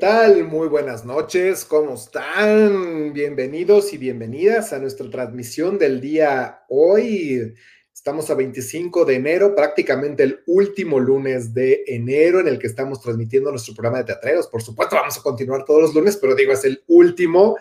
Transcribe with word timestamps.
¿Qué 0.00 0.06
tal? 0.06 0.44
Muy 0.44 0.68
buenas 0.68 1.04
noches, 1.04 1.66
¿cómo 1.66 1.92
están? 1.92 3.12
Bienvenidos 3.12 3.92
y 3.92 3.98
bienvenidas 3.98 4.72
a 4.72 4.78
nuestra 4.78 5.10
transmisión 5.10 5.78
del 5.78 6.00
día 6.00 6.64
hoy. 6.70 7.52
Estamos 7.92 8.30
a 8.30 8.34
25 8.34 9.04
de 9.04 9.16
enero, 9.16 9.54
prácticamente 9.54 10.22
el 10.22 10.40
último 10.46 10.98
lunes 10.98 11.52
de 11.52 11.84
enero 11.86 12.40
en 12.40 12.48
el 12.48 12.58
que 12.58 12.66
estamos 12.66 13.02
transmitiendo 13.02 13.50
nuestro 13.50 13.74
programa 13.74 13.98
de 13.98 14.04
teatreros. 14.04 14.46
Por 14.46 14.62
supuesto, 14.62 14.96
vamos 14.96 15.18
a 15.18 15.22
continuar 15.22 15.66
todos 15.66 15.82
los 15.82 15.94
lunes, 15.94 16.16
pero 16.16 16.34
digo, 16.34 16.54
es 16.54 16.64
el 16.64 16.82
último 16.86 17.58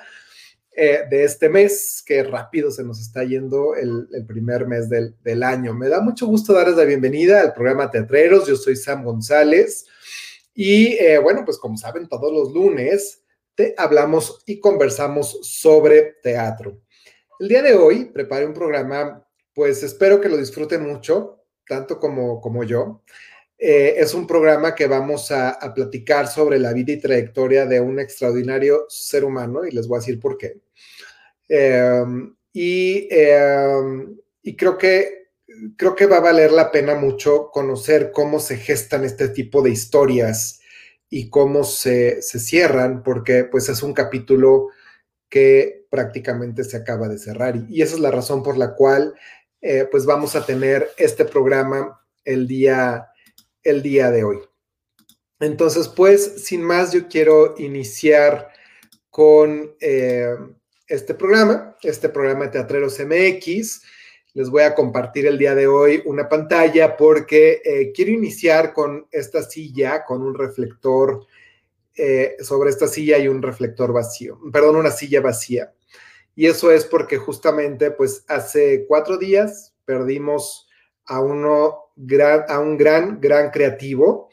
eh, 0.72 1.02
de 1.12 1.26
este 1.26 1.50
mes. 1.50 2.02
Qué 2.06 2.24
rápido 2.24 2.72
se 2.72 2.86
nos 2.86 3.02
está 3.02 3.26
yendo 3.26 3.76
el, 3.76 4.08
primer 4.26 4.66
mes 4.66 4.88
del, 4.88 5.14
del 5.26 5.44
año. 5.44 5.74
Me 5.74 5.90
da 5.90 6.00
mucho 6.00 6.26
gusto 6.26 6.54
darles 6.54 6.78
la 6.78 6.86
bienvenida 6.86 7.42
al 7.42 7.52
programa 7.52 7.92
Teatreros. 7.92 8.48
Yo 8.48 8.56
soy 8.56 8.78
Sam 8.78 9.04
González. 9.04 9.88
Y 10.54 10.94
eh, 10.94 11.18
bueno, 11.20 11.44
pues 11.46 11.58
como 11.58 11.78
saben, 11.78 12.08
todos 12.08 12.32
los 12.32 12.54
lunes 12.54 13.24
te 13.56 13.74
hablamos 13.78 14.42
y 14.46 14.60
conversamos 14.60 15.40
sobre 15.44 16.16
teatro. 16.24 16.82
El 17.40 17.48
día 17.48 17.62
de 17.62 17.74
hoy 17.74 18.06
preparé 18.06 18.46
un 18.46 18.54
programa, 18.54 19.26
pues 19.54 19.84
espero 19.84 20.20
que 20.20 20.30
lo 20.30 20.38
disfruten 20.38 20.86
mucho, 20.86 21.44
tanto 21.68 22.00
como, 22.00 22.42
como 22.42 22.64
yo. 22.64 23.04
Eh, 23.58 23.96
es 23.98 24.14
un 24.14 24.26
programa 24.26 24.74
que 24.74 24.88
vamos 24.88 25.32
a, 25.32 25.60
platicar 25.76 26.28
sobre 26.28 26.58
la 26.60 26.72
vida 26.72 26.94
y 26.94 27.02
trayectoria 27.02 27.66
de 27.66 27.82
un 27.82 28.00
extraordinario 28.00 28.86
ser 28.88 29.26
humano 29.26 29.66
y 29.66 29.72
les 29.72 29.86
voy 29.86 29.98
a 29.98 30.00
decir 30.00 30.20
por 30.20 30.38
qué. 30.38 30.62
Em, 31.50 32.34
y, 32.54 33.08
em, 33.12 34.18
y 34.42 34.56
creo 34.56 34.78
que 34.78 35.19
creo 35.78 35.96
que 35.96 36.06
va 36.06 36.18
a 36.18 36.22
valer 36.22 36.52
la 36.52 36.72
pena 36.72 36.96
mucho 36.96 37.50
conocer 37.52 38.12
cómo 38.12 38.40
se 38.40 38.58
gestan 38.58 39.04
este 39.04 39.30
tipo 39.30 39.62
de 39.62 39.72
historias 39.72 40.60
y 41.10 41.30
cómo 41.30 41.64
se, 41.64 42.22
cierran, 42.22 43.04
porque 43.04 43.44
pues 43.44 43.70
es 43.70 43.82
un 43.82 43.94
capítulo 43.94 44.68
que 45.30 45.88
prácticamente 45.90 46.64
se 46.64 46.78
acaba 46.78 47.08
de 47.08 47.18
cerrar. 47.18 47.56
Y, 47.70 47.82
esa 47.82 47.96
es 47.96 48.02
la 48.02 48.12
razón 48.12 48.44
por 48.44 48.58
la 48.58 48.76
cual 48.76 49.16
eh, 49.62 49.88
pues 49.90 50.06
vamos 50.06 50.36
a 50.36 50.46
tener 50.46 50.90
este 50.98 51.26
programa 51.26 52.00
el 52.24 52.48
día, 52.48 53.08
el 53.64 53.82
día 53.82 54.12
de 54.12 54.24
hoy. 54.24 54.40
Entonces, 55.40 55.88
pues, 55.88 56.44
sin 56.44 56.62
más, 56.62 56.92
yo 56.92 57.08
quiero 57.08 57.56
iniciar 57.58 58.50
con 59.10 59.76
eh, 59.80 60.36
este 60.88 61.14
programa, 61.14 61.78
este 61.82 62.10
programa 62.10 62.46
de 62.46 62.52
Teatreros 62.52 63.00
MX 63.00 63.82
les 64.34 64.50
voy 64.50 64.64
a 64.64 64.76
compartir 64.76 65.26
el 65.26 65.38
día 65.38 65.56
de 65.56 65.68
hoy 65.68 66.02
una 66.06 66.30
pantalla 66.30 66.96
porque 66.96 67.62
eh, 67.64 67.92
quiero 67.94 68.12
iniciar 68.12 68.74
con 68.74 69.08
esta 69.12 69.42
silla, 69.44 70.04
con 70.06 70.22
un 70.22 70.36
reflector. 70.36 71.26
Eh, 71.96 72.38
sobre 72.40 72.70
esta 72.70 72.88
silla 72.88 73.18
hay 73.18 73.28
un 73.28 73.42
reflector 73.42 73.92
vacío, 73.92 74.40
perdón, 74.52 74.78
una 74.78 74.92
silla 74.92 75.22
vacía. 75.22 75.74
Y 76.36 76.46
eso 76.46 76.72
es 76.72 76.86
porque 76.86 77.18
justamente, 77.18 77.92
pues 77.92 78.24
hace 78.28 78.86
cuatro 78.88 79.18
días 79.18 79.74
perdimos 79.84 80.70
a, 81.06 81.20
uno 81.20 81.92
a 82.48 82.60
un 82.60 82.78
gran, 82.78 83.20
gran 83.20 83.50
creativo. 83.52 84.30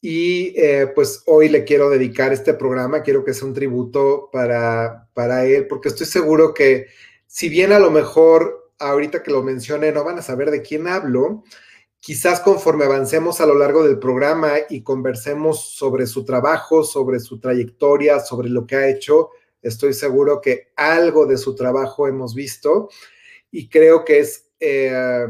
Y 0.00 0.52
eh, 0.56 0.88
pues 0.94 1.22
hoy 1.26 1.48
le 1.48 1.64
quiero 1.64 1.88
dedicar 1.90 2.32
este 2.32 2.54
programa, 2.54 3.02
quiero 3.02 3.24
que 3.24 3.34
sea 3.34 3.48
un 3.48 3.54
tributo 3.54 4.28
para, 4.32 5.08
para 5.14 5.44
él, 5.44 5.66
porque 5.66 5.88
estoy 5.88 6.06
seguro 6.06 6.54
que 6.54 6.86
si 7.26 7.48
bien 7.48 7.72
a 7.72 7.78
lo 7.78 7.90
mejor 7.90 8.57
ahorita 8.78 9.22
que 9.22 9.30
lo 9.30 9.42
mencioné, 9.42 9.92
no 9.92 10.04
van 10.04 10.18
a 10.18 10.22
saber 10.22 10.50
de 10.50 10.62
quién 10.62 10.86
hablo. 10.88 11.44
Quizás 12.00 12.40
conforme 12.40 12.84
avancemos 12.84 13.40
a 13.40 13.46
lo 13.46 13.54
largo 13.54 13.82
del 13.82 13.98
programa 13.98 14.52
y 14.70 14.82
conversemos 14.82 15.70
sobre 15.74 16.06
su 16.06 16.24
trabajo, 16.24 16.84
sobre 16.84 17.18
su 17.18 17.40
trayectoria, 17.40 18.20
sobre 18.20 18.48
lo 18.48 18.66
que 18.66 18.76
ha 18.76 18.88
hecho, 18.88 19.30
estoy 19.62 19.92
seguro 19.92 20.40
que 20.40 20.68
algo 20.76 21.26
de 21.26 21.36
su 21.36 21.54
trabajo 21.54 22.06
hemos 22.06 22.34
visto 22.34 22.88
y 23.50 23.68
creo 23.68 24.04
que 24.04 24.20
es, 24.20 24.50
eh, 24.60 25.26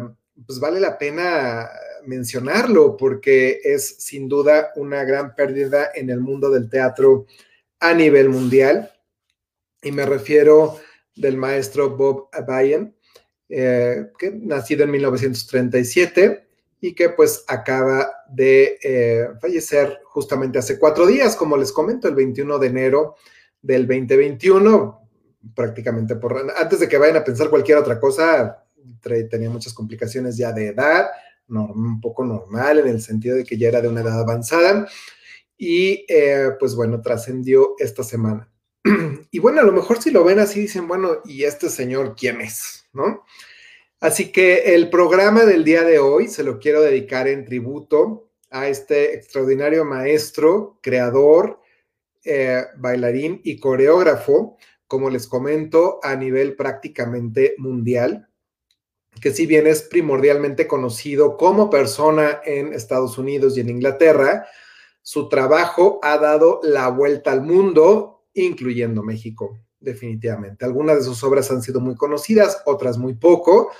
pues 0.46 0.60
vale 0.60 0.80
la 0.80 0.98
pena 0.98 1.68
mencionarlo 2.04 2.96
porque 2.96 3.60
es 3.64 3.96
sin 3.98 4.28
duda 4.28 4.72
una 4.76 5.04
gran 5.04 5.34
pérdida 5.34 5.90
en 5.94 6.10
el 6.10 6.20
mundo 6.20 6.50
del 6.50 6.68
teatro 6.68 7.26
a 7.80 7.94
nivel 7.94 8.28
mundial. 8.28 8.92
Y 9.82 9.92
me 9.92 10.04
refiero 10.04 10.78
del 11.14 11.36
maestro 11.36 11.96
Bob 11.96 12.28
Abayan, 12.32 12.94
eh, 13.48 14.10
que 14.18 14.30
nacido 14.30 14.84
en 14.84 14.90
1937 14.90 16.46
y 16.80 16.94
que 16.94 17.10
pues 17.10 17.44
acaba 17.48 18.10
de 18.28 18.78
eh, 18.82 19.28
fallecer 19.40 20.00
justamente 20.04 20.58
hace 20.58 20.78
cuatro 20.78 21.06
días, 21.06 21.34
como 21.34 21.56
les 21.56 21.72
comento, 21.72 22.08
el 22.08 22.14
21 22.14 22.58
de 22.58 22.66
enero 22.66 23.16
del 23.60 23.86
2021, 23.86 25.00
prácticamente 25.54 26.16
por 26.16 26.50
antes 26.56 26.80
de 26.80 26.88
que 26.88 26.98
vayan 26.98 27.16
a 27.16 27.24
pensar 27.24 27.50
cualquier 27.50 27.78
otra 27.78 27.98
cosa, 27.98 28.64
tenía 29.30 29.50
muchas 29.50 29.74
complicaciones 29.74 30.36
ya 30.36 30.52
de 30.52 30.68
edad, 30.68 31.08
un 31.48 32.00
poco 32.00 32.24
normal 32.24 32.80
en 32.80 32.88
el 32.88 33.00
sentido 33.00 33.36
de 33.36 33.44
que 33.44 33.56
ya 33.56 33.68
era 33.68 33.80
de 33.80 33.88
una 33.88 34.02
edad 34.02 34.20
avanzada 34.20 34.86
y 35.56 36.04
eh, 36.08 36.50
pues 36.58 36.76
bueno, 36.76 37.00
trascendió 37.00 37.74
esta 37.78 38.04
semana. 38.04 38.48
Y 39.30 39.38
bueno, 39.40 39.60
a 39.60 39.64
lo 39.64 39.72
mejor 39.72 40.00
si 40.00 40.10
lo 40.10 40.24
ven 40.24 40.38
así 40.38 40.60
dicen, 40.60 40.88
bueno, 40.88 41.18
¿y 41.24 41.44
este 41.44 41.68
señor 41.68 42.14
quién 42.16 42.40
es? 42.40 42.86
¿No? 42.92 43.24
Así 44.00 44.32
que 44.32 44.74
el 44.74 44.90
programa 44.90 45.44
del 45.44 45.64
día 45.64 45.82
de 45.82 45.98
hoy 45.98 46.28
se 46.28 46.44
lo 46.44 46.58
quiero 46.58 46.80
dedicar 46.82 47.28
en 47.28 47.44
tributo 47.44 48.30
a 48.50 48.68
este 48.68 49.14
extraordinario 49.14 49.84
maestro, 49.84 50.78
creador, 50.82 51.60
eh, 52.24 52.64
bailarín 52.76 53.40
y 53.44 53.58
coreógrafo, 53.58 54.56
como 54.86 55.10
les 55.10 55.26
comento, 55.26 56.00
a 56.02 56.14
nivel 56.14 56.56
prácticamente 56.56 57.54
mundial, 57.58 58.28
que 59.20 59.32
si 59.32 59.46
bien 59.46 59.66
es 59.66 59.82
primordialmente 59.82 60.66
conocido 60.66 61.36
como 61.36 61.68
persona 61.68 62.40
en 62.44 62.72
Estados 62.72 63.18
Unidos 63.18 63.56
y 63.56 63.60
en 63.60 63.68
Inglaterra, 63.68 64.46
su 65.02 65.28
trabajo 65.28 65.98
ha 66.02 66.18
dado 66.18 66.60
la 66.62 66.88
vuelta 66.88 67.32
al 67.32 67.42
mundo 67.42 68.17
incluyendo 68.34 69.02
México, 69.02 69.58
definitivamente. 69.80 70.64
Algunas 70.64 70.98
de 70.98 71.04
sus 71.04 71.22
obras 71.24 71.50
han 71.50 71.62
sido 71.62 71.80
muy 71.80 71.94
conocidas, 71.94 72.62
otras 72.66 72.98
muy 72.98 73.14
poco, 73.14 73.70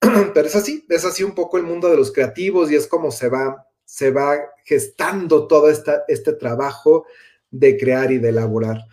pero 0.34 0.46
es 0.46 0.54
así, 0.54 0.84
es 0.88 1.04
así 1.04 1.24
un 1.24 1.34
poco 1.34 1.58
el 1.58 1.64
mundo 1.64 1.88
de 1.88 1.96
los 1.96 2.12
creativos 2.12 2.70
y 2.70 2.76
es 2.76 2.86
como 2.86 3.10
se 3.10 3.28
va, 3.28 3.66
se 3.84 4.10
va 4.10 4.38
gestando 4.64 5.46
todo 5.46 5.70
esta, 5.70 6.04
este 6.08 6.32
trabajo 6.32 7.06
de 7.50 7.76
crear 7.76 8.12
y 8.12 8.18
de 8.18 8.28
elaborar. 8.28 8.84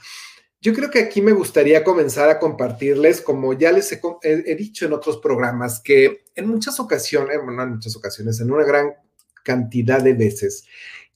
Yo 0.65 0.73
creo 0.73 0.89
que 0.89 0.97
aquí 0.97 1.21
me 1.21 1.33
gustaría 1.33 1.83
comenzar 1.83 2.27
a 2.27 2.39
compartirles, 2.39 3.21
como 3.21 3.53
ya 3.53 3.71
les 3.71 3.91
he, 4.23 4.55
dicho 4.55 4.87
en 4.87 4.93
otros 4.93 5.17
programas, 5.17 5.79
que 5.79 6.23
en 6.33 6.47
muchas 6.47 6.79
ocasiones, 6.79 7.37
bueno, 7.43 7.61
en 7.61 7.73
muchas 7.73 7.95
ocasiones, 7.95 8.39
en 8.39 8.49
una 8.49 8.65
gran 8.65 8.93
cantidad 9.43 10.01
de 10.01 10.13
veces, 10.13 10.65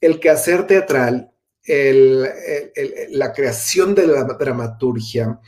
el 0.01 0.19
quehacer 0.19 0.67
teatral 0.67 1.31
la 1.69 3.33
creación 3.33 3.93
de 3.95 4.07
la 4.07 4.23
dramaturgia. 4.23 5.39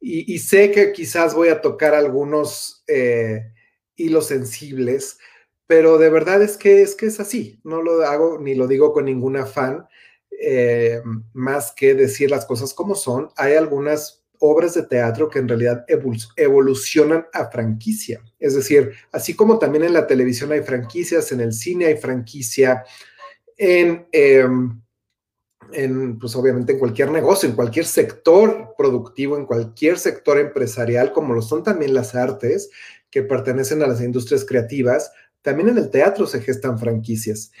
Y, 0.00 0.38
sé 0.38 0.70
que 0.70 0.92
quizás 0.92 1.34
voy 1.34 1.48
a 1.48 1.60
tocar 1.60 1.94
algunos 1.94 2.84
eh, 2.86 3.52
hilos 3.96 4.26
sensibles, 4.26 5.18
pero 5.66 5.98
de 5.98 6.08
verdad 6.08 6.40
es 6.42 6.56
que, 6.56 6.82
es 6.82 6.94
que 6.94 7.06
es 7.06 7.18
así. 7.20 7.60
No 7.64 7.82
lo 7.82 8.02
hago 8.02 8.38
ni 8.38 8.54
lo 8.54 8.66
digo 8.66 8.92
con 8.92 9.06
ningún 9.06 9.36
afán, 9.36 9.86
eh, 10.40 11.00
más 11.32 11.72
que 11.72 11.94
decir 11.94 12.30
las 12.30 12.46
cosas 12.46 12.74
como 12.74 12.94
son. 12.94 13.30
Hay 13.36 13.54
algunas 13.54 14.24
obras 14.38 14.74
de 14.74 14.84
teatro 14.84 15.28
que 15.28 15.40
en 15.40 15.48
realidad 15.48 15.84
evolucionan 16.36 17.26
a 17.32 17.50
franquicia. 17.50 18.22
Es 18.38 18.54
decir, 18.54 18.92
así 19.10 19.34
como 19.34 19.58
también 19.58 19.82
en 19.84 19.92
la 19.92 20.06
televisión 20.06 20.52
hay 20.52 20.62
franquicias, 20.62 21.32
en 21.32 21.40
el 21.40 21.52
cine 21.52 21.86
hay 21.86 21.96
franquicia, 21.96 22.84
en... 23.56 24.06
Em, 24.12 24.70
en, 24.70 24.87
pues 26.20 26.34
obviamente 26.36 26.72
en 26.72 26.78
cualquier 26.78 27.10
negocio, 27.10 27.48
en 27.48 27.54
cualquier 27.54 27.84
sector 27.84 28.74
productivo, 28.76 29.36
en 29.36 29.46
cualquier 29.46 29.98
sector 29.98 30.38
empresarial, 30.38 31.12
como 31.12 31.34
lo 31.34 31.42
son 31.42 31.62
también 31.62 31.94
las 31.94 32.14
artes 32.14 32.70
que 33.10 33.22
pertenecen 33.22 33.82
a 33.82 33.86
las 33.86 34.00
industrias 34.00 34.44
creativas, 34.44 35.10
también 35.42 35.70
en 35.70 35.78
el 35.78 35.90
teatro 35.90 36.26
se 36.26 36.40
gestan 36.40 36.78
franquicias. 36.78 37.52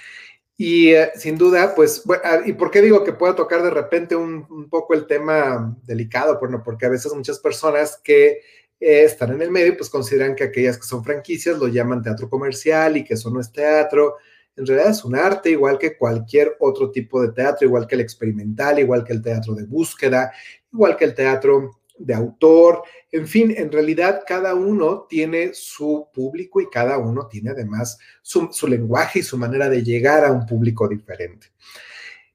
Y 0.60 0.90
eh, 0.90 1.12
sin 1.14 1.38
duda, 1.38 1.72
pues, 1.74 2.02
ah, 2.24 2.40
¿y 2.44 2.52
por 2.52 2.72
qué 2.72 2.82
digo 2.82 3.04
que 3.04 3.12
pueda 3.12 3.36
tocar 3.36 3.62
de 3.62 3.70
repente 3.70 4.16
un, 4.16 4.68
poco 4.68 4.92
el 4.94 5.06
tema 5.06 5.76
delicado? 5.84 6.38
Bueno, 6.40 6.62
porque 6.64 6.86
a 6.86 6.88
veces 6.88 7.14
muchas 7.14 7.38
personas 7.38 8.00
que 8.02 8.40
eh, 8.80 9.04
están 9.04 9.32
en 9.32 9.42
el 9.42 9.52
medio, 9.52 9.76
pues 9.76 9.88
consideran 9.88 10.34
que 10.34 10.44
aquellas 10.44 10.76
que 10.76 10.86
son 10.86 11.04
franquicias 11.04 11.58
lo 11.58 11.68
llaman 11.68 12.02
teatro 12.02 12.28
comercial 12.28 12.96
y 12.96 13.04
que 13.04 13.14
eso 13.14 13.30
no 13.30 13.40
es 13.40 13.52
teatro, 13.52 14.16
en 14.58 14.66
realidad 14.66 14.90
es 14.90 15.04
un 15.04 15.14
arte 15.14 15.50
igual 15.50 15.78
que 15.78 15.96
cualquier 15.96 16.56
otro 16.58 16.90
tipo 16.90 17.22
de 17.22 17.32
teatro, 17.32 17.66
igual 17.66 17.86
que 17.86 17.94
el 17.94 18.00
experimental, 18.00 18.78
igual 18.78 19.04
que 19.04 19.12
el 19.12 19.22
teatro 19.22 19.54
de 19.54 19.64
búsqueda, 19.64 20.32
igual 20.72 20.96
que 20.96 21.04
el 21.04 21.14
teatro 21.14 21.78
de 21.96 22.14
autor, 22.14 22.82
en 23.10 23.26
fin, 23.26 23.54
en 23.56 23.72
realidad 23.72 24.22
cada 24.26 24.54
uno 24.54 25.06
tiene 25.08 25.54
su 25.54 26.08
público 26.12 26.60
y 26.60 26.68
cada 26.68 26.98
uno 26.98 27.26
tiene 27.26 27.50
además 27.50 27.98
su, 28.22 28.50
lenguaje 28.68 29.20
y 29.20 29.22
su 29.22 29.38
manera 29.38 29.68
de 29.68 29.82
llegar 29.82 30.24
a 30.24 30.32
un 30.32 30.44
público 30.44 30.88
diferente. 30.88 31.48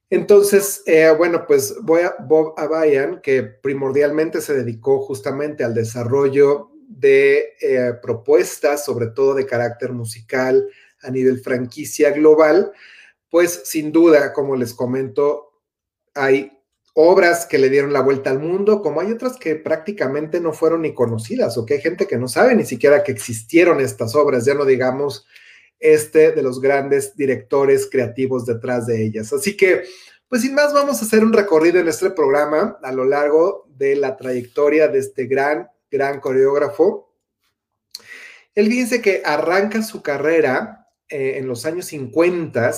Entonces, 0.10 0.84
eh, 0.86 1.14
bueno, 1.18 1.46
pues 1.48 1.75
voy 1.81 2.02
a 2.04 2.16
Bob 2.20 2.54
Abayan, 2.58 3.20
que 3.22 3.44
primordialmente 3.44 4.42
se 4.42 4.54
dedicó 4.54 5.02
justamente 5.02 5.64
al 5.64 5.74
desarrollo 5.74 6.72
de 6.88 7.54
eh, 7.62 7.94
propuestas, 8.02 8.86
sobre 8.86 9.08
todo 9.08 9.34
de 9.34 9.46
carácter 9.46 9.92
musical 9.92 10.68
a 11.04 11.12
nivel 11.12 11.42
franquicia 11.42 12.12
global, 12.12 12.72
pues 13.30 13.62
sin 13.66 13.92
duda, 13.92 14.34
como 14.34 14.56
les 14.56 14.74
comento, 14.74 15.54
hay 16.14 16.52
obras 16.94 17.48
que 17.48 17.58
le 17.58 17.70
dieron 17.70 17.92
la 17.92 18.02
vuelta 18.02 18.30
al 18.30 18.40
mundo, 18.40 18.82
como 18.82 19.02
hay 19.02 19.12
otras 19.12 19.38
que 19.38 19.56
prácticamente 19.56 20.40
no 20.40 20.54
fueron 20.54 20.84
ni 20.84 20.94
conocidas, 20.94 21.58
o 21.58 21.66
que 21.66 21.76
hay 21.76 21.82
gente 21.82 22.06
que 22.06 22.18
no 22.18 22.28
sabe 22.28 22.56
ni 22.56 22.66
siquiera 22.66 23.04
que 23.04 23.12
existieron 23.12 23.82
estas 23.82 24.16
obras, 24.16 24.46
ya 24.46 24.54
no 24.54 24.66
digamos 24.66 25.26
este 25.80 26.32
de 26.32 26.42
los 26.44 26.62
grandes 26.62 27.16
directores 27.16 27.90
creativos 27.92 28.46
detrás 28.46 28.86
de 28.86 29.04
ellas. 29.04 29.34
Así 29.34 29.58
que, 29.58 29.84
pues 30.30 30.44
sin 30.44 30.54
más, 30.54 30.74
vamos 30.74 31.02
a 31.02 31.06
hacer 31.06 31.24
un 31.24 31.34
recorrido 31.34 31.80
en 31.80 31.88
este 31.88 32.12
programa 32.12 32.78
a 32.82 32.92
lo 32.92 33.04
largo 33.04 33.68
de 33.76 33.96
la 33.96 34.16
trayectoria 34.16 34.88
de 34.88 35.00
este 35.00 35.26
gran, 35.26 35.68
gran 35.92 36.20
coreógrafo. 36.20 37.12
Él 38.56 38.70
dice 38.70 39.02
que 39.02 39.24
arranca 39.26 39.82
su 39.82 40.02
carrera 40.02 40.83
eh, 41.13 41.38
en 41.38 41.48
los 41.48 41.65
años 41.68 41.86
50, 41.86 42.71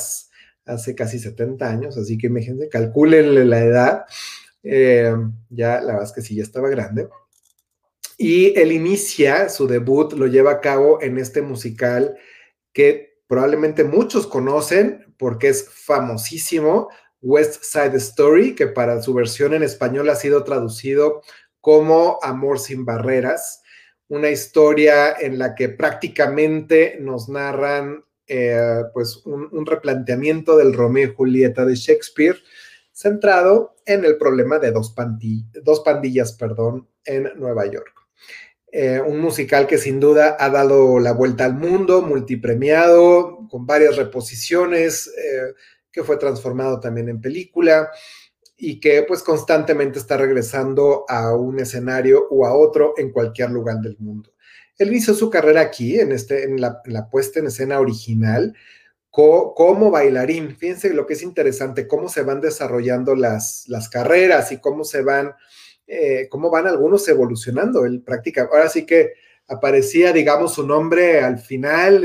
hace 0.65 0.93
casi 0.93 1.19
70 1.19 1.69
años, 1.69 1.97
así 1.97 2.17
que 2.17 2.27
imagínense, 2.27 2.67
calcúlenle 2.67 3.45
la 3.45 3.59
edad. 3.63 4.05
Eh, 4.61 5.15
ya, 5.49 5.79
la 5.79 5.93
verdad 5.93 6.03
es 6.03 6.11
que 6.11 6.21
sí, 6.21 6.35
ya 6.35 6.43
estaba 6.43 6.67
grande. 6.67 7.07
Y 8.17 8.59
él 8.59 8.73
inicia 8.73 9.47
su 9.47 9.67
debut, 9.67 10.11
lo 10.13 10.27
lleva 10.27 10.51
a 10.51 10.59
cabo 10.59 11.01
en 11.01 11.17
este 11.17 11.41
musical 11.41 12.17
que 12.73 13.19
probablemente 13.27 13.85
muchos 13.85 14.27
conocen 14.27 15.15
porque 15.17 15.47
es 15.47 15.69
famosísimo, 15.69 16.89
West 17.21 17.63
Side 17.63 17.95
Story, 17.95 18.53
que 18.53 18.67
para 18.67 19.01
su 19.01 19.13
versión 19.13 19.53
en 19.53 19.63
español 19.63 20.09
ha 20.09 20.15
sido 20.15 20.43
traducido 20.43 21.21
como 21.61 22.19
Amor 22.21 22.59
sin 22.59 22.83
Barreras, 22.83 23.63
una 24.09 24.29
historia 24.29 25.13
en 25.13 25.39
la 25.39 25.55
que 25.55 25.69
prácticamente 25.69 26.97
nos 26.99 27.29
narran 27.29 28.03
eh, 28.27 28.83
pues 28.94 29.22
un, 29.25 29.66
replanteamiento 29.66 30.57
del 30.57 30.74
Romeo 30.74 31.10
y 31.10 31.13
Julieta 31.13 31.66
de 31.66 31.75
Shakespeare, 31.75 32.38
centrado 32.92 33.75
en 33.86 34.06
el 34.06 34.18
problema 34.18 34.57
de 34.57 34.72
dos, 34.72 34.94
pandillas 34.94 36.33
perdón, 36.33 36.88
en 37.04 37.31
Nueva 37.36 37.66
York. 37.66 37.94
Eh, 38.72 39.00
un 39.00 39.19
musical 39.19 39.68
que 39.68 39.77
sin 39.77 40.00
duda 40.00 40.36
ha 40.39 40.50
dado 40.50 41.00
la 41.00 41.13
vuelta 41.13 41.45
al 41.45 41.54
mundo, 41.54 42.01
multipremiado, 42.01 43.48
con 43.50 43.66
varias 43.66 43.95
reposiciones, 43.95 45.07
eh, 45.07 45.54
que 45.92 46.04
fue 46.04 46.18
transformado 46.18 46.80
también 46.80 47.07
en 47.07 47.21
película 47.21 47.89
y 48.57 48.80
que 48.80 49.04
pues 49.04 49.24
constantemente 49.24 50.00
está 50.00 50.18
regresando 50.18 51.06
a 51.07 51.36
un 51.36 51.60
escenario 51.60 52.28
o 52.30 52.45
a 52.45 52.54
otro 52.54 52.94
en 52.98 53.12
cualquier 53.12 53.51
lugar 53.51 53.78
del 53.80 53.98
mundo. 54.00 54.34
Él 54.77 54.89
inició 54.89 55.13
su 55.13 55.30
carrera 55.30 55.62
aquí, 55.62 56.00
en, 56.00 56.12
este, 56.12 56.44
en, 56.44 56.60
la, 56.60 56.81
puesta 57.10 57.39
en 57.39 57.48
escena 57.48 57.80
original, 57.80 58.56
como 59.10 59.92
bailarín. 59.92 60.57
Fíjense 60.57 60.94
lo 60.94 61.06
que 61.06 61.13
es 61.13 61.24
interesante, 61.24 61.88
cómo 61.88 62.10
se 62.10 62.24
van 62.24 62.42
desarrollando 62.42 63.16
las, 63.16 63.63
las 63.68 63.88
carreras 63.88 64.51
y 64.51 64.60
cómo 64.60 64.83
se 64.83 65.01
van 65.01 65.33
eh, 65.88 66.27
cómo 66.30 66.50
van 66.50 66.68
algunos 66.68 67.07
evolucionando. 67.07 67.86
el 67.86 68.01
práctica, 68.01 68.50
ahora 68.51 68.69
sí 68.69 68.86
que 68.86 69.13
aparecía, 69.48 70.12
digamos, 70.12 70.56
su 70.56 70.66
nombre 70.66 71.19
al 71.21 71.38
final, 71.38 72.04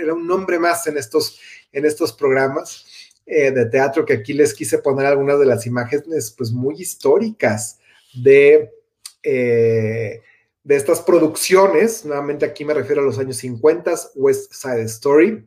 era 0.00 0.14
un 0.14 0.26
nombre 0.26 0.58
más 0.58 0.86
en 0.86 0.96
estos, 0.96 1.40
en 1.72 1.84
estos 1.84 2.12
programas 2.12 2.86
eh, 3.26 3.50
de 3.50 3.66
teatro 3.66 4.04
que 4.04 4.12
aquí 4.12 4.32
les 4.32 4.54
quise 4.54 4.78
poner 4.78 5.06
algunas 5.06 5.40
de 5.40 5.46
las 5.46 5.66
imágenes, 5.66 6.32
pues 6.36 6.52
muy 6.52 6.80
históricas 6.80 7.78
de, 8.14 8.70
eh, 9.22 10.20
de 10.64 10.76
estas 10.76 11.00
producciones. 11.00 12.04
Nuevamente 12.04 12.44
aquí 12.44 12.64
me 12.64 12.74
refiero 12.74 13.02
a 13.02 13.04
los 13.04 13.18
años 13.18 13.36
50, 13.36 13.94
West 14.14 14.52
Side 14.52 14.82
Story 14.82 15.46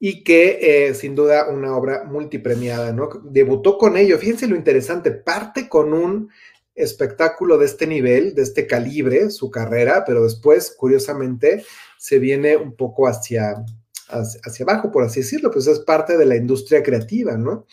y 0.00 0.22
que 0.22 0.58
eh, 0.88 0.94
sin 0.94 1.14
duda 1.14 1.48
una 1.48 1.76
obra 1.76 2.04
multipremiada, 2.04 2.92
¿no? 2.92 3.08
Debutó 3.24 3.78
con 3.78 3.96
ello, 3.96 4.18
fíjense 4.18 4.46
lo 4.46 4.54
interesante, 4.54 5.10
parte 5.10 5.68
con 5.68 5.92
un 5.92 6.30
espectáculo 6.74 7.58
de 7.58 7.66
este 7.66 7.86
nivel, 7.86 8.34
de 8.34 8.42
este 8.42 8.66
calibre, 8.66 9.30
su 9.30 9.50
carrera, 9.50 10.04
pero 10.06 10.22
después, 10.22 10.74
curiosamente, 10.76 11.64
se 11.98 12.20
viene 12.20 12.56
un 12.56 12.76
poco 12.76 13.08
hacia, 13.08 13.64
hacia, 14.08 14.64
abajo, 14.64 14.92
por 14.92 15.02
así 15.02 15.20
decirlo, 15.20 15.50
pues 15.50 15.66
es 15.66 15.80
parte 15.80 16.16
de 16.16 16.24
la 16.24 16.36
industria 16.36 16.82
creativa, 16.82 17.36
¿no? 17.36 17.66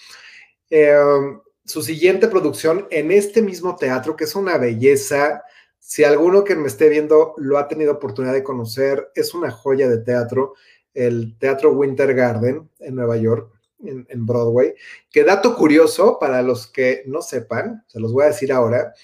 Em, 0.71 1.39
su 1.63 1.83
siguiente 1.83 2.27
producción 2.27 2.87
en 2.89 3.11
este 3.11 3.43
mismo 3.43 3.75
teatro, 3.75 4.15
que 4.15 4.23
es 4.23 4.35
una 4.35 4.57
belleza, 4.57 5.43
si 5.87 6.03
alguno 6.03 6.43
que 6.43 6.55
me 6.55 6.67
esté 6.67 6.89
viendo 6.89 7.35
lo 7.37 7.59
ha 7.59 7.67
tenido 7.67 7.93
oportunidad 7.93 8.33
de 8.33 8.43
conocer, 8.43 9.11
es 9.13 9.35
una 9.35 9.51
joya 9.51 9.87
de 9.87 9.99
teatro, 9.99 10.55
el 10.95 11.37
Teatro 11.37 11.73
Winter 11.73 12.15
Garden 12.15 12.67
en 12.79 12.95
Nueva 12.95 13.17
York, 13.17 13.51
en, 13.83 14.25
Broadway. 14.25 14.73
Que 15.11 15.23
dato 15.23 15.55
curioso 15.55 16.17
para 16.19 16.41
los 16.41 16.65
que 16.65 17.03
no 17.05 17.21
sepan, 17.21 17.83
se 17.85 17.99
los 17.99 18.11
voy 18.13 18.23
a 18.23 18.29
decir 18.29 18.51
ahora, 18.51 18.95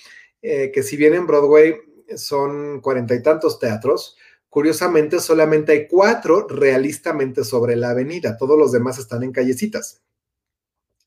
eh, 0.41 0.71
que 0.73 0.81
si 0.81 0.97
bien 0.97 1.13
en 1.13 1.27
Broadway 1.27 1.75
son 2.15 2.81
cuarenta 2.81 3.13
y 3.13 3.21
tantos 3.21 3.59
teatros, 3.59 4.17
curiosamente 4.49 5.19
solamente 5.19 5.73
hay 5.73 5.87
cuatro 5.87 6.47
realistamente 6.47 7.43
sobre 7.43 7.75
la 7.75 7.91
avenida, 7.91 8.37
todos 8.37 8.57
los 8.57 8.71
demás 8.71 8.97
están 8.97 9.21
en 9.21 9.31
callecitas. 9.31 10.01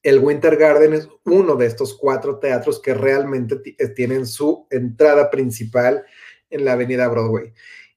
El 0.04 0.18
Winter 0.18 0.56
Garden 0.56 0.92
es 0.92 1.08
uno 1.24 1.56
de 1.56 1.64
estos 1.64 1.94
cuatro 1.94 2.38
teatros 2.38 2.78
que 2.78 2.92
realmente 2.92 3.74
eh, 3.78 3.88
tienen 3.88 4.26
su 4.26 4.66
entrada 4.70 5.30
principal 5.30 6.04
en 6.50 6.66
la 6.66 6.74
avenida 6.74 7.08
Broadway. 7.08 7.54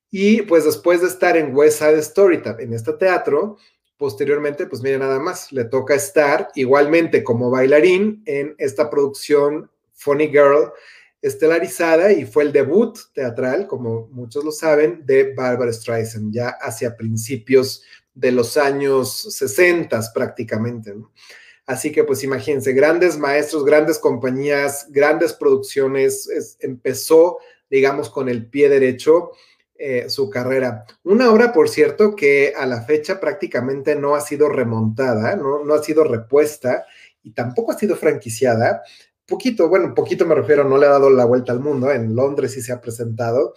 Y 0.09 0.43
pues 0.43 0.63
después 0.63 1.01
de 1.01 1.07
estar 1.07 1.35
en 1.35 1.53
West 1.53 1.79
Side 1.79 1.99
Story, 1.99 2.41
en 2.59 2.71
este 2.71 2.93
teatro, 2.93 3.57
posteriormente, 3.97 4.67
pues 4.67 4.81
mire 4.81 4.97
nada 4.97 5.19
más, 5.19 5.51
le 5.51 5.65
toca 5.65 5.95
estar 5.95 6.47
igualmente 6.55 7.25
como 7.25 7.51
bailarín 7.51 8.23
en 8.25 8.55
esta 8.57 8.89
producción 8.89 9.69
Funny 9.91 10.29
Girl 10.29 10.71
estelarizada 11.21 12.13
y 12.13 12.25
fue 12.25 12.43
el 12.43 12.53
debut 12.53 12.97
teatral, 13.13 13.67
como 13.67 14.07
muchos 14.11 14.45
lo 14.45 14.53
saben, 14.53 15.05
de 15.05 15.33
Barbara 15.33 15.73
Streisand, 15.73 16.33
ya 16.33 16.51
hacia 16.61 16.95
principios 16.95 17.83
de 18.13 18.31
los 18.31 18.55
años 18.55 19.23
60 19.35 19.99
prácticamente. 20.13 20.93
Así 21.67 21.91
que 21.91 22.05
pues 22.05 22.23
imagínense, 22.23 22.71
grandes 22.71 23.17
maestros, 23.17 23.65
grandes 23.65 23.99
compañías, 23.99 24.87
grandes 24.89 25.33
producciones, 25.33 26.57
empezó, 26.61 27.39
digamos, 27.69 28.09
con 28.09 28.29
el 28.29 28.49
pie 28.49 28.69
derecho 28.69 29.31
eh, 29.79 30.09
su 30.09 30.29
carrera. 30.29 30.85
Una 31.03 31.29
obra, 31.29 31.51
por 31.51 31.67
cierto, 31.67 32.15
que 32.15 32.53
a 32.57 32.65
la 32.65 32.81
fecha 32.83 33.19
prácticamente 33.19 33.95
no 33.95 34.15
ha 34.15 34.21
sido 34.21 34.47
remontada, 34.47 35.35
no, 35.35 35.63
no 35.63 35.73
ha 35.73 35.83
sido 35.83 36.05
repuesta 36.05 36.85
y 37.21 37.31
tampoco 37.33 37.73
ha 37.73 37.77
sido 37.77 37.97
franquiciada. 37.97 38.81
Poquito, 39.25 39.67
bueno, 39.67 39.93
poquito 39.93 40.25
me 40.25 40.35
refiero, 40.35 40.63
no 40.63 40.77
le 40.77 40.85
ha 40.85 40.91
dado 40.91 41.09
la 41.09 41.25
vuelta 41.25 41.51
al 41.51 41.59
mundo, 41.59 41.91
en 41.91 42.15
Londres 42.15 42.53
sí 42.53 42.61
se 42.61 42.71
ha 42.71 42.79
presentado, 42.79 43.53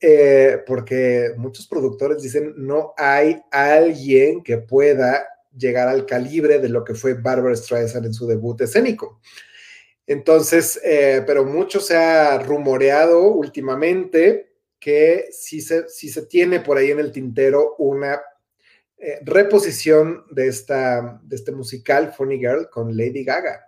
eh, 0.00 0.64
porque 0.66 1.30
muchos 1.36 1.68
productores 1.68 2.20
dicen 2.20 2.54
no 2.56 2.92
hay 2.96 3.40
alguien 3.52 4.42
que 4.42 4.58
pueda 4.58 5.26
llegar 5.56 5.88
al 5.88 6.06
calibre 6.06 6.58
de 6.58 6.68
lo 6.68 6.84
que 6.84 6.94
fue 6.94 7.14
Barbara 7.14 7.56
Streisand 7.56 8.06
en 8.06 8.14
su 8.14 8.26
debut 8.26 8.60
escénico. 8.60 9.20
Entonces, 10.06 10.80
eh, 10.84 11.22
pero 11.26 11.44
mucho 11.44 11.80
se 11.80 11.96
ha 11.96 12.38
rumoreado 12.38 13.32
últimamente 13.32 14.52
que 14.78 15.26
si 15.32 15.60
se, 15.60 15.88
si 15.88 16.08
se 16.08 16.26
tiene 16.26 16.60
por 16.60 16.78
ahí 16.78 16.90
en 16.90 17.00
el 17.00 17.10
tintero 17.10 17.74
una 17.78 18.20
eh, 18.98 19.18
reposición 19.24 20.24
de, 20.30 20.48
esta, 20.48 21.20
de 21.24 21.36
este 21.36 21.52
musical 21.52 22.12
Funny 22.12 22.38
Girl 22.38 22.70
con 22.70 22.96
Lady 22.96 23.24
Gaga. 23.24 23.66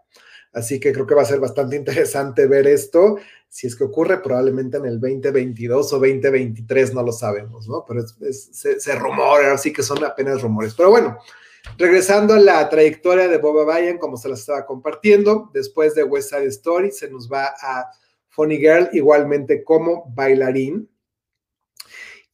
Así 0.53 0.81
que 0.81 0.93
creo 0.93 1.07
que 1.07 1.15
va 1.15 1.23
a 1.23 1.27
ser 1.27 1.41
bastante 1.41 1.77
interesante 1.77 2.47
ver 2.47 2.67
esto. 2.67 3.17
Si 3.49 3.67
es 3.67 3.77
que 3.77 3.85
ocurre, 3.85 4.23
probablemente 4.23 4.77
en 4.77 4.87
el 4.87 5.01
2022 5.01 5.93
o 5.93 5.97
2023, 5.97 6.95
no 6.95 7.03
lo 7.03 7.13
sabemos, 7.13 7.69
¿no? 7.69 7.85
Pero 7.87 8.07
se, 8.07 8.81
se, 8.81 8.95
rumora, 8.95 9.53
así 9.53 9.73
que 9.73 9.83
son 9.83 10.03
apenas 10.05 10.43
rumores. 10.43 10.75
Pero 10.75 10.91
bueno, 10.91 11.19
regresando 11.77 12.35
a 12.35 12.39
la 12.39 12.69
trayectoria 12.69 13.29
de 13.29 13.39
Boba 13.39 13.65
Bayan, 13.65 13.99
como 13.99 14.17
se 14.17 14.29
la 14.29 14.35
estaba 14.35 14.67
compartiendo, 14.67 15.51
después 15.53 15.95
de 15.95 16.05
West 16.05 16.31
Side 16.31 16.47
Story, 16.47 16.91
se 16.91 17.11
nos 17.11 17.31
va 17.31 17.55
a 17.61 17.91
Funny 18.29 18.59
Girl, 18.59 18.89
igualmente 18.93 19.65
como 19.65 20.13
bailarín 20.15 20.89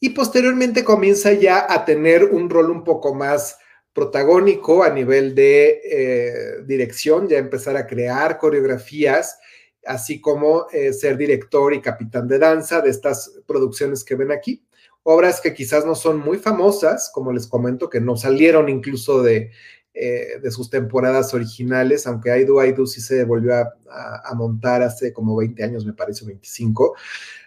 y 0.05 0.11
posteriormente 0.11 0.85
comienza 0.85 1.33
ya 1.33 1.67
a 1.67 1.87
tener 1.87 2.25
un 2.25 2.51
rol 2.51 2.71
un 2.71 2.85
poco 2.85 3.15
más 3.15 3.59
protagónico 3.95 4.83
a 4.83 4.91
nivel 4.91 5.35
de 5.35 5.81
eh, 5.83 6.63
dirección, 6.67 7.27
ya 7.27 7.39
empezar 7.39 7.77
a 7.79 7.87
crear 7.87 8.37
coreografías, 8.37 9.39
así 9.87 10.21
como 10.21 10.67
eh, 10.73 10.93
ser 10.93 11.17
director 11.17 11.73
y 11.73 11.81
capitán 11.81 12.29
de 12.29 12.39
danza 12.39 12.81
de 12.83 12.91
estas 12.91 13.33
producciones 13.47 14.05
que 14.05 14.15
ven 14.15 14.33
aquí. 14.33 14.64
Obras 15.05 15.41
que 15.41 15.55
quizás 15.55 15.87
no 15.87 15.95
son 15.95 16.19
muy 16.19 16.39
famosas, 16.39 17.11
como 17.13 17.33
les 17.33 17.47
comento, 17.47 17.89
que 17.89 18.01
no 18.01 18.17
salieron 18.17 18.69
incluso 18.69 19.23
de, 19.23 19.53
eh, 19.97 20.41
de 20.43 20.51
sus 20.51 20.71
temporadas 20.71 21.33
originales, 21.35 22.05
aunque 22.09 22.37
I 22.37 22.45
Do, 22.45 22.65
I 22.65 22.73
Do 22.73 22.85
sí 22.85 23.01
se 23.01 23.23
volvió 23.23 23.55
a, 23.55 24.35
montar 24.35 24.83
hace 24.83 25.13
como 25.13 25.37
20 25.37 25.63
años, 25.63 25.87
me 25.87 25.93
parece, 25.93 26.25
25. 26.27 26.97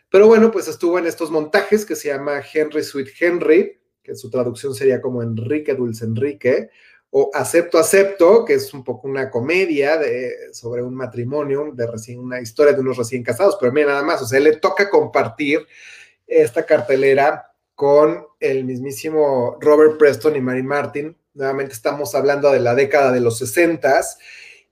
Pero 0.09 0.27
bueno, 0.27 0.49
pues 0.49 0.69
estuvo 0.69 0.97
en 0.97 1.07
estos 1.07 1.29
montajes 1.29 1.85
que 1.85 1.97
se 1.97 2.07
llama 2.07 2.41
Henry 2.53 2.83
Sweet 2.83 3.09
Henry, 3.19 3.77
que 4.01 4.15
su 4.15 4.29
traducción 4.29 4.73
sería 4.73 5.01
como 5.01 5.21
Enrique 5.21 5.75
Dulce 5.75 6.05
Enrique, 6.05 6.69
o 7.09 7.31
Acepto, 7.33 7.77
Acepto, 7.77 8.45
que 8.45 8.53
es 8.53 8.73
un 8.73 8.85
poco 8.85 9.09
una 9.09 9.29
comedia 9.29 9.97
de, 9.97 10.53
sobre 10.53 10.81
un 10.81 10.95
matrimonio, 10.95 11.73
de 11.73 11.85
recién, 11.85 12.19
una 12.19 12.39
historia 12.39 12.71
de 12.71 12.79
unos 12.79 12.95
recién 12.95 13.23
casados, 13.23 13.57
pero 13.59 13.73
mira 13.73 13.87
nada 13.87 14.03
más, 14.03 14.21
o 14.21 14.25
sea, 14.25 14.39
le 14.39 14.55
toca 14.55 14.89
compartir 14.89 15.67
esta 16.25 16.65
cartelera 16.65 17.46
con 17.77 18.25
el 18.39 18.65
mismísimo 18.65 19.55
Robert 19.61 19.99
Preston 19.99 20.35
y 20.35 20.41
Mary 20.41 20.63
Martin, 20.63 21.15
nuevamente 21.35 21.73
estamos 21.73 22.15
hablando 22.15 22.51
de 22.51 22.59
la 22.59 22.73
década 22.73 23.11
de 23.11 23.19
los 23.19 23.37
60 23.37 24.01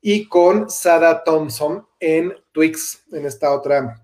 y 0.02 0.28
con 0.28 0.72
Sada 0.72 1.24
Thompson 1.24 1.86
en 2.00 2.34
Twix, 2.52 3.04
en 3.12 3.28
esta 3.28 3.52
otra, 3.52 4.04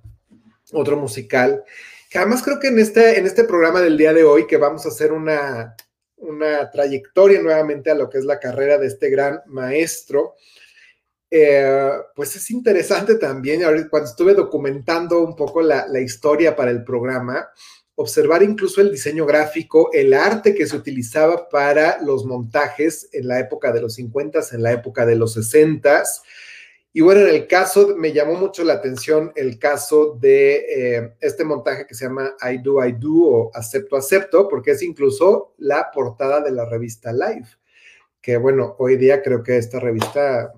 otro 0.71 0.97
musical, 0.97 1.63
que 2.11 2.19
además 2.19 2.43
creo 2.43 2.59
que 2.59 2.67
en 2.67 2.77
este, 2.77 3.17
en 3.17 3.25
este 3.25 3.43
programa 3.43 3.81
del 3.81 3.97
día 3.97 4.13
de 4.13 4.23
hoy, 4.23 4.45
que 4.45 4.57
vamos 4.57 4.85
a 4.85 4.89
hacer 4.89 5.11
una, 5.11 5.75
una 6.17 6.69
trayectoria 6.69 7.41
nuevamente 7.41 7.89
a 7.89 7.95
lo 7.95 8.07
que 8.07 8.19
es 8.19 8.23
la 8.23 8.39
carrera 8.39 8.77
de 8.77 8.85
este 8.85 9.09
gran 9.09 9.41
maestro, 9.47 10.35
eh, 11.31 11.89
pues 12.15 12.35
es 12.35 12.51
interesante 12.51 13.15
también, 13.15 13.63
cuando 13.89 14.07
estuve 14.07 14.35
documentando 14.35 15.23
un 15.23 15.35
poco 15.35 15.63
la, 15.63 15.87
la 15.87 16.01
historia 16.01 16.55
para 16.55 16.69
el 16.69 16.83
programa, 16.83 17.49
observar 18.01 18.43
incluso 18.43 18.81
el 18.81 18.91
diseño 18.91 19.25
gráfico, 19.25 19.89
el 19.93 20.13
arte 20.13 20.53
que 20.53 20.67
se 20.67 20.75
utilizaba 20.75 21.47
para 21.49 22.01
los 22.01 22.25
montajes 22.25 23.09
en 23.13 23.27
la 23.27 23.39
época 23.39 23.71
de 23.71 23.81
los 23.81 23.95
50, 23.95 24.39
en 24.51 24.63
la 24.63 24.71
época 24.71 25.05
de 25.05 25.15
los 25.15 25.33
60. 25.33 26.03
Y 26.93 27.01
bueno, 27.01 27.21
en 27.21 27.29
el 27.29 27.47
caso, 27.47 27.95
me 27.95 28.11
llamó 28.11 28.33
mucho 28.33 28.63
la 28.63 28.73
atención 28.73 29.31
el 29.35 29.57
caso 29.57 30.17
de 30.19 30.65
eh, 30.97 31.13
este 31.21 31.45
montaje 31.45 31.87
que 31.87 31.95
se 31.95 32.05
llama 32.05 32.35
I 32.41 32.57
Do, 32.57 32.85
I 32.85 32.91
Do 32.91 33.13
o 33.13 33.51
Acepto, 33.53 33.95
Acepto, 33.95 34.49
porque 34.49 34.71
es 34.71 34.81
incluso 34.81 35.53
la 35.57 35.89
portada 35.93 36.41
de 36.41 36.51
la 36.51 36.65
revista 36.65 37.13
Live, 37.13 37.47
que 38.21 38.35
bueno, 38.35 38.75
hoy 38.79 38.97
día 38.97 39.21
creo 39.21 39.41
que 39.41 39.57
esta 39.57 39.79
revista 39.79 40.53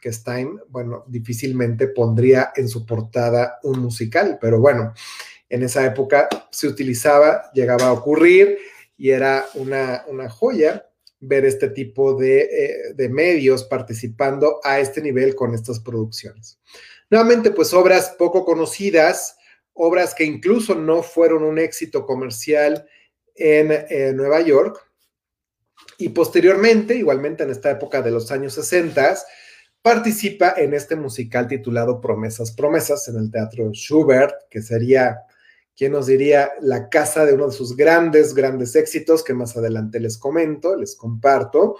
que 0.00 0.08
es 0.08 0.24
Time, 0.24 0.60
bueno, 0.68 1.04
difícilmente 1.06 1.86
pondría 1.86 2.52
en 2.56 2.68
su 2.68 2.84
portada 2.84 3.60
un 3.62 3.78
musical, 3.78 4.36
pero 4.40 4.58
bueno, 4.58 4.92
en 5.52 5.62
esa 5.62 5.84
época 5.84 6.30
se 6.50 6.66
utilizaba, 6.66 7.50
llegaba 7.52 7.88
a 7.88 7.92
ocurrir 7.92 8.56
y 8.96 9.10
era 9.10 9.44
una, 9.54 10.02
joya 10.30 10.88
ver 11.20 11.44
este 11.44 11.68
tipo 11.68 12.20
eh, 12.22 12.94
de, 12.94 13.08
medios 13.10 13.62
participando 13.64 14.60
a 14.64 14.80
este 14.80 15.02
nivel 15.02 15.34
con 15.34 15.54
estas 15.54 15.78
producciones. 15.78 16.58
Nuevamente, 17.10 17.50
pues 17.50 17.74
obras 17.74 18.14
poco 18.18 18.46
conocidas, 18.46 19.36
obras 19.74 20.14
que 20.14 20.24
incluso 20.24 20.74
no 20.74 21.02
fueron 21.02 21.44
un 21.44 21.58
éxito 21.58 22.06
comercial 22.06 22.86
en 23.34 24.16
Nueva 24.16 24.40
York. 24.40 24.82
Y 25.98 26.08
posteriormente, 26.08 26.94
igualmente 26.94 27.42
en 27.42 27.50
esta 27.50 27.70
época 27.70 28.00
de 28.00 28.10
los 28.10 28.32
años 28.32 28.54
60, 28.54 29.18
participa 29.82 30.54
en 30.56 30.72
este 30.72 30.96
musical 30.96 31.46
titulado 31.46 32.00
Promesas, 32.00 32.52
Promesas 32.52 33.06
en 33.08 33.16
el 33.16 33.30
Teatro 33.30 33.70
Schubert, 33.74 34.48
que 34.48 34.62
sería 34.62 35.26
¿Quién 35.76 35.92
nos 35.92 36.06
diría 36.06 36.52
la 36.60 36.88
casa 36.88 37.24
de 37.24 37.32
uno 37.32 37.46
de 37.46 37.52
sus 37.52 37.76
grandes, 37.76 38.34
grandes 38.34 38.76
éxitos 38.76 39.24
que 39.24 39.34
más 39.34 39.56
adelante 39.56 40.00
les 40.00 40.18
comento, 40.18 40.76
les 40.76 40.94
comparto? 40.96 41.76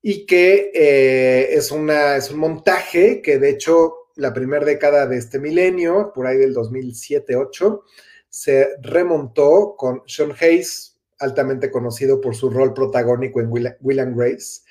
Y 0.00 0.26
que 0.26 0.70
eh, 0.74 1.54
es, 1.54 1.70
una, 1.70 2.16
es 2.16 2.30
un 2.30 2.38
montaje 2.38 3.20
que 3.22 3.38
de 3.38 3.50
hecho 3.50 4.02
la 4.16 4.32
primera 4.32 4.64
década 4.64 5.06
de 5.06 5.18
este 5.18 5.38
milenio, 5.38 6.12
por 6.14 6.26
ahí 6.26 6.36
del 6.36 6.54
2007-8, 6.54 7.82
se 8.28 8.70
remontó 8.80 9.74
con 9.76 10.02
Sean 10.06 10.32
Hayes, 10.40 10.98
altamente 11.18 11.70
conocido 11.70 12.20
por 12.20 12.34
su 12.34 12.50
rol 12.50 12.74
protagónico 12.74 13.40
en 13.40 13.50
Will, 13.50 14.00
and 14.00 14.16
Grace, 14.16 14.62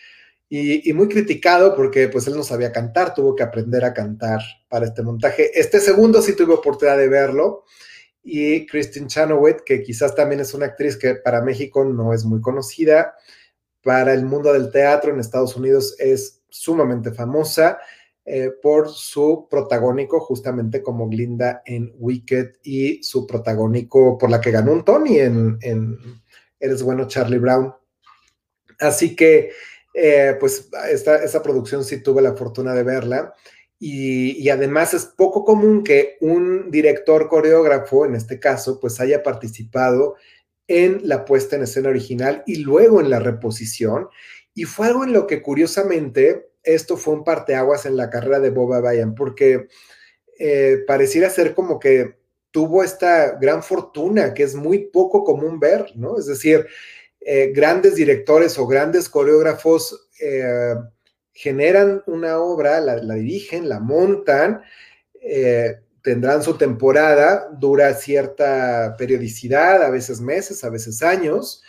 y, 0.49 0.89
y, 0.89 0.93
muy 0.93 1.07
criticado 1.07 1.75
porque 1.75 2.09
pues 2.09 2.27
él 2.27 2.35
no 2.35 2.43
sabía 2.43 2.73
cantar, 2.73 3.13
tuvo 3.13 3.35
que 3.35 3.43
aprender 3.43 3.85
a 3.85 3.93
cantar 3.93 4.41
para 4.67 4.85
este 4.85 5.01
montaje. 5.01 5.57
Este 5.57 5.79
segundo 5.79 6.21
sí 6.21 6.35
tuve 6.35 6.53
oportunidad 6.53 6.97
de 6.97 7.07
verlo, 7.07 7.63
y 8.23 8.65
Christine 8.67 9.07
Chenoweth, 9.07 9.61
que 9.65 9.81
quizás 9.81 10.15
también 10.15 10.41
es 10.41 10.53
una 10.53 10.67
actriz 10.67 10.97
que 10.97 11.15
para 11.15 11.41
México 11.41 11.83
no 11.83 12.13
es 12.13 12.23
muy 12.25 12.41
conocida, 12.41 13.15
para 13.83 14.13
el 14.13 14.25
mundo 14.25 14.53
del 14.53 14.71
teatro 14.71 15.11
en 15.11 15.19
Estados 15.19 15.55
Unidos 15.55 15.95
es 15.97 16.41
sumamente 16.49 17.11
famosa 17.11 17.79
eh, 18.23 18.51
por 18.61 18.89
su 18.89 19.47
protagónico 19.49 20.19
justamente 20.19 20.83
como 20.83 21.09
Glinda 21.09 21.63
en 21.65 21.91
Wicked 21.97 22.57
y 22.63 23.01
su 23.01 23.25
protagónico 23.25 24.17
por 24.19 24.29
la 24.29 24.39
que 24.39 24.51
ganó 24.51 24.73
un 24.73 24.85
Tony 24.85 25.19
en, 25.19 25.57
Eres 26.59 26.83
bueno 26.83 27.07
Charlie 27.07 27.39
Brown. 27.39 27.73
Así 28.79 29.15
que, 29.15 29.51
eh, 29.95 30.37
pues, 30.39 30.69
esta, 30.91 31.23
esa 31.23 31.41
producción 31.41 31.83
sí 31.83 32.03
tuve 32.03 32.21
la 32.21 32.35
fortuna 32.35 32.75
de 32.75 32.83
verla. 32.83 33.33
Y, 33.83 34.47
además 34.49 34.93
es 34.93 35.05
poco 35.05 35.43
común 35.43 35.83
que 35.83 36.17
un 36.21 36.69
director 36.69 37.27
coreógrafo, 37.27 38.05
en 38.05 38.13
este 38.13 38.39
caso, 38.39 38.79
pues 38.79 38.99
haya 38.99 39.23
participado 39.23 40.17
en 40.67 41.01
la 41.03 41.25
puesta 41.25 41.55
en 41.55 41.63
escena 41.63 41.89
original 41.89 42.43
y 42.45 42.57
luego 42.57 43.01
en 43.01 43.09
la 43.09 43.17
reposición. 43.17 44.07
Y 44.53 44.65
fue 44.65 44.85
algo 44.85 45.03
en 45.03 45.13
lo 45.13 45.25
que 45.25 45.41
curiosamente 45.41 46.51
esto 46.61 46.95
fue 46.95 47.15
un 47.15 47.23
parteaguas 47.23 47.87
en 47.87 47.97
la 47.97 48.11
carrera 48.11 48.39
de 48.39 48.51
Boba 48.51 48.81
Bayan, 48.81 49.15
porque 49.15 49.67
eh, 50.37 50.83
pareciera 50.85 51.31
ser 51.31 51.55
como 51.55 51.79
que 51.79 52.19
tuvo 52.51 52.83
esta 52.83 53.31
gran 53.39 53.63
fortuna 53.63 54.35
que 54.35 54.43
es 54.43 54.53
muy 54.53 54.89
poco 54.89 55.23
común 55.23 55.59
ver, 55.59 55.87
¿no? 55.95 56.19
Es 56.19 56.27
decir, 56.27 56.67
eh, 57.19 57.51
grandes 57.51 57.95
directores 57.95 58.59
o 58.59 58.67
grandes 58.67 59.09
coreógrafos 59.09 60.07
eh, 60.21 60.75
generan 61.33 62.03
una 62.07 62.39
obra, 62.39 62.79
la, 62.81 63.15
dirigen, 63.15 63.69
la 63.69 63.79
montan, 63.79 64.61
eh, 65.21 65.79
tendrán 66.01 66.43
su 66.43 66.57
temporada, 66.57 67.49
dura 67.57 67.93
cierta 67.93 68.95
periodicidad, 68.97 69.83
a 69.83 69.89
veces 69.89 70.19
meses, 70.19 70.63
a 70.63 70.69
veces 70.69 71.03
años, 71.03 71.63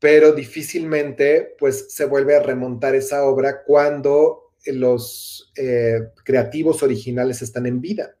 pero 0.00 0.32
difícilmente 0.32 1.54
pues 1.58 1.86
se 1.88 2.04
vuelve 2.04 2.36
a 2.36 2.42
remontar 2.42 2.94
esa 2.94 3.24
obra 3.24 3.62
cuando 3.64 4.52
los 4.66 5.52
eh, 5.56 6.10
creativos 6.24 6.82
originales 6.82 7.42
están 7.42 7.66
en 7.66 7.80
vida. 7.80 8.16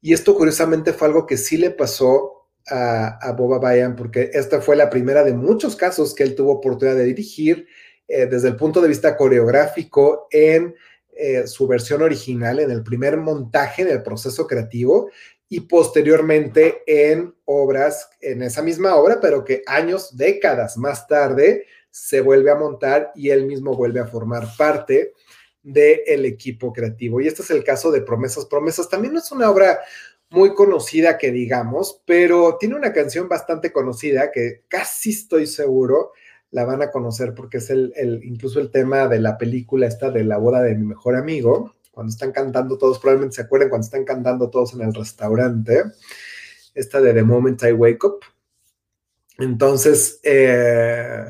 Y 0.00 0.12
esto 0.12 0.34
curiosamente 0.34 0.92
fue 0.92 1.08
algo 1.08 1.26
que 1.26 1.36
sí 1.36 1.56
le 1.56 1.70
pasó 1.70 2.48
a, 2.68 3.18
a 3.26 3.32
Boba 3.32 3.58
Bayan, 3.58 3.96
porque 3.96 4.30
esta 4.32 4.60
fue 4.60 4.76
la 4.76 4.90
primera 4.90 5.24
de 5.24 5.32
muchos 5.32 5.76
casos 5.76 6.14
que 6.14 6.22
él 6.22 6.34
tuvo 6.34 6.52
oportunidad 6.52 6.96
de 6.96 7.04
dirigir 7.04 7.66
eh, 8.14 8.26
desde 8.26 8.48
el 8.48 8.56
punto 8.56 8.82
de 8.82 8.88
vista 8.88 9.16
coreográfico 9.16 10.28
en 10.30 10.76
eh, 11.16 11.46
su 11.46 11.66
versión 11.66 12.02
original, 12.02 12.60
en 12.60 12.70
el 12.70 12.82
primer 12.82 13.16
montaje 13.16 13.86
del 13.86 14.02
proceso 14.02 14.46
creativo 14.46 15.10
y 15.48 15.60
posteriormente 15.60 16.82
en 16.86 17.34
obras, 17.46 18.10
en 18.20 18.42
esa 18.42 18.60
misma 18.60 18.96
obra, 18.96 19.18
pero 19.18 19.42
que 19.42 19.62
años, 19.66 20.14
décadas 20.14 20.76
más 20.76 21.06
tarde 21.06 21.64
se 21.90 22.20
vuelve 22.20 22.50
a 22.50 22.54
montar 22.54 23.12
y 23.14 23.30
él 23.30 23.46
mismo 23.46 23.74
vuelve 23.74 24.00
a 24.00 24.06
formar 24.06 24.46
parte 24.58 25.14
del 25.62 26.26
equipo 26.26 26.70
creativo. 26.70 27.18
Y 27.18 27.28
este 27.28 27.40
es 27.40 27.50
el 27.50 27.64
caso 27.64 27.90
de 27.90 28.02
Promesas, 28.02 28.44
Promesas. 28.44 28.90
También 28.90 29.14
no 29.14 29.20
es 29.20 29.32
una 29.32 29.50
obra 29.50 29.80
muy 30.28 30.52
conocida 30.52 31.16
que 31.16 31.30
digamos, 31.30 32.02
pero 32.04 32.58
tiene 32.60 32.74
una 32.74 32.92
canción 32.92 33.26
bastante 33.26 33.72
conocida 33.72 34.30
que 34.30 34.64
casi 34.68 35.12
estoy 35.12 35.46
seguro 35.46 36.12
la 36.52 36.64
van 36.64 36.82
a 36.82 36.90
conocer 36.90 37.34
porque 37.34 37.58
es 37.58 37.70
el, 37.70 37.92
incluso 38.22 38.60
el 38.60 38.70
tema 38.70 39.08
de 39.08 39.20
la 39.20 39.36
película 39.36 39.86
esta 39.86 40.10
de 40.10 40.22
la 40.22 40.36
boda 40.36 40.62
de 40.62 40.74
mi 40.74 40.84
mejor 40.84 41.16
amigo, 41.16 41.74
cuando 41.90 42.10
están 42.10 42.30
cantando 42.30 42.78
todos, 42.78 42.98
probablemente 42.98 43.36
se 43.36 43.42
acuerden 43.42 43.70
cuando 43.70 43.86
están 43.86 44.04
cantando 44.04 44.48
todos 44.50 44.74
en 44.74 44.82
el 44.82 44.94
restaurante, 44.94 45.82
esta 46.74 47.00
de 47.00 47.14
The 47.14 47.22
Moment 47.22 47.62
I 47.62 47.72
Wake 47.72 48.04
Up. 48.06 48.20
Entonces, 49.38 50.20
eh, 50.22 51.24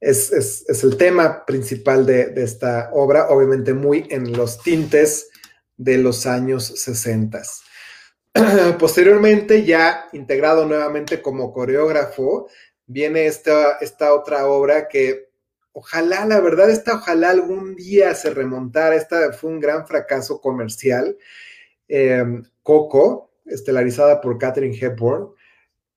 es, 0.00 0.64
el 0.82 0.96
tema 0.96 1.44
principal 1.44 2.06
de, 2.06 2.30
de, 2.30 2.42
esta 2.42 2.90
obra, 2.92 3.28
obviamente 3.28 3.74
muy 3.74 4.06
en 4.10 4.32
los 4.32 4.62
tintes 4.62 5.28
de 5.76 5.98
los 5.98 6.26
años 6.26 6.64
60. 6.64 7.42
Posteriormente, 8.78 9.64
ya 9.64 10.06
integrado 10.12 10.66
nuevamente 10.66 11.20
como 11.20 11.52
coreógrafo, 11.52 12.48
viene 12.86 13.26
esta, 13.26 13.78
esta 13.80 14.14
otra 14.14 14.46
obra 14.46 14.88
que 14.88 15.28
ojalá, 15.72 16.24
la 16.24 16.40
verdad, 16.40 16.70
esta 16.70 16.94
ojalá 16.94 17.30
algún 17.30 17.76
día 17.76 18.14
se 18.14 18.30
remontara. 18.30 18.96
Esta 18.96 19.32
fue 19.32 19.50
un 19.50 19.60
gran 19.60 19.86
fracaso 19.86 20.40
comercial. 20.40 21.16
Em, 21.88 22.42
Coco, 22.62 23.30
estelarizada 23.44 24.20
por 24.20 24.38
Catherine 24.38 24.76
Hepburn, 24.76 25.28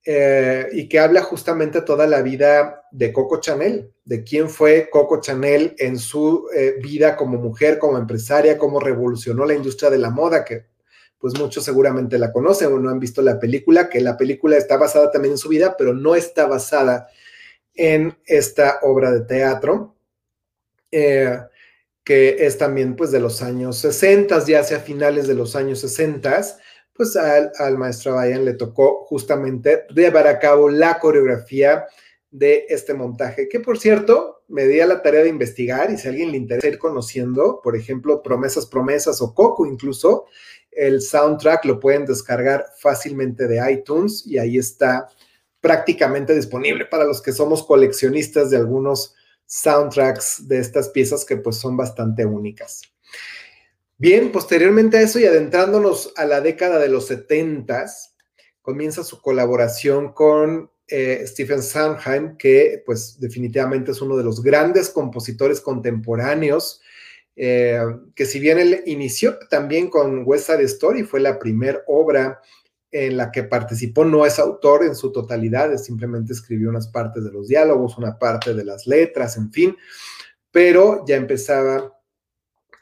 eh, 0.04 0.68
y 0.72 0.88
que 0.88 0.98
habla 0.98 1.22
justamente 1.22 1.82
toda 1.82 2.06
la 2.06 2.22
vida 2.22 2.86
de 2.90 3.12
Coco 3.12 3.40
Chanel, 3.40 3.92
de 4.04 4.24
quién 4.24 4.48
fue 4.48 4.88
Coco 4.90 5.20
Chanel 5.20 5.74
en 5.78 5.98
su 5.98 6.48
eh, 6.56 6.76
vida 6.82 7.16
como 7.16 7.38
mujer, 7.38 7.78
como 7.78 7.98
empresaria, 7.98 8.56
cómo 8.56 8.80
revolucionó 8.80 9.44
la 9.44 9.54
industria 9.54 9.90
de 9.90 9.98
la 9.98 10.10
moda, 10.10 10.44
que 10.44 10.69
pues 11.20 11.38
muchos 11.38 11.64
seguramente 11.64 12.18
la 12.18 12.32
conocen 12.32 12.72
o 12.72 12.78
no 12.78 12.88
han 12.88 12.98
visto 12.98 13.20
la 13.20 13.38
película, 13.38 13.90
que 13.90 14.00
la 14.00 14.16
película 14.16 14.56
está 14.56 14.78
basada 14.78 15.10
también 15.10 15.32
en 15.32 15.38
su 15.38 15.50
vida, 15.50 15.76
pero 15.76 15.92
no 15.92 16.14
está 16.14 16.46
basada 16.46 17.08
en 17.74 18.16
esta 18.24 18.78
obra 18.82 19.12
de 19.12 19.20
teatro, 19.20 19.94
eh, 20.90 21.38
que 22.02 22.46
es 22.46 22.56
también 22.56 22.96
pues 22.96 23.10
de 23.10 23.20
los 23.20 23.42
años 23.42 23.76
60, 23.78 24.44
ya 24.46 24.60
hacia 24.60 24.80
finales 24.80 25.28
de 25.28 25.34
los 25.34 25.54
años 25.54 25.80
60, 25.80 26.42
pues 26.94 27.14
al, 27.16 27.52
al 27.58 27.76
maestro 27.76 28.14
Bayan 28.14 28.46
le 28.46 28.54
tocó 28.54 29.04
justamente 29.04 29.84
llevar 29.94 30.26
a 30.26 30.38
cabo 30.38 30.70
la 30.70 30.98
coreografía 30.98 31.86
de 32.30 32.66
este 32.68 32.94
montaje, 32.94 33.48
que 33.48 33.60
por 33.60 33.78
cierto, 33.78 34.42
me 34.48 34.66
di 34.66 34.80
a 34.80 34.86
la 34.86 35.02
tarea 35.02 35.22
de 35.22 35.28
investigar 35.28 35.90
y 35.90 35.98
si 35.98 36.06
a 36.06 36.10
alguien 36.10 36.30
le 36.30 36.36
interesa 36.36 36.68
ir 36.68 36.78
conociendo, 36.78 37.60
por 37.62 37.76
ejemplo, 37.76 38.22
Promesas, 38.22 38.66
Promesas 38.66 39.20
o 39.20 39.34
Coco 39.34 39.66
incluso, 39.66 40.26
el 40.70 41.02
soundtrack 41.02 41.64
lo 41.64 41.80
pueden 41.80 42.06
descargar 42.06 42.66
fácilmente 42.78 43.48
de 43.48 43.72
iTunes 43.72 44.24
y 44.26 44.38
ahí 44.38 44.58
está 44.58 45.08
prácticamente 45.60 46.34
disponible 46.34 46.86
para 46.86 47.04
los 47.04 47.20
que 47.20 47.32
somos 47.32 47.64
coleccionistas 47.64 48.50
de 48.50 48.56
algunos 48.56 49.14
soundtracks 49.46 50.46
de 50.46 50.58
estas 50.58 50.88
piezas 50.90 51.24
que 51.24 51.36
pues 51.36 51.56
son 51.56 51.76
bastante 51.76 52.24
únicas. 52.24 52.82
Bien, 53.98 54.32
posteriormente 54.32 54.96
a 54.96 55.02
eso 55.02 55.18
y 55.18 55.26
adentrándonos 55.26 56.12
a 56.16 56.24
la 56.24 56.40
década 56.40 56.78
de 56.78 56.88
los 56.88 57.06
70, 57.08 57.86
comienza 58.62 59.04
su 59.04 59.20
colaboración 59.20 60.12
con 60.12 60.70
eh, 60.90 61.24
Stephen 61.26 61.62
Sondheim, 61.62 62.36
que 62.36 62.82
pues 62.84 63.18
definitivamente 63.20 63.92
es 63.92 64.00
uno 64.00 64.16
de 64.16 64.24
los 64.24 64.42
grandes 64.42 64.90
compositores 64.90 65.60
contemporáneos 65.60 66.80
eh, 67.42 67.80
que 68.14 68.26
si 68.26 68.38
bien 68.38 68.58
él 68.58 68.82
inició 68.84 69.38
también 69.48 69.88
con 69.88 70.24
West 70.26 70.48
Side 70.48 70.62
Story, 70.64 71.04
fue 71.04 71.20
la 71.20 71.38
primera 71.38 71.82
obra 71.86 72.38
en 72.90 73.16
la 73.16 73.30
que 73.30 73.44
participó, 73.44 74.04
no 74.04 74.26
es 74.26 74.38
autor 74.38 74.84
en 74.84 74.94
su 74.94 75.10
totalidad, 75.10 75.74
simplemente 75.78 76.34
escribió 76.34 76.68
unas 76.68 76.88
partes 76.88 77.24
de 77.24 77.32
los 77.32 77.48
diálogos, 77.48 77.96
una 77.96 78.18
parte 78.18 78.52
de 78.52 78.62
las 78.62 78.86
letras, 78.86 79.38
en 79.38 79.50
fin, 79.50 79.74
pero 80.50 81.02
ya 81.06 81.16
empezaba 81.16 81.96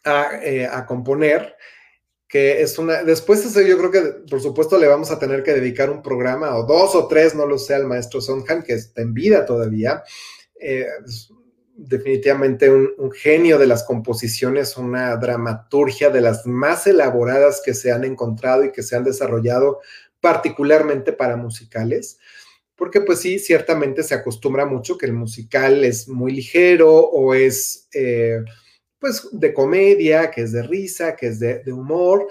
a, 0.05 0.41
eh, 0.43 0.69
componer, 0.89 1.55
que 2.29 2.61
es 2.61 2.79
una, 2.79 3.03
después 3.03 3.45
eso 3.45 3.61
yo 3.63 3.79
creo 3.79 3.91
que 3.91 4.01
por 4.29 4.43
supuesto 4.43 4.79
le 4.79 4.87
vamos 4.87 5.11
a 5.11 5.19
tener 5.19 5.43
que 5.43 5.55
dedicar 5.55 5.89
un 5.89 6.03
programa 6.03 6.57
o 6.57 6.65
dos 6.65 6.95
o 6.95 7.09
tres, 7.09 7.35
no 7.35 7.47
lo 7.47 7.59
sé, 7.59 7.75
al 7.75 7.87
maestro 7.87 8.21
Sondheim, 8.21 8.63
que 8.63 8.75
está 8.75 9.01
en 9.01 9.15
vida 9.15 9.47
todavía. 9.47 10.03
Eh, 10.61 10.87
definitivamente 11.79 12.69
un, 12.71 13.11
genio 13.13 13.57
de 13.57 13.69
las 13.69 13.85
composiciones, 13.85 14.77
una 14.77 15.17
dramaturgia 15.17 16.11
de 16.11 16.21
las 16.21 16.45
más 16.45 16.89
elaboradas 16.89 17.63
que 17.65 17.73
se 17.73 17.93
han 17.93 18.05
encontrado 18.05 18.65
y 18.65 18.73
que 18.73 18.83
se 18.83 18.97
han 18.97 19.05
desarrollado 19.05 19.79
particularmente 20.21 21.13
para 21.13 21.37
musicales, 21.37 22.19
porque 22.75 23.01
pues 23.01 23.21
sí, 23.21 23.39
ciertamente 23.39 24.03
se 24.03 24.15
acostumbra 24.15 24.67
mucho 24.67 24.99
que 24.99 25.07
el 25.07 25.13
musical 25.13 25.85
es 25.85 26.09
muy 26.09 26.33
ligero 26.33 26.93
o 26.93 27.35
es 27.35 27.89
eh, 27.93 28.41
pues 28.99 29.29
de 29.33 29.55
comedia, 29.55 30.31
que 30.31 30.43
es 30.43 30.53
de 30.53 30.63
risa, 30.63 31.17
que 31.17 31.29
es 31.29 31.41
de, 31.41 31.63
humor, 31.73 32.29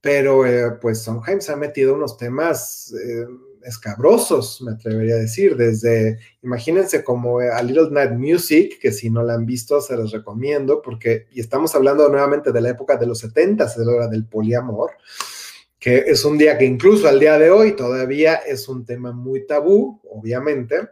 pero 0.00 0.46
eh, 0.46 0.72
pues 0.80 1.02
Sondheim 1.02 1.40
se 1.40 1.52
ha 1.52 1.56
metido 1.56 1.94
unos 1.94 2.16
temas... 2.16 2.94
Eh, 2.94 3.26
escabrosos, 3.64 4.62
me 4.62 4.72
atrevería 4.72 5.14
a 5.14 5.18
decir, 5.18 5.56
desde, 5.56 6.18
imagínense 6.42 7.04
como 7.04 7.40
A 7.40 7.62
Little 7.62 7.90
Night 7.90 8.12
Music, 8.12 8.78
que 8.80 8.92
si 8.92 9.10
no 9.10 9.22
la 9.22 9.34
han 9.34 9.46
visto 9.46 9.80
se 9.80 9.96
los 9.96 10.12
recomiendo, 10.12 10.80
porque, 10.82 11.26
y 11.32 11.40
estamos 11.40 11.74
hablando 11.74 12.08
nuevamente 12.08 12.52
de 12.52 12.60
la 12.60 12.70
época 12.70 12.96
de 12.96 13.06
los 13.06 13.18
70, 13.20 13.64
es 13.64 13.76
la 13.76 13.92
hora 13.92 14.08
del 14.08 14.24
poliamor, 14.24 14.92
que 15.78 15.98
es 16.06 16.24
un 16.24 16.38
día 16.38 16.58
que 16.58 16.64
incluso 16.64 17.08
al 17.08 17.20
día 17.20 17.38
de 17.38 17.50
hoy 17.50 17.72
todavía 17.74 18.36
es 18.36 18.68
un 18.68 18.84
tema 18.84 19.12
muy 19.12 19.46
tabú, 19.46 20.00
obviamente. 20.10 20.88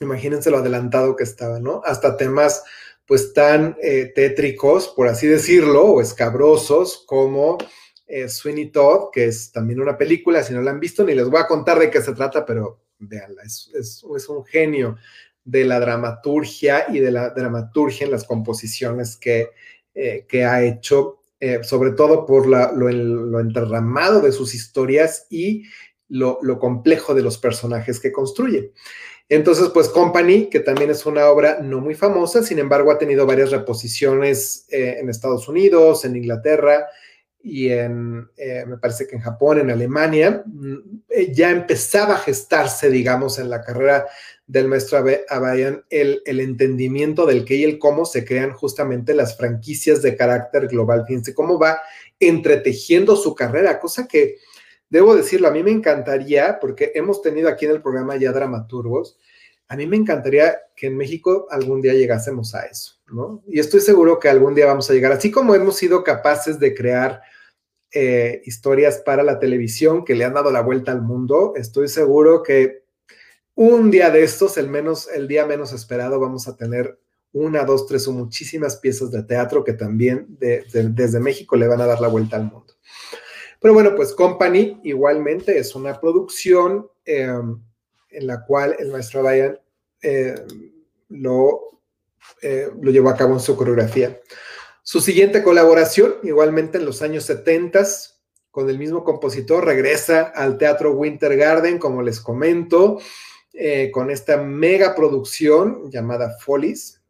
Imagínense 0.00 0.50
lo 0.50 0.58
adelantado 0.58 1.14
que 1.14 1.22
estaba, 1.22 1.60
¿no? 1.60 1.82
Hasta 1.84 2.16
temas 2.16 2.64
pues 3.12 3.34
tan 3.34 3.76
eh, 3.82 4.10
tétricos, 4.14 4.88
por 4.88 5.06
así 5.06 5.26
decirlo, 5.26 5.84
o 5.84 6.00
escabrosos 6.00 7.04
como 7.06 7.58
eh, 8.06 8.26
Sweeney 8.26 8.70
Todd, 8.70 9.10
que 9.12 9.26
es 9.26 9.52
también 9.52 9.82
una 9.82 9.98
película, 9.98 10.42
si 10.42 10.54
no 10.54 10.62
la 10.62 10.70
han 10.70 10.80
visto, 10.80 11.04
ni 11.04 11.14
les 11.14 11.28
voy 11.28 11.38
a 11.38 11.46
contar 11.46 11.78
de 11.78 11.90
qué 11.90 12.00
se 12.00 12.14
trata, 12.14 12.46
pero 12.46 12.84
véanla, 12.98 13.42
es, 13.42 14.02
un 14.02 14.46
genio 14.46 14.96
de 15.44 15.66
la 15.66 15.78
dramaturgia 15.78 16.86
y 16.88 17.00
de 17.00 17.10
la 17.10 17.28
dramaturgia 17.28 18.06
en 18.06 18.12
las 18.12 18.24
composiciones 18.24 19.18
que, 19.18 19.50
eh, 19.94 20.24
que 20.26 20.46
ha 20.46 20.64
hecho, 20.64 21.18
sobre 21.64 21.90
todo 21.90 22.24
por 22.24 22.46
lo, 22.46 22.72
lo, 22.72 23.40
enterramado 23.40 24.22
de 24.22 24.32
sus 24.32 24.54
historias 24.54 25.26
y 25.28 25.64
lo, 26.12 26.58
complejo 26.58 27.14
de 27.14 27.22
los 27.22 27.38
personajes 27.38 27.98
que 27.98 28.12
construye. 28.12 28.72
Entonces, 29.28 29.70
pues 29.72 29.88
Company, 29.88 30.50
que 30.50 30.60
también 30.60 30.90
es 30.90 31.06
una 31.06 31.26
obra 31.28 31.60
no 31.62 31.80
muy 31.80 31.94
famosa, 31.94 32.42
sin 32.42 32.58
embargo 32.58 32.90
ha 32.90 32.98
tenido 32.98 33.24
varias 33.24 33.50
reposiciones 33.50 34.66
en 34.68 35.08
Estados 35.08 35.48
Unidos, 35.48 36.04
en 36.04 36.16
Inglaterra, 36.16 36.86
y 37.44 37.70
en, 37.70 38.28
eh, 38.36 38.64
me 38.66 38.76
parece 38.76 39.06
que 39.06 39.16
en 39.16 39.22
Japón, 39.22 39.58
en 39.58 39.70
Alemania, 39.70 40.44
mm, 40.46 40.76
eh, 41.08 41.32
ya 41.32 41.50
empezaba 41.50 42.14
a 42.14 42.18
gestarse, 42.18 42.88
digamos, 42.88 43.38
en 43.38 43.50
la 43.50 43.62
carrera 43.62 44.06
del 44.46 44.68
maestro 44.68 45.04
Abayan 45.28 45.82
el, 45.90 46.22
el, 46.24 46.40
entendimiento 46.40 47.26
del 47.26 47.44
qué 47.44 47.56
y 47.56 47.64
el 47.64 47.78
cómo 47.78 48.04
se 48.04 48.24
crean 48.24 48.52
justamente 48.52 49.14
las 49.14 49.36
franquicias 49.36 50.02
de 50.02 50.14
carácter 50.14 50.68
global. 50.68 51.04
Fíjense 51.06 51.34
cómo 51.34 51.58
va 51.58 51.80
entretejiendo 52.20 53.16
su 53.16 53.34
carrera, 53.34 53.80
cosa 53.80 54.06
que 54.06 54.36
debo 54.92 55.16
decirlo, 55.16 55.48
a 55.48 55.50
mí 55.50 55.62
me 55.62 55.70
encantaría, 55.70 56.58
porque 56.60 56.92
hemos 56.94 57.22
tenido 57.22 57.48
aquí 57.48 57.64
en 57.64 57.70
el 57.70 57.80
programa 57.80 58.14
ya 58.16 58.30
dramaturgos, 58.30 59.18
a 59.66 59.74
mí 59.74 59.86
me 59.86 59.96
encantaría 59.96 60.58
que 60.76 60.88
en 60.88 60.98
México 60.98 61.46
algún 61.50 61.80
día 61.80 61.94
llegásemos 61.94 62.54
a 62.54 62.66
eso, 62.66 63.00
¿no? 63.10 63.42
Y 63.48 63.58
estoy 63.58 63.80
seguro 63.80 64.18
que 64.20 64.28
algún 64.28 64.54
día 64.54 64.66
vamos 64.66 64.90
a 64.90 64.92
llegar, 64.92 65.10
así 65.10 65.30
como 65.30 65.54
hemos 65.54 65.76
sido 65.76 66.04
capaces 66.04 66.58
de 66.60 66.74
crear 66.74 67.22
eh, 67.90 68.42
historias 68.44 68.98
para 68.98 69.22
la 69.22 69.38
televisión 69.38 70.04
que 70.04 70.14
le 70.14 70.26
han 70.26 70.34
dado 70.34 70.50
la 70.50 70.60
vuelta 70.60 70.92
al 70.92 71.00
mundo. 71.00 71.54
Estoy 71.56 71.88
seguro 71.88 72.42
que 72.42 72.84
un 73.54 73.90
día 73.90 74.10
de 74.10 74.24
estos, 74.24 74.58
el, 74.58 74.68
menos, 74.68 75.08
el 75.08 75.26
día 75.26 75.46
menos 75.46 75.72
esperado, 75.72 76.20
vamos 76.20 76.48
a 76.48 76.56
tener 76.56 76.98
una, 77.32 77.64
dos, 77.64 77.86
tres 77.86 78.06
o 78.08 78.12
muchísimas 78.12 78.76
piezas 78.76 79.10
de 79.10 79.22
teatro 79.22 79.64
que 79.64 79.72
también 79.72 80.36
desde 80.38 81.18
México 81.18 81.56
le 81.56 81.66
van 81.66 81.80
a 81.80 81.86
dar 81.86 81.98
la 81.98 82.08
vuelta 82.08 82.36
al 82.36 82.44
mundo. 82.44 82.74
Pero 83.62 83.74
bueno, 83.74 83.94
pues 83.94 84.12
Company 84.12 84.80
igualmente 84.82 85.56
es 85.56 85.76
una 85.76 86.00
producción 86.00 86.90
em, 87.04 87.62
en 88.10 88.26
la 88.26 88.44
cual 88.44 88.74
el 88.78 88.90
maestro 88.90 89.22
Bayan 89.22 89.58
eh, 90.02 90.34
lo, 91.08 91.80
eh, 92.42 92.70
lo 92.80 92.90
llevó 92.90 93.10
a 93.10 93.16
cabo 93.16 93.34
en 93.34 93.40
su 93.40 93.56
coreografía. 93.56 94.20
Su 94.82 95.00
siguiente 95.00 95.44
colaboración, 95.44 96.16
igualmente 96.24 96.78
en 96.78 96.84
los 96.84 97.02
años 97.02 97.24
70, 97.24 97.86
con 98.50 98.68
el 98.68 98.78
mismo 98.78 99.04
compositor, 99.04 99.64
regresa 99.64 100.22
al 100.34 100.58
Teatro 100.58 100.92
Winter 100.92 101.36
Garden, 101.36 101.78
como 101.78 102.02
les 102.02 102.20
comento, 102.20 102.98
eh, 103.52 103.90
con 103.92 104.10
esta 104.10 104.38
mega 104.38 104.94
producción 104.96 105.90
llamada 105.90 106.36
Follies, 106.40 107.01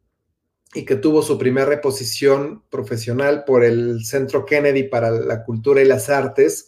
y 0.73 0.85
que 0.85 0.95
tuvo 0.95 1.21
su 1.21 1.37
primera 1.37 1.67
reposición 1.67 2.63
profesional 2.69 3.43
por 3.45 3.63
el 3.63 4.03
Centro 4.05 4.45
Kennedy 4.45 4.83
para 4.83 5.11
la 5.11 5.43
Cultura 5.43 5.81
y 5.81 5.85
las 5.85 6.09
Artes 6.09 6.67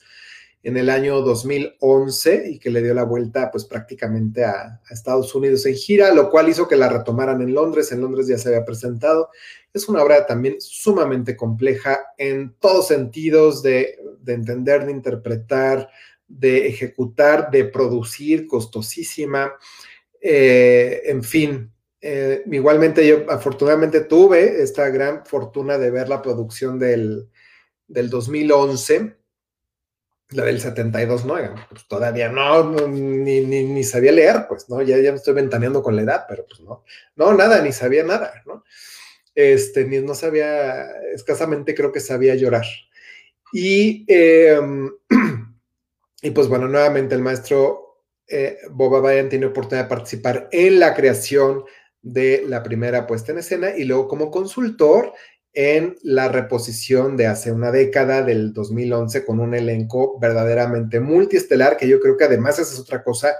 en 0.65 0.77
el 0.77 0.89
año 0.89 1.21
2011 1.21 2.49
y 2.49 2.59
que 2.59 2.71
le 2.71 2.81
dio 2.81 2.95
la 2.95 3.03
vuelta 3.03 3.51
pues 3.51 3.65
prácticamente 3.65 4.43
a, 4.43 4.81
Estados 4.89 5.33
Unidos 5.35 5.63
en 5.67 5.75
gira, 5.75 6.11
lo 6.11 6.31
cual 6.31 6.49
hizo 6.49 6.67
que 6.67 6.75
la 6.75 6.89
retomaran 6.89 7.41
en 7.41 7.53
Londres. 7.53 7.91
En 7.91 8.01
Londres 8.01 8.27
ya 8.27 8.39
se 8.39 8.49
había 8.49 8.65
presentado. 8.65 9.29
Es 9.71 9.87
una 9.87 10.01
obra 10.01 10.25
también 10.25 10.55
sumamente 10.59 11.37
compleja 11.37 11.99
en 12.17 12.55
todos 12.59 12.87
sentidos 12.87 13.61
de, 13.61 13.99
entender, 14.25 14.87
de 14.87 14.91
interpretar, 14.91 15.87
de 16.27 16.67
ejecutar, 16.67 17.51
de 17.51 17.65
producir, 17.65 18.47
costosísima. 18.47 19.53
Eh, 20.19 21.03
en 21.05 21.23
fin, 21.23 21.71
eh, 22.07 22.43
igualmente 22.51 23.07
yo 23.07 23.25
afortunadamente 23.31 24.01
tuve 24.01 24.61
esta 24.61 24.89
gran 24.89 25.25
fortuna 25.25 25.79
de 25.79 25.89
ver 25.89 26.07
la 26.07 26.21
producción 26.21 26.77
del, 26.77 27.29
del 27.87 28.11
2011 28.11 29.15
la 30.29 30.45
del 30.45 30.59
72, 30.59 31.25
¿no? 31.25 31.35
Pues 31.69 31.87
todavía 31.87 32.29
no, 32.29 32.87
ni, 32.87 33.83
sabía 33.83 34.11
leer, 34.11 34.45
pues, 34.47 34.69
¿no? 34.69 34.81
Ya, 34.81 34.97
ya 34.97 35.11
me 35.11 35.17
estoy 35.17 35.33
ventaneando 35.33 35.81
con 35.81 35.95
la 35.95 36.01
edad, 36.01 36.25
pero 36.27 36.45
pues 36.47 36.61
no, 36.61 36.83
no, 37.15 37.33
nada, 37.33 37.61
ni 37.61 37.71
sabía 37.71 38.03
nada, 38.03 38.41
¿no? 38.45 38.63
Este, 39.33 39.85
ni 39.85 39.99
no 39.99 40.15
sabía, 40.15 40.89
escasamente 41.13 41.75
creo 41.75 41.91
que 41.91 41.99
sabía 41.99 42.35
llorar. 42.35 42.65
Y, 43.51 44.05
em, 44.07 44.91
y 46.21 46.31
pues 46.31 46.47
bueno, 46.47 46.67
nuevamente 46.67 47.15
el 47.15 47.21
maestro 47.21 48.03
eh, 48.27 48.57
Boba 48.71 48.99
Bayan 48.99 49.29
tiene 49.29 49.45
oportunidad 49.45 49.83
de 49.85 49.89
participar 49.89 50.49
en 50.51 50.79
la 50.79 50.95
creación 50.95 51.63
de 52.05 52.43
la 52.47 52.61
primera 52.61 53.07
puesta 53.07 53.31
en 53.31 53.39
escena 53.39 53.75
y 53.75 53.83
luego 53.83 54.07
como 54.07 54.29
consultor 54.29 55.13
en 55.53 55.97
la 56.03 56.27
reposición 56.27 57.17
de 57.17 57.27
hace 57.27 57.51
una 57.51 57.71
década, 57.71 58.21
del 58.21 58.53
2011, 58.53 59.25
con 59.25 59.39
un 59.39 59.55
elenco 59.55 60.19
verdaderamente 60.19 60.99
multiestelar, 60.99 61.77
que 61.77 61.87
yo 61.87 61.99
creo 61.99 62.15
que 62.15 62.25
además 62.25 62.59
esa 62.59 62.73
es 62.73 62.79
otra 62.79 63.03
cosa 63.03 63.35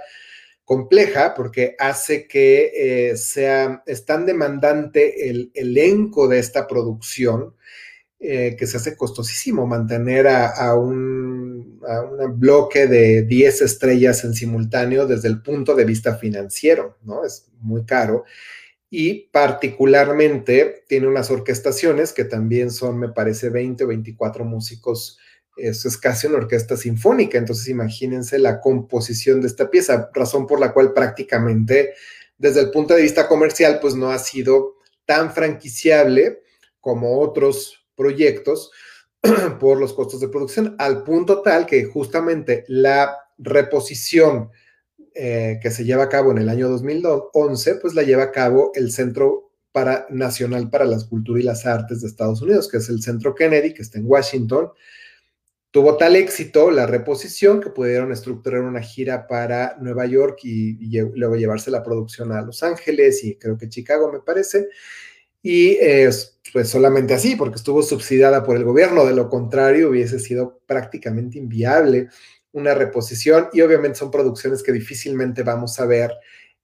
compleja 0.64 1.32
porque 1.34 1.76
hace 1.78 2.26
que 2.26 2.72
eh, 2.74 3.16
sea, 3.16 3.82
es 3.86 4.04
tan 4.04 4.26
demandante 4.26 5.30
el 5.30 5.52
elenco 5.54 6.26
de 6.26 6.40
esta 6.40 6.66
producción 6.66 7.54
eh, 8.18 8.56
que 8.58 8.66
se 8.66 8.78
hace 8.78 8.96
costosísimo 8.96 9.66
mantener 9.66 10.26
a, 10.26 10.74
un, 10.74 11.78
bloque 12.36 12.86
de 12.86 13.22
10 13.22 13.60
estrellas 13.60 14.24
en 14.24 14.32
simultáneo 14.32 15.06
desde 15.06 15.28
el 15.28 15.42
punto 15.42 15.74
de 15.74 15.84
vista 15.84 16.16
financiero, 16.16 16.96
¿no? 17.04 17.24
Es 17.24 17.46
muy 17.60 17.84
caro. 17.84 18.24
Y 18.98 19.28
particularmente 19.28 20.86
tiene 20.88 21.06
unas 21.06 21.30
orquestaciones 21.30 22.14
que 22.14 22.24
también 22.24 22.70
son, 22.70 22.98
me 22.98 23.10
parece, 23.10 23.50
20 23.50 23.84
o 23.84 23.88
24 23.88 24.42
músicos. 24.46 25.18
Eso 25.54 25.88
es 25.88 25.98
casi 25.98 26.28
una 26.28 26.38
orquesta 26.38 26.78
sinfónica, 26.78 27.36
entonces 27.36 27.68
imagínense 27.68 28.38
la 28.38 28.58
composición 28.58 29.42
de 29.42 29.48
esta 29.48 29.68
pieza, 29.68 30.08
razón 30.14 30.46
por 30.46 30.60
la 30.60 30.72
cual 30.72 30.94
prácticamente 30.94 31.92
desde 32.38 32.60
el 32.60 32.70
punto 32.70 32.94
de 32.94 33.02
vista 33.02 33.28
comercial, 33.28 33.80
pues 33.82 33.94
no 33.94 34.10
ha 34.10 34.18
sido 34.18 34.76
tan 35.04 35.30
franquiciable 35.30 36.40
como 36.80 37.20
otros 37.20 37.86
proyectos 37.96 38.70
por 39.60 39.78
los 39.78 39.92
costos 39.92 40.20
de 40.20 40.28
producción, 40.28 40.74
al 40.78 41.04
punto 41.04 41.42
tal 41.42 41.66
que 41.66 41.84
justamente 41.84 42.64
la 42.66 43.14
reposición 43.36 44.52
eh, 45.16 45.58
que 45.62 45.70
se 45.70 45.84
lleva 45.84 46.04
a 46.04 46.08
cabo 46.08 46.30
en 46.30 46.38
el 46.38 46.48
año 46.48 46.68
2011, 46.68 47.76
pues 47.76 47.94
la 47.94 48.02
lleva 48.02 48.24
a 48.24 48.32
cabo 48.32 48.72
el 48.74 48.92
Centro 48.92 49.50
para, 49.72 50.06
Nacional 50.10 50.70
para 50.70 50.84
las 50.84 51.04
Culturas 51.04 51.42
y 51.42 51.46
las 51.46 51.66
Artes 51.66 52.02
de 52.02 52.08
Estados 52.08 52.42
Unidos, 52.42 52.68
que 52.68 52.78
es 52.78 52.88
el 52.88 53.02
Centro 53.02 53.34
Kennedy, 53.34 53.74
que 53.74 53.82
está 53.82 53.98
en 53.98 54.06
Washington, 54.06 54.70
Tuvo 55.76 55.98
tal 55.98 56.16
éxito 56.16 56.70
la 56.70 56.86
reposición 56.86 57.60
que 57.60 57.68
pudieron 57.68 58.10
estructurar 58.10 58.62
una 58.62 58.80
gira 58.80 59.26
para 59.26 59.76
Nueva 59.78 60.06
York 60.06 60.38
y, 60.42 60.98
luego 61.14 61.36
llevarse 61.36 61.70
la 61.70 61.82
producción 61.82 62.32
a 62.32 62.40
Los 62.40 62.62
Ángeles 62.62 63.22
y 63.22 63.36
creo 63.36 63.58
que 63.58 63.68
Chicago, 63.68 64.10
me 64.10 64.20
parece. 64.20 64.68
Y 65.42 65.76
pues 66.50 66.70
solamente 66.70 67.12
así, 67.12 67.36
porque 67.36 67.56
estuvo 67.56 67.82
subsidiada 67.82 68.42
por 68.42 68.56
el 68.56 68.64
gobierno, 68.64 69.04
de 69.04 69.14
lo 69.14 69.28
contrario 69.28 69.90
hubiese 69.90 70.18
sido 70.18 70.62
prácticamente 70.64 71.36
inviable 71.36 72.08
una 72.52 72.74
reposición 72.74 73.48
y 73.52 73.60
obviamente 73.60 73.98
son 73.98 74.10
producciones 74.10 74.62
que 74.62 74.72
difícilmente 74.72 75.42
vamos 75.42 75.78
a 75.78 75.86
ver 75.86 76.12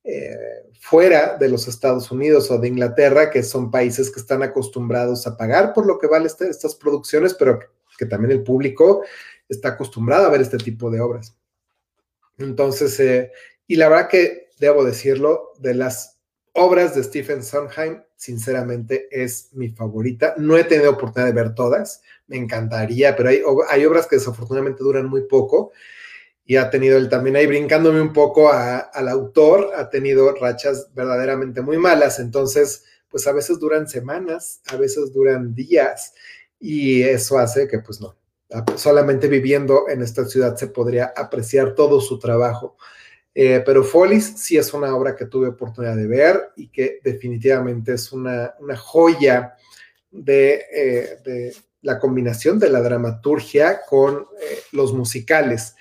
eh, 0.05 0.37
fuera 0.81 1.37
de 1.37 1.49
los 1.49 1.68
Estados 1.68 2.11
Unidos 2.11 2.51
o 2.51 2.59
de 2.59 2.68
Inglaterra, 2.68 3.31
que 3.31 3.42
son 3.42 3.71
países 3.71 4.11
que 4.11 4.18
están 4.18 4.42
acostumbrados 4.42 5.27
a 5.27 5.37
pagar 5.37 5.73
por 5.73 5.87
lo 5.87 5.99
que 5.99 6.09
valen 6.09 6.27
este, 6.27 6.49
estas 6.49 6.75
producciones, 6.75 7.35
pero 7.35 7.61
que 7.97 8.07
también 8.07 8.33
el 8.33 8.42
público 8.42 9.03
está 9.49 9.71
acostumbrado 9.71 10.27
a 10.27 10.31
ver 10.31 10.40
este 10.40 10.59
tipo 10.59 10.90
de 10.90 11.01
obras. 11.01 11.37
Entonces, 12.38 12.99
eh, 12.99 13.31
y 13.66 13.77
la 13.77 13.88
verdad 13.88 14.09
que 14.09 14.49
debo 14.59 14.85
decirlo, 14.85 15.53
de 15.59 15.75
las 15.75 16.12
obras 16.53 16.95
de 16.95 17.03
Stephen 17.03 17.43
Sondheim, 17.43 18.03
sinceramente 18.17 19.09
es 19.11 19.49
mi 19.53 19.71
favorita. 19.71 20.35
No 20.37 20.57
he 20.57 20.65
tenido 20.65 20.91
oportunidad 20.91 21.27
de 21.27 21.41
ver 21.41 21.55
todas, 21.55 22.03
me 22.27 22.37
encantaría, 22.37 23.17
pero 23.17 23.31
hay, 23.31 23.43
hay 23.69 23.85
obras 23.85 24.07
que 24.07 24.17
desafortunadamente 24.17 24.85
duran 24.85 25.07
muy 25.07 25.23
poco 25.23 25.73
y 26.45 26.57
ha 26.57 26.71
tenido 26.71 26.99
él 26.99 27.09
también 27.09 27.37
ahí 27.37 27.47
brincándome 27.47 28.01
un 28.01 28.12
poco 28.12 28.53
al 28.53 29.09
autor, 29.09 29.71
ha 29.77 29.88
tenido 29.91 30.35
rachas 30.35 30.88
verdaderamente 30.95 31.62
muy 31.62 31.79
malas, 31.79 32.19
entonces 32.19 32.85
pues 33.09 33.27
a 33.27 33.33
veces 33.33 33.59
duran 33.59 33.88
semanas, 33.88 34.61
a 34.73 34.77
veces 34.77 35.12
duran 35.12 35.55
días 35.55 36.15
y 36.59 37.03
eso 37.03 37.38
hace 37.38 37.69
que 37.69 37.79
pues 37.79 38.01
no, 38.01 38.17
solamente 38.77 39.29
viviendo 39.29 39.88
en 39.88 40.03
esta 40.03 40.25
ciudad 40.25 40.57
se 40.57 40.67
podría 40.67 41.12
apreciar 41.17 41.75
todo 41.75 42.01
su 42.01 42.19
trabajo. 42.19 42.77
Eh, 43.35 43.62
pero 43.64 43.83
Follies 43.83 44.35
sí 44.37 44.59
es 44.59 44.75
una 44.75 44.95
obra 44.95 45.16
que 45.16 45.27
tuve 45.27 45.49
oportunidad 45.49 45.97
de 45.97 46.07
ver 46.07 46.53
y 46.57 46.68
que 46.68 47.01
definitivamente 47.03 47.95
es 47.95 48.12
una, 48.12 48.55
joya 48.77 49.57
de, 50.11 50.64
eh, 50.71 51.53
la 51.81 51.99
combinación 51.99 52.59
de 52.59 52.68
la 52.68 52.83
dramaturgia 52.83 53.81
con 53.88 54.27
eh, 54.40 54.59
los 54.73 54.92
musicales. 54.92 55.77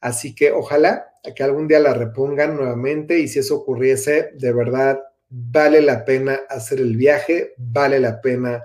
Así 0.00 0.34
que 0.34 0.52
ojalá 0.52 1.06
que 1.36 1.42
algún 1.42 1.68
día 1.68 1.80
la 1.80 1.94
repongan 1.94 2.56
nuevamente 2.56 3.18
y 3.18 3.28
si 3.28 3.40
eso 3.40 3.56
ocurriese, 3.56 4.30
de 4.34 4.52
verdad 4.52 5.00
vale 5.28 5.80
la 5.80 6.04
pena 6.04 6.40
hacer 6.48 6.80
el 6.80 6.96
viaje, 6.96 7.54
vale 7.56 7.98
la 8.00 8.20
pena 8.20 8.64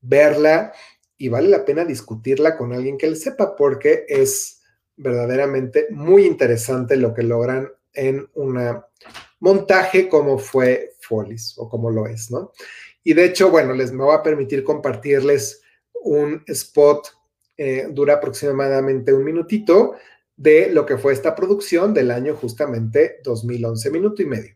verla 0.00 0.72
y 1.16 1.28
vale 1.28 1.48
la 1.48 1.64
pena 1.64 1.84
discutirla 1.84 2.56
con 2.56 2.72
alguien 2.72 2.98
que 2.98 3.08
le 3.08 3.16
sepa 3.16 3.54
porque 3.56 4.04
es 4.08 4.61
verdaderamente 4.96 5.88
muy 5.90 6.26
interesante 6.26 6.96
lo 6.96 7.14
que 7.14 7.22
logran 7.22 7.68
en 7.94 8.28
un 8.34 8.58
montaje 9.40 10.08
como 10.08 10.38
fue 10.38 10.94
Follies 11.00 11.54
o 11.58 11.68
como 11.68 11.90
lo 11.90 12.06
es, 12.06 12.30
¿no? 12.30 12.52
Y 13.04 13.14
de 13.14 13.24
hecho, 13.24 13.50
bueno, 13.50 13.72
les 13.74 13.92
me 13.92 14.04
voy 14.04 14.14
a 14.14 14.22
permitir 14.22 14.62
compartirles 14.62 15.62
un 16.04 16.42
spot, 16.46 17.08
eh, 17.56 17.88
dura 17.90 18.14
aproximadamente 18.14 19.12
un 19.12 19.24
minutito, 19.24 19.94
de 20.36 20.70
lo 20.70 20.86
que 20.86 20.96
fue 20.96 21.12
esta 21.12 21.34
producción 21.34 21.92
del 21.94 22.10
año 22.10 22.34
justamente 22.34 23.20
2011, 23.22 23.90
minuto 23.90 24.22
y 24.22 24.26
medio. 24.26 24.54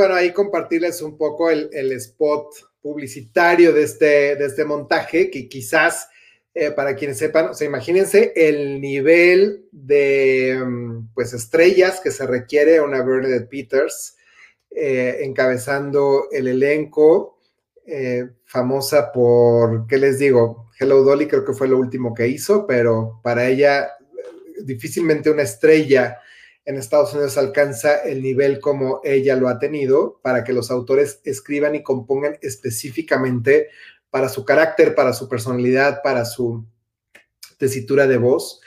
Bueno, 0.00 0.14
ahí 0.14 0.32
compartirles 0.32 1.02
un 1.02 1.18
poco 1.18 1.50
el, 1.50 1.92
spot 1.92 2.54
publicitario 2.80 3.70
de 3.74 3.82
este, 3.82 4.34
de 4.34 4.46
este 4.46 4.64
montaje, 4.64 5.30
que 5.30 5.46
quizás 5.46 6.08
eh, 6.54 6.70
para 6.70 6.96
quienes 6.96 7.18
sepan, 7.18 7.50
o 7.50 7.54
sea, 7.54 7.66
imagínense 7.66 8.32
el 8.34 8.80
nivel 8.80 9.66
de 9.70 10.58
mm, 10.58 11.12
pues 11.12 11.34
estrellas 11.34 12.00
que 12.00 12.10
se 12.10 12.26
requiere 12.26 12.80
una 12.80 13.02
Bernadette 13.02 13.50
Peters 13.50 14.16
eh, 14.70 15.18
encabezando 15.20 16.28
el 16.32 16.48
elenco, 16.48 17.38
eh, 17.84 18.26
famosa 18.46 19.12
por, 19.12 19.86
¿qué 19.86 19.98
les 19.98 20.18
digo? 20.18 20.70
Hello 20.78 21.04
Dolly 21.04 21.28
creo 21.28 21.44
que 21.44 21.52
fue 21.52 21.68
lo 21.68 21.78
último 21.78 22.14
que 22.14 22.26
hizo, 22.26 22.66
pero 22.66 23.20
para 23.22 23.46
ella 23.46 23.90
difícilmente 24.64 25.28
una 25.28 25.42
estrella 25.42 26.18
en 26.64 26.76
Estados 26.76 27.12
Unidos 27.14 27.38
alcanza 27.38 28.02
el 28.02 28.22
nivel 28.22 28.60
como 28.60 29.00
ella 29.02 29.36
lo 29.36 29.48
ha 29.48 29.58
tenido 29.58 30.20
para 30.22 30.44
que 30.44 30.52
los 30.52 30.70
autores 30.70 31.20
escriban 31.24 31.74
y 31.74 31.82
compongan 31.82 32.38
específicamente 32.42 33.68
para 34.10 34.28
su 34.28 34.44
carácter, 34.44 34.94
para 34.94 35.12
su 35.12 35.28
personalidad, 35.28 36.02
para 36.02 36.24
su 36.24 36.64
tesitura 37.58 38.06
de 38.06 38.18
voz, 38.18 38.60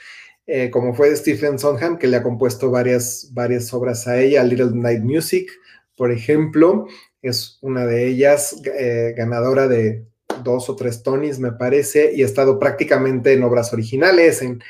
eh, 0.46 0.70
como 0.70 0.94
fue 0.94 1.14
Stephen 1.16 1.58
Sondheim, 1.58 1.98
que 1.98 2.06
le 2.06 2.16
ha 2.16 2.22
compuesto 2.22 2.70
varias, 2.70 3.30
varias 3.32 3.72
obras 3.72 4.06
a 4.06 4.20
ella, 4.20 4.44
Little 4.44 4.72
Night 4.72 5.02
Music, 5.02 5.50
por 5.96 6.10
ejemplo, 6.10 6.86
es 7.22 7.58
una 7.62 7.86
de 7.86 8.06
ellas, 8.06 8.60
eh, 8.64 9.14
ganadora 9.16 9.68
de 9.68 10.04
dos 10.42 10.68
o 10.68 10.76
tres 10.76 11.02
Tonys, 11.02 11.38
me 11.38 11.52
parece, 11.52 12.12
y 12.14 12.22
ha 12.22 12.26
estado 12.26 12.58
prácticamente 12.58 13.32
en 13.32 13.42
obras 13.42 13.72
originales, 13.72 14.42
en, 14.42 14.62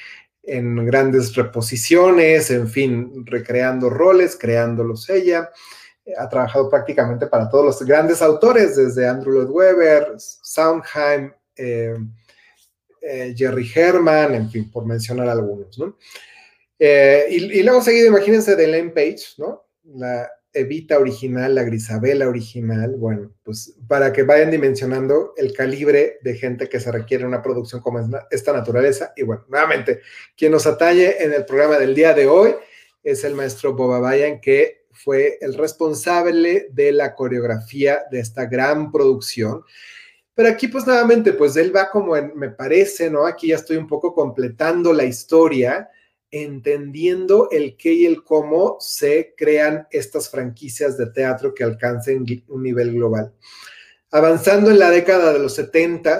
en 0.47 0.85
grandes 0.87 1.35
reposiciones, 1.35 2.51
en 2.51 2.69
fin, 2.69 3.25
recreando 3.27 3.91
roles, 3.91 4.37
creándolos 4.37 5.09
ella. 5.09 5.51
Ha 6.19 6.29
trabajado 6.29 6.69
prácticamente 6.69 7.27
para 7.27 7.49
todos 7.49 7.65
los 7.65 7.83
grandes 7.83 8.21
autores, 8.21 8.77
desde 8.77 9.09
Andrew 9.09 9.35
Lloyd 9.35 9.51
Webber, 9.51 10.15
Sondheim, 10.19 11.33
eh, 11.57 11.97
eh, 13.01 13.35
Jerry 13.37 13.71
Herman, 13.75 14.35
en 14.35 14.51
fin, 14.51 14.71
por 14.71 14.85
mencionar 14.85 15.29
algunos, 15.29 15.79
¿no? 15.79 15.97
Eh, 16.79 17.27
y, 17.31 17.63
luego 17.63 17.81
seguido, 17.81 18.09
imagínense 18.09 18.57
de 18.57 18.65
Elaine 18.65 18.93
Page, 18.93 19.35
¿no? 19.39 19.67
La 19.85 20.29
Evita 20.55 20.99
original, 20.99 21.55
la 21.55 21.65
Grisabela 21.65 22.29
original, 22.29 22.95
bueno, 22.97 23.33
pues 23.43 23.77
para 23.89 24.13
que 24.13 24.23
vayan 24.23 24.51
dimensionando 24.51 25.35
el 25.37 25.53
calibre 25.53 26.19
de 26.23 26.35
gente 26.35 26.69
que 26.69 26.81
se 26.81 26.93
requiere 26.93 27.27
una 27.27 27.43
producción 27.43 27.81
como 27.81 28.01
esta 28.31 28.53
naturaleza. 28.53 29.13
Y 29.17 29.25
bueno, 29.25 29.45
nuevamente, 29.49 30.01
quien 30.37 30.53
nos 30.53 30.67
atañe 30.67 31.17
en 31.19 31.33
el 31.33 31.45
programa 31.45 31.79
del 31.79 31.95
día 31.95 32.15
de 32.15 32.27
hoy 32.27 32.55
es 33.03 33.25
el 33.25 33.35
maestro 33.35 33.75
Boba 33.75 33.99
Bayan, 33.99 34.41
que 34.41 34.87
fue 34.93 35.39
el 35.41 35.55
responsable 35.55 36.69
de 36.71 36.93
la 36.93 37.15
coreografía 37.15 38.05
de 38.11 38.21
esta 38.21 38.47
gran 38.47 38.93
producción. 38.93 39.63
Pero 40.35 40.49
aquí, 40.49 40.69
pues 40.69 40.87
nuevamente, 40.87 41.33
pues 41.33 41.57
él 41.57 41.75
va 41.75 41.91
como 41.91 42.17
en, 42.17 42.33
me 42.37 42.51
parece, 42.51 43.11
¿no? 43.11 43.27
Aquí 43.27 43.49
ya 43.49 43.57
estoy 43.57 43.77
un 43.77 43.87
poco 43.87 44.15
completando 44.15 44.93
la 44.93 45.05
historia 45.05 45.89
entendiendo 46.35 47.49
el 47.53 47.77
qué 47.77 47.93
y 47.93 48.07
el 48.07 48.25
cómo 48.25 48.77
se 48.81 49.35
crean 49.37 49.87
estas 49.93 50.29
franquicias 50.29 50.99
de 50.99 51.07
teatro 51.07 51.55
que 51.55 51.63
alcancen 51.63 52.27
un 52.49 52.63
nivel 52.63 52.93
global. 52.93 53.33
Avanzando 54.11 54.73
en 54.73 54.81
la 54.81 54.91
década 54.91 55.33
de 55.33 55.39
los 55.39 55.55
70, 55.55 56.19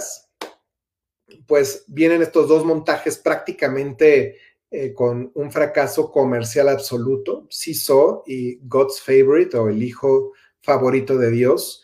pues 1.49 1.85
vienen 1.89 2.23
estos 2.23 2.49
dos 2.49 2.65
montajes 2.65 3.19
prácticamente 3.19 4.39
eh, 4.71 4.95
con 4.95 5.33
un 5.35 5.51
fracaso 5.51 6.13
comercial 6.13 6.69
absoluto, 6.69 7.49
Siso 7.51 8.23
y 8.25 8.61
God's 8.63 9.01
Favorite 9.01 9.57
o 9.57 9.69
El 9.69 9.83
Hijo 9.83 10.33
Favorito 10.61 11.19
de 11.19 11.31
Dios. 11.33 11.83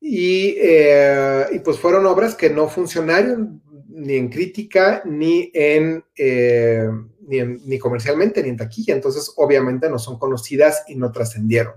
Y, 0.00 0.56
eh, 0.58 1.46
y, 1.52 1.60
pues 1.60 1.78
fueron 1.78 2.06
obras 2.06 2.34
que 2.34 2.50
no 2.50 2.68
funcionaron 2.68 3.62
ni 3.88 4.16
en 4.16 4.30
crítica 4.30 5.02
ni 5.04 5.50
en, 5.54 6.04
eh, 6.16 6.88
ni, 7.26 7.78
comercialmente, 7.78 8.42
ni 8.42 8.50
en 8.50 8.56
taquilla, 8.56 8.94
entonces 8.94 9.32
obviamente 9.36 9.88
no 9.88 9.98
son 9.98 10.18
conocidas 10.18 10.84
y 10.88 10.96
no 10.96 11.12
trascendieron. 11.12 11.74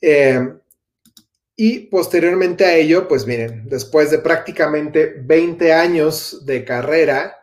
Eh, 0.00 0.40
y 1.56 1.80
posteriormente 1.80 2.64
a 2.64 2.74
ello, 2.74 3.06
pues 3.06 3.26
miren, 3.26 3.68
después 3.68 4.10
de 4.10 4.18
prácticamente 4.18 5.14
20 5.22 5.72
años 5.72 6.44
de 6.44 6.64
carrera, 6.64 7.36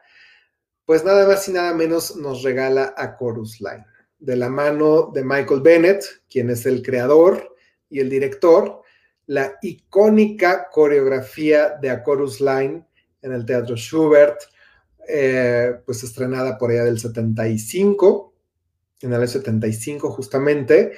pues 0.86 1.04
nada 1.04 1.28
más 1.28 1.48
y 1.48 1.52
nada 1.52 1.74
menos 1.74 2.16
nos 2.16 2.44
regala 2.44 2.94
a 2.98 3.18
Chorus 3.18 3.62
Line, 3.62 3.86
de 4.18 4.36
la 4.36 4.50
mano 4.50 5.12
de 5.14 5.24
Michael 5.24 5.62
Bennett, 5.62 6.04
quien 6.30 6.50
es 6.50 6.66
el 6.66 6.82
creador 6.82 7.56
y 7.90 8.00
el 8.00 8.10
director, 8.10 8.82
la 9.28 9.58
icónica 9.62 10.68
coreografía 10.72 11.78
de 11.80 11.92
A 11.92 12.04
Chorus 12.04 12.42
Line 12.42 12.84
en 13.22 13.32
el 13.32 13.46
Teatro 13.46 13.76
Schubert, 13.76 14.42
eh, 15.08 15.76
pues 15.86 16.04
estrenada 16.04 16.58
por 16.58 16.72
allá 16.72 16.86
del 16.86 17.00
75, 17.00 18.34
en 19.02 19.14
el 19.14 19.28
75 19.28 20.12
justamente, 20.12 20.94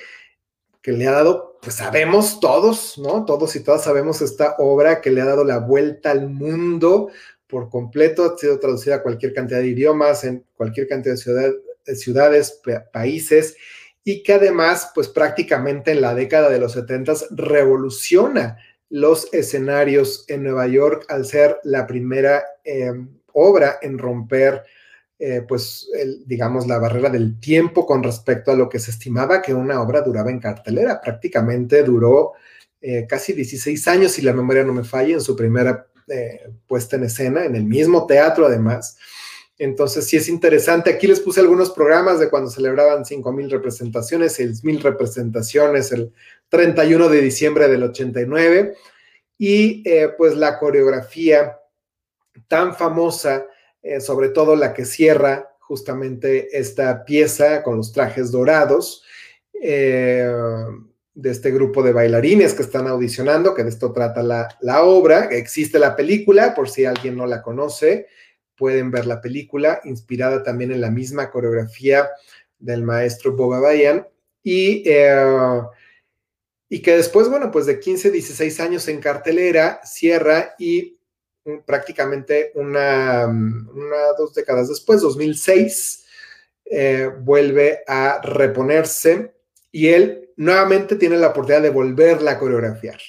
que 0.82 0.92
le 0.92 1.08
ha 1.08 1.12
dado, 1.12 1.60
pues 1.62 1.76
sabemos 1.76 2.40
todos, 2.40 2.98
¿no? 2.98 3.26
Todos 3.26 3.56
y 3.56 3.60
todas 3.60 3.84
sabemos 3.84 4.22
esta 4.22 4.56
obra 4.58 5.02
que 5.02 5.12
le 5.12 5.22
ha 5.22 5.26
dado 5.26 5.44
la 5.44 5.60
vuelta 5.60 6.12
al 6.12 6.30
mundo 6.30 7.10
por 7.52 7.70
completo, 7.70 8.24
ha 8.24 8.38
sido 8.38 8.60
traducida 8.60 8.96
a 8.96 9.04
cualquier 9.04 9.34
cantidad 9.34 9.60
de 9.60 9.68
idiomas, 9.68 10.24
en 10.24 10.46
cualquier 10.56 10.88
cantidad 10.88 11.16
de, 11.16 11.96
ciudades, 11.96 12.62
países, 12.94 13.58
y 14.04 14.24
que 14.24 14.34
además, 14.34 14.92
pues 14.96 15.10
prácticamente 15.10 15.92
en 15.92 16.02
la 16.02 16.16
década 16.16 16.50
de 16.50 16.60
los 16.60 16.72
70 16.72 17.14
revoluciona 17.32 18.58
los 18.90 19.32
escenarios 19.34 20.26
en 20.28 20.44
Nueva 20.44 20.68
York 20.68 21.06
al 21.10 21.26
ser 21.26 21.60
la 21.64 21.86
primera 21.86 22.44
em, 22.64 23.21
obra 23.34 23.80
en 23.82 23.98
romper, 23.98 24.64
eh, 25.20 25.44
pues, 25.48 25.90
digamos, 26.26 26.68
la 26.68 26.80
barrera 26.80 27.10
del 27.10 27.40
tiempo 27.40 27.86
con 27.86 28.02
respecto 28.02 28.52
a 28.52 28.56
lo 28.56 28.70
que 28.70 28.80
se 28.80 28.92
estimaba 28.92 29.42
que 29.42 29.54
una 29.54 29.82
obra 29.82 30.02
duraba 30.02 30.32
en 30.32 30.40
cartelera. 30.40 31.00
Prácticamente 31.00 31.84
duró 31.84 32.34
eh, 32.82 33.06
casi 33.08 33.34
16 33.34 33.88
años, 33.88 34.12
si 34.14 34.22
la 34.22 34.34
memoria 34.34 34.64
no 34.64 34.74
me 34.74 34.84
falla, 34.84 35.14
en 35.14 35.22
su 35.22 35.36
primera 35.36 35.88
eh, 36.08 36.50
puesta 36.68 36.96
en 36.96 37.04
escena, 37.04 37.46
en 37.46 37.56
el 37.56 37.66
mismo 37.66 38.06
teatro 38.06 38.48
además. 38.48 38.98
Entonces, 39.58 40.08
sí 40.08 40.18
es 40.18 40.28
interesante. 40.28 40.90
Aquí 40.90 41.06
les 41.06 41.20
puse 41.20 41.40
algunos 41.40 41.70
programas 41.70 42.20
de 42.20 42.30
cuando 42.30 42.50
celebraban 42.50 43.04
5.000 43.04 43.50
representaciones, 43.52 44.40
6.000 44.40 44.82
representaciones, 44.82 45.92
el 45.92 46.12
31 46.50 47.10
de 47.10 47.22
diciembre 47.22 47.68
del 47.68 47.84
89. 47.84 48.74
Y 49.38 49.84
pues 50.18 50.36
la 50.36 50.58
coreografía 50.60 51.61
tan 52.48 52.76
famosa, 52.76 53.46
eh, 53.82 54.00
sobre 54.00 54.30
todo 54.30 54.56
la 54.56 54.74
que 54.74 54.86
cierra 54.86 55.50
justamente 55.60 56.58
esta 56.58 57.06
pieza 57.06 57.64
con 57.64 57.78
los 57.78 57.92
trajes 57.92 58.32
dorados 58.32 59.04
eh, 59.54 60.30
de 61.14 61.30
este 61.30 61.52
grupo 61.52 61.84
de 61.84 61.94
bailarines 61.94 62.54
que 62.54 62.64
están 62.64 62.88
audicionando, 62.88 63.54
que 63.54 63.64
de 63.64 63.70
esto 63.70 63.92
trata 63.92 64.24
la, 64.24 64.50
la, 64.62 64.84
obra. 64.84 65.26
Existe 65.26 65.80
la 65.80 65.96
película, 65.96 66.54
por 66.54 66.70
si 66.70 66.86
alguien 66.86 67.16
no 67.16 67.26
la 67.26 67.42
conoce, 67.42 68.08
pueden 68.56 68.92
ver 68.92 69.06
la 69.06 69.22
película, 69.22 69.82
inspirada 69.86 70.44
también 70.44 70.72
en 70.72 70.82
la 70.82 70.92
misma 70.92 71.30
coreografía 71.30 72.10
del 72.60 72.84
maestro 72.84 73.36
Boba 73.36 73.60
Bayan. 73.60 74.08
Y, 74.44 74.84
eh, 74.86 75.62
y 76.70 76.82
que 76.82 76.96
después, 76.96 77.30
bueno, 77.30 77.52
pues 77.52 77.66
de 77.66 77.80
15, 77.80 78.12
16 78.12 78.60
años 78.60 78.88
en 78.88 79.00
cartelera, 79.00 79.82
cierra 79.84 80.56
y 80.58 80.98
prácticamente 81.66 82.52
una, 82.56 83.28
dos 84.18 84.34
décadas 84.34 84.70
después, 84.70 85.02
2006, 85.02 86.06
eh, 86.66 87.10
vuelve 87.20 87.80
a 87.88 88.22
reponerse 88.22 89.34
y 89.72 89.88
él 89.88 90.30
nuevamente 90.38 90.96
tiene 90.96 91.18
la 91.18 91.28
oportunidad 91.28 91.62
de 91.62 91.70
volverla 91.70 92.32
a 92.32 92.40
coreografiar, 92.40 93.00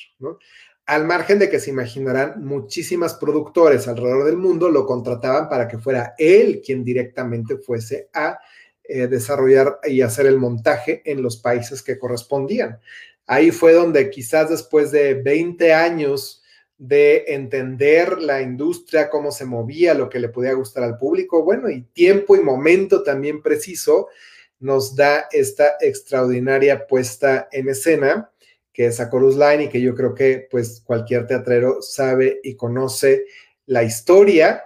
Al 0.87 1.07
margen 1.07 1.39
de 1.39 1.49
que 1.49 1.61
se 1.61 1.71
imaginarán, 1.71 2.45
muchísimas 2.45 3.15
productores 3.15 3.87
alrededor 3.89 4.25
del 4.25 4.37
mundo 4.37 4.69
lo 4.71 4.85
contrataban 4.85 5.49
para 5.49 5.69
que 5.69 5.79
fuera 5.79 6.15
él 6.19 6.61
quien 6.65 6.85
directamente 6.85 7.59
fuese 7.59 8.09
a 8.13 8.39
eh, 8.85 9.07
desarrollar 9.07 9.79
y 9.85 10.03
hacer 10.03 10.27
el 10.27 10.39
montaje 10.39 11.03
en 11.05 11.23
los 11.23 11.37
países 11.37 11.83
que 11.83 11.99
correspondían. 11.99 12.81
Ahí 13.27 13.53
fue 13.53 13.73
donde 13.73 14.11
quizás 14.11 14.51
después 14.51 14.91
de 14.91 15.15
20 15.15 15.73
años 15.73 16.42
de 16.83 17.27
entender 17.29 18.21
la 18.21 18.43
industria, 18.43 19.09
cómo 19.09 19.31
se 19.31 19.45
movía, 19.45 19.95
lo 19.95 20.09
que 20.09 20.19
le 20.19 20.31
podía 20.31 20.55
gustar 20.55 20.83
al 20.83 20.99
público. 20.99 21.45
Bueno, 21.45 21.71
y 21.71 21.83
tiempo 21.83 22.35
y 22.35 22.41
momento 22.41 23.05
también 23.05 23.41
preciso 23.41 24.09
nos 24.59 24.97
da 24.97 25.29
esta 25.31 25.77
extraordinaria 25.81 26.89
puesta 26.89 27.49
en 27.53 27.69
escena, 27.69 28.33
que 28.73 28.87
es 28.87 28.99
a 28.99 29.09
Chorus 29.09 29.37
Line 29.37 29.65
y 29.65 29.69
que 29.69 29.81
yo 29.81 29.95
creo 29.95 30.13
que 30.13 30.49
pues 30.51 30.83
cualquier 30.85 31.29
teatrero 31.29 31.83
sabe 31.83 32.41
y 32.43 32.57
conoce 32.57 33.27
la 33.67 33.85
historia, 33.85 34.65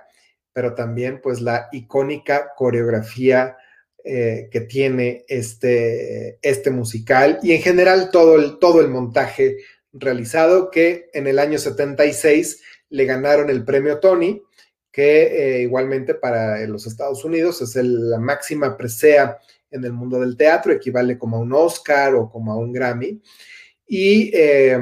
pero 0.54 0.74
también 0.74 1.20
pues 1.20 1.42
la 1.42 1.68
icónica 1.70 2.54
coreografía 2.56 3.58
eh, 4.02 4.48
que 4.50 4.62
tiene 4.62 5.26
este, 5.28 6.38
este 6.40 6.70
musical 6.70 7.40
y 7.42 7.52
en 7.52 7.60
general 7.60 8.08
todo 8.10 8.36
el, 8.36 8.58
todo 8.58 8.80
el 8.80 8.88
montaje 8.88 9.58
realizado 9.98 10.70
que 10.70 11.10
en 11.12 11.26
el 11.26 11.38
año 11.38 11.58
76 11.58 12.62
le 12.90 13.04
ganaron 13.04 13.50
el 13.50 13.64
premio 13.64 13.98
Tony, 13.98 14.42
que 14.92 15.58
eh, 15.58 15.62
igualmente 15.62 16.14
para 16.14 16.64
los 16.66 16.86
Estados 16.86 17.24
Unidos 17.24 17.60
es 17.60 17.76
la 17.76 18.18
máxima 18.18 18.76
presea 18.76 19.38
en 19.70 19.84
el 19.84 19.92
mundo 19.92 20.20
del 20.20 20.36
teatro, 20.36 20.72
equivale 20.72 21.18
como 21.18 21.36
a 21.36 21.40
un 21.40 21.52
Oscar 21.52 22.14
o 22.14 22.30
como 22.30 22.52
a 22.52 22.56
un 22.56 22.72
Grammy, 22.72 23.20
y 23.86 24.30
eh, 24.32 24.78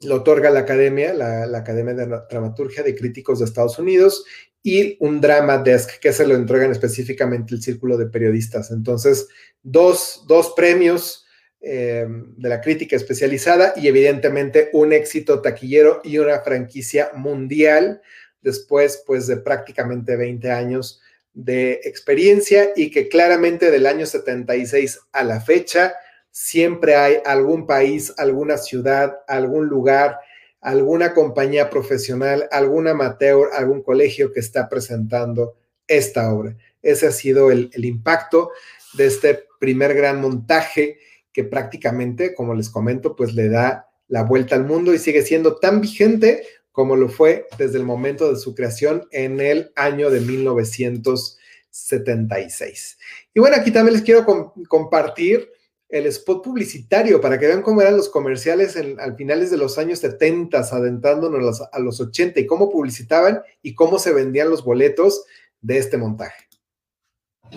lo 0.00 0.16
otorga 0.16 0.50
la 0.50 0.60
Academia, 0.60 1.14
la, 1.14 1.56
Academia 1.56 1.94
de 1.94 2.06
Dramaturgia 2.28 2.82
de 2.82 2.94
Críticos 2.94 3.38
de 3.38 3.44
Estados 3.44 3.78
Unidos, 3.78 4.24
y 4.62 4.96
un 5.00 5.20
Drama 5.20 5.58
Desk, 5.58 5.98
que 6.00 6.12
se 6.12 6.26
lo 6.26 6.34
entregan 6.34 6.70
específicamente 6.70 7.54
el 7.54 7.62
Círculo 7.62 7.96
de 7.96 8.06
Periodistas. 8.06 8.70
Entonces, 8.70 9.28
dos, 9.62 10.24
dos 10.28 10.52
premios 10.56 11.21
eh, 11.64 12.06
de 12.08 12.48
la 12.48 12.60
crítica 12.60 12.96
especializada 12.96 13.72
y 13.76 13.86
evidentemente 13.86 14.68
un 14.72 14.92
éxito 14.92 15.40
taquillero 15.40 16.00
y 16.02 16.18
una 16.18 16.40
franquicia 16.40 17.12
mundial 17.14 18.02
después 18.40 19.04
pues 19.06 19.28
de 19.28 19.36
prácticamente 19.36 20.16
20 20.16 20.50
años 20.50 21.00
de 21.34 21.80
experiencia 21.84 22.70
y 22.74 22.90
que 22.90 23.08
claramente 23.08 23.70
del 23.70 23.86
año 23.86 24.06
76 24.06 25.02
a 25.12 25.22
la 25.22 25.40
fecha 25.40 25.94
siempre 26.32 26.96
hay 26.96 27.18
algún 27.24 27.64
país, 27.64 28.12
alguna 28.18 28.58
ciudad, 28.58 29.18
algún 29.28 29.66
lugar, 29.68 30.18
alguna 30.60 31.14
compañía 31.14 31.70
profesional, 31.70 32.48
algún 32.50 32.88
amateur, 32.88 33.50
algún 33.54 33.84
colegio 33.84 34.32
que 34.32 34.40
está 34.40 34.68
presentando 34.68 35.56
esta 35.86 36.34
obra. 36.34 36.56
Ese 36.82 37.06
ha 37.06 37.12
sido 37.12 37.52
el, 37.52 37.70
el 37.72 37.84
impacto 37.84 38.50
de 38.94 39.06
este 39.06 39.44
primer 39.60 39.94
gran 39.94 40.20
montaje 40.20 40.98
que 41.32 41.44
prácticamente, 41.44 42.34
como 42.34 42.54
les 42.54 42.68
comento, 42.68 43.16
pues 43.16 43.32
le 43.34 43.48
da 43.48 43.88
la 44.08 44.24
vuelta 44.24 44.56
al 44.56 44.64
mundo 44.64 44.92
y 44.92 44.98
sigue 44.98 45.22
siendo 45.22 45.56
tan 45.56 45.80
vigente 45.80 46.42
como 46.72 46.96
lo 46.96 47.08
fue 47.08 47.46
desde 47.58 47.78
el 47.78 47.84
momento 47.84 48.32
de 48.32 48.38
su 48.38 48.54
creación 48.54 49.06
en 49.10 49.40
el 49.40 49.72
año 49.76 50.10
de 50.10 50.20
1976. 50.20 52.98
Y 53.34 53.40
bueno, 53.40 53.56
aquí 53.56 53.70
también 53.70 53.94
les 53.94 54.02
quiero 54.02 54.26
compartir 54.68 55.50
el 55.88 56.06
spot 56.06 56.42
publicitario 56.42 57.20
para 57.20 57.38
que 57.38 57.46
vean 57.46 57.60
cómo 57.60 57.82
eran 57.82 57.98
los 57.98 58.08
comerciales 58.08 58.74
al 58.76 59.16
finales 59.16 59.50
de 59.50 59.58
los 59.58 59.76
años 59.76 59.98
70, 59.98 60.58
adentrándonos 60.58 61.62
a 61.70 61.78
los 61.78 62.00
80 62.00 62.40
y 62.40 62.46
cómo 62.46 62.70
publicitaban 62.70 63.42
y 63.60 63.74
cómo 63.74 63.98
se 63.98 64.14
vendían 64.14 64.48
los 64.48 64.64
boletos 64.64 65.26
de 65.60 65.76
este 65.76 65.98
montaje. 65.98 66.48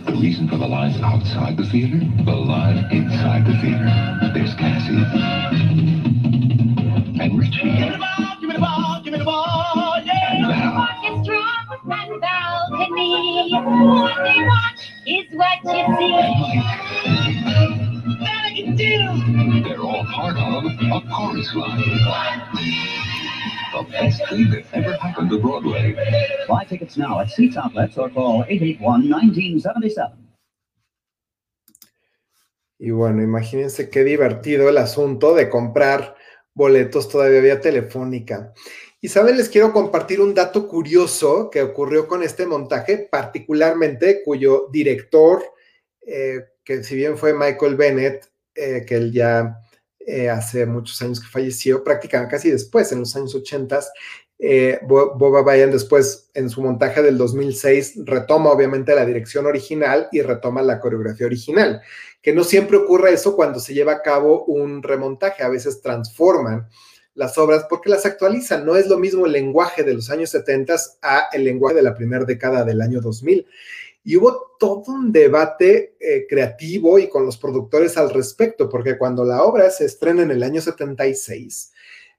The 0.03 0.12
reason 0.12 0.49
for 0.49 0.58
the 0.58 0.67
life 0.67 1.01
outside 1.01 1.55
the 1.55 1.65
theater, 1.65 1.99
the 2.25 2.36
life 2.36 2.91
inside 2.91 3.45
the 3.45 3.53
theater. 3.62 3.86
There's 4.34 4.53
Cassie. 4.55 4.91
And 7.21 7.39
Richie. 7.39 7.63
Give 7.63 7.79
me 7.79 7.89
the 7.89 7.97
ball, 7.97 8.36
give 8.41 8.49
me 8.49 8.53
the 8.55 8.60
ball, 8.60 9.01
give 9.03 9.13
me 9.13 9.19
the 9.19 9.25
ball, 9.25 10.01
yeah. 10.03 10.36
And 10.36 10.47
Val. 10.47 10.81
Orchestra 10.84 11.41
and 11.93 12.21
balcony. 12.21 13.51
What 13.53 14.17
they 14.23 14.41
want 14.43 14.75
is 15.08 15.25
what 15.31 15.63
you 15.63 15.86
see. 15.97 16.12
That 18.19 18.41
I 18.45 18.53
can 18.53 18.75
do. 18.75 19.63
They're 19.63 19.79
all 19.79 20.03
part 20.13 20.36
of 20.38 20.65
a 20.65 21.01
chorus 21.10 21.55
line. 21.55 23.14
The 23.75 23.91
best 23.91 24.21
thing 24.29 24.49
that 24.51 24.63
ever 24.73 24.95
happened 24.97 25.29
to 25.29 25.39
Broadway. 25.39 25.95
Buy 26.47 26.63
tickets 26.65 26.97
now 26.97 27.19
at 27.19 27.29
Seats 27.29 27.57
Outlets 27.57 27.97
or 27.97 28.09
call 28.09 28.45
881-1977. 28.45 30.13
Y 32.77 32.91
bueno, 32.91 33.23
imagínense 33.23 33.89
qué 33.89 34.03
divertido 34.03 34.69
el 34.69 34.77
asunto 34.77 35.33
de 35.33 35.49
comprar 35.49 36.15
boletos 36.53 37.09
todavía 37.09 37.41
vía 37.41 37.61
telefónica. 37.61 38.53
Y 38.99 39.07
saben, 39.07 39.38
les 39.38 39.49
quiero 39.49 39.71
compartir 39.71 40.19
un 40.19 40.33
dato 40.33 40.67
curioso 40.67 41.49
que 41.49 41.61
ocurrió 41.61 42.07
con 42.07 42.23
este 42.23 42.45
montaje, 42.45 43.07
particularmente 43.09 44.23
cuyo 44.23 44.67
director, 44.71 45.43
eh, 46.05 46.39
que 46.63 46.83
si 46.83 46.95
bien 46.95 47.17
fue 47.17 47.33
Michael 47.33 47.75
Bennett, 47.75 48.29
eh, 48.55 48.83
que 48.85 48.95
él 48.95 49.11
ya 49.11 49.57
eh, 50.05 50.29
hace 50.29 50.65
muchos 50.65 51.01
años 51.01 51.19
que 51.19 51.27
falleció, 51.27 51.83
prácticamente 51.83 52.35
casi 52.35 52.51
después, 52.51 52.91
en 52.91 52.99
los 52.99 53.15
años 53.15 53.33
80. 53.33 53.79
Eh, 54.37 54.79
Boba 54.83 55.41
Bayan 55.41 55.71
después, 55.71 56.29
en 56.33 56.49
su 56.49 56.61
montaje 56.61 57.01
del 57.01 57.17
2006, 57.17 58.01
retoma 58.05 58.51
obviamente 58.51 58.93
la 58.93 59.05
dirección 59.05 59.45
original 59.45 60.07
y 60.11 60.21
retoma 60.21 60.61
la 60.61 60.79
coreografía 60.79 61.25
original, 61.25 61.81
que 62.21 62.33
no 62.33 62.43
siempre 62.43 62.77
ocurre 62.77 63.13
eso 63.13 63.35
cuando 63.35 63.59
se 63.59 63.73
lleva 63.73 63.93
a 63.93 64.01
cabo 64.01 64.43
un 64.45 64.83
remontaje, 64.83 65.41
a 65.41 65.49
veces 65.49 65.81
transforman 65.81 66.67
las 67.15 67.37
obras 67.37 67.65
porque 67.69 67.89
las 67.89 68.05
actualizan. 68.05 68.65
No 68.65 68.75
es 68.75 68.87
lo 68.87 68.99
mismo 68.99 69.25
el 69.25 69.31
lenguaje 69.31 69.83
de 69.83 69.93
los 69.93 70.09
años 70.09 70.29
70 70.31 70.75
a 71.01 71.29
el 71.31 71.45
lenguaje 71.45 71.75
de 71.75 71.81
la 71.81 71.95
primera 71.95 72.25
década 72.25 72.63
del 72.63 72.81
año 72.81 72.99
2000 72.99 73.47
y 74.05 74.15
hubo 74.17 74.55
todo 74.59 74.83
un 74.87 75.11
debate 75.11 75.97
eh, 75.99 76.27
creativo 76.29 76.99
y 76.99 77.09
con 77.09 77.25
los 77.25 77.37
productores 77.37 77.97
al 77.97 78.11
respecto, 78.11 78.69
porque 78.69 78.99
cuando 78.99 79.25
la 79.25 79.43
obra 79.43 79.71
se 79.71 79.85
estrena 79.85 80.21
en 80.21 80.29
el 80.29 80.43
año 80.43 80.61
76, 80.61 81.71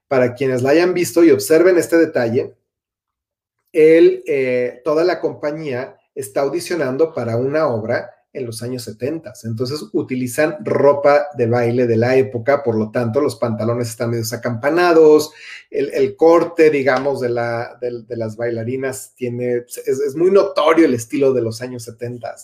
para 0.05 0.35
quienes 0.35 0.61
la 0.61 0.71
hayan 0.71 0.93
visto 0.93 1.23
y 1.23 1.31
observen 1.31 1.77
este 1.77 1.97
detalle, 1.97 2.53
él, 3.71 4.21
eh, 4.27 4.81
toda 4.83 5.05
la 5.05 5.21
compañía 5.21 5.97
está 6.13 6.41
audicionando 6.41 7.13
para 7.13 7.37
una 7.37 7.67
obra 7.67 8.16
en 8.37 8.45
los 8.45 8.61
años 8.61 8.83
70. 8.83 9.33
Entonces 9.43 9.83
utilizan 9.93 10.57
ropa 10.63 11.27
de 11.35 11.47
baile 11.47 11.87
de 11.87 11.97
la 11.97 12.15
época, 12.15 12.63
por 12.63 12.77
lo 12.77 12.91
tanto 12.91 13.19
los 13.19 13.35
pantalones 13.35 13.89
están 13.89 14.11
medio 14.11 14.23
acampanados, 14.31 15.31
el, 15.69 16.15
corte, 16.15 16.69
digamos, 16.69 17.19
de, 17.19 17.29
la, 17.29 17.77
de, 17.81 18.15
las 18.15 18.37
bailarinas 18.37 19.13
tiene, 19.15 19.65
es, 19.85 20.15
muy 20.15 20.31
notorio 20.31 20.85
el 20.85 20.93
estilo 20.93 21.33
de 21.33 21.41
los 21.41 21.61
años 21.61 21.83
70. 21.83 22.35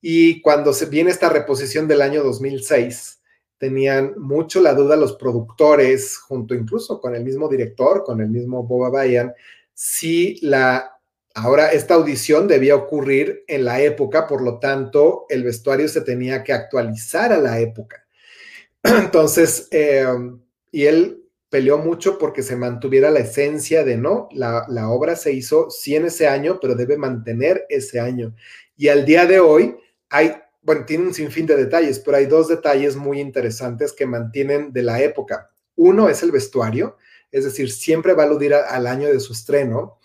Y 0.00 0.40
cuando 0.40 0.72
se 0.72 0.86
viene 0.86 1.10
esta 1.10 1.28
reposición 1.28 1.88
del 1.88 2.02
año 2.02 2.22
2006, 2.22 3.20
tenían 3.58 4.14
mucho 4.18 4.60
la 4.60 4.74
duda 4.74 4.96
los 4.96 5.14
productores, 5.14 6.18
junto 6.18 6.54
incluso 6.54 7.00
con 7.00 7.14
el 7.14 7.24
mismo 7.24 7.48
director, 7.48 8.04
con 8.04 8.20
el 8.20 8.28
mismo 8.28 8.64
Boba 8.64 8.90
Bayan, 8.90 9.32
si 9.72 10.38
la 10.42 10.91
Ahora, 11.34 11.72
esta 11.72 11.94
audición 11.94 12.46
debía 12.46 12.76
ocurrir 12.76 13.44
en 13.48 13.64
la 13.64 13.80
época, 13.80 14.26
por 14.26 14.42
lo 14.42 14.58
tanto, 14.58 15.26
el 15.30 15.44
vestuario 15.44 15.88
se 15.88 16.02
tenía 16.02 16.44
que 16.44 16.52
actualizar 16.52 17.32
a 17.32 17.38
la 17.38 17.58
época. 17.60 18.06
Entonces, 18.82 19.68
em, 19.70 20.40
y 20.70 20.84
él 20.84 21.22
peleó 21.48 21.78
mucho 21.78 22.18
porque 22.18 22.42
se 22.42 22.56
mantuviera 22.56 23.10
la 23.10 23.20
esencia 23.20 23.84
de, 23.84 23.96
no, 23.96 24.28
la, 24.32 24.64
la, 24.68 24.88
obra 24.90 25.16
se 25.16 25.32
hizo 25.32 25.70
sí 25.70 25.94
en 25.94 26.06
ese 26.06 26.26
año, 26.26 26.58
pero 26.60 26.74
debe 26.74 26.96
mantener 26.96 27.66
ese 27.68 28.00
año. 28.00 28.34
Y 28.76 28.88
al 28.88 29.04
día 29.04 29.26
de 29.26 29.40
hoy 29.40 29.76
hay, 30.08 30.34
bueno, 30.62 30.84
tiene 30.86 31.04
un 31.04 31.14
sinfín 31.14 31.46
de 31.46 31.56
detalles, 31.56 31.98
pero 31.98 32.16
hay 32.16 32.26
dos 32.26 32.48
detalles 32.48 32.96
muy 32.96 33.20
interesantes 33.20 33.92
que 33.92 34.06
mantienen 34.06 34.72
de 34.72 34.82
la 34.82 35.02
época. 35.02 35.50
Uno 35.76 36.08
es 36.08 36.22
el 36.22 36.30
vestuario, 36.30 36.96
es 37.30 37.44
decir, 37.44 37.70
siempre 37.70 38.12
va 38.14 38.24
a 38.24 38.26
aludir 38.26 38.54
al 38.54 38.86
año 38.86 39.08
de 39.08 39.20
su 39.20 39.32
estreno. 39.32 39.98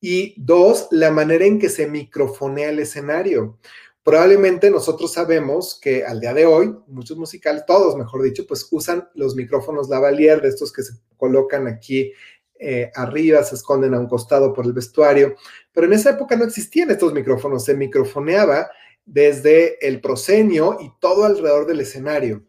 Y 0.00 0.34
dos, 0.36 0.88
la 0.90 1.10
manera 1.10 1.44
en 1.44 1.58
que 1.58 1.68
se 1.68 1.86
microfonea 1.86 2.70
el 2.70 2.80
escenario. 2.80 3.58
Probablemente 4.02 4.70
nosotros 4.70 5.12
sabemos 5.12 5.78
que 5.82 6.04
al 6.04 6.20
día 6.20 6.32
de 6.32 6.46
hoy, 6.46 6.72
muchos 6.86 7.16
musicales, 7.16 7.64
todos 7.66 7.96
mejor 7.96 8.22
dicho, 8.22 8.46
pues 8.46 8.68
usan 8.70 9.08
los 9.14 9.34
micrófonos 9.34 9.88
lavalier, 9.88 10.40
de 10.40 10.48
estos 10.48 10.72
que 10.72 10.82
se 10.82 10.92
colocan 11.16 11.66
aquí 11.66 12.12
eh, 12.58 12.90
arriba, 12.94 13.42
se 13.42 13.56
esconden 13.56 13.94
a 13.94 13.98
un 13.98 14.06
costado 14.06 14.52
por 14.54 14.64
el 14.64 14.72
vestuario, 14.72 15.34
pero 15.72 15.86
en 15.86 15.92
esa 15.92 16.10
época 16.10 16.36
no 16.36 16.44
existían 16.44 16.90
estos 16.90 17.12
micrófonos, 17.12 17.64
se 17.64 17.74
microfoneaba 17.74 18.70
desde 19.04 19.84
el 19.86 20.00
proscenio 20.00 20.78
y 20.80 20.90
todo 21.00 21.24
alrededor 21.24 21.66
del 21.66 21.80
escenario. 21.80 22.44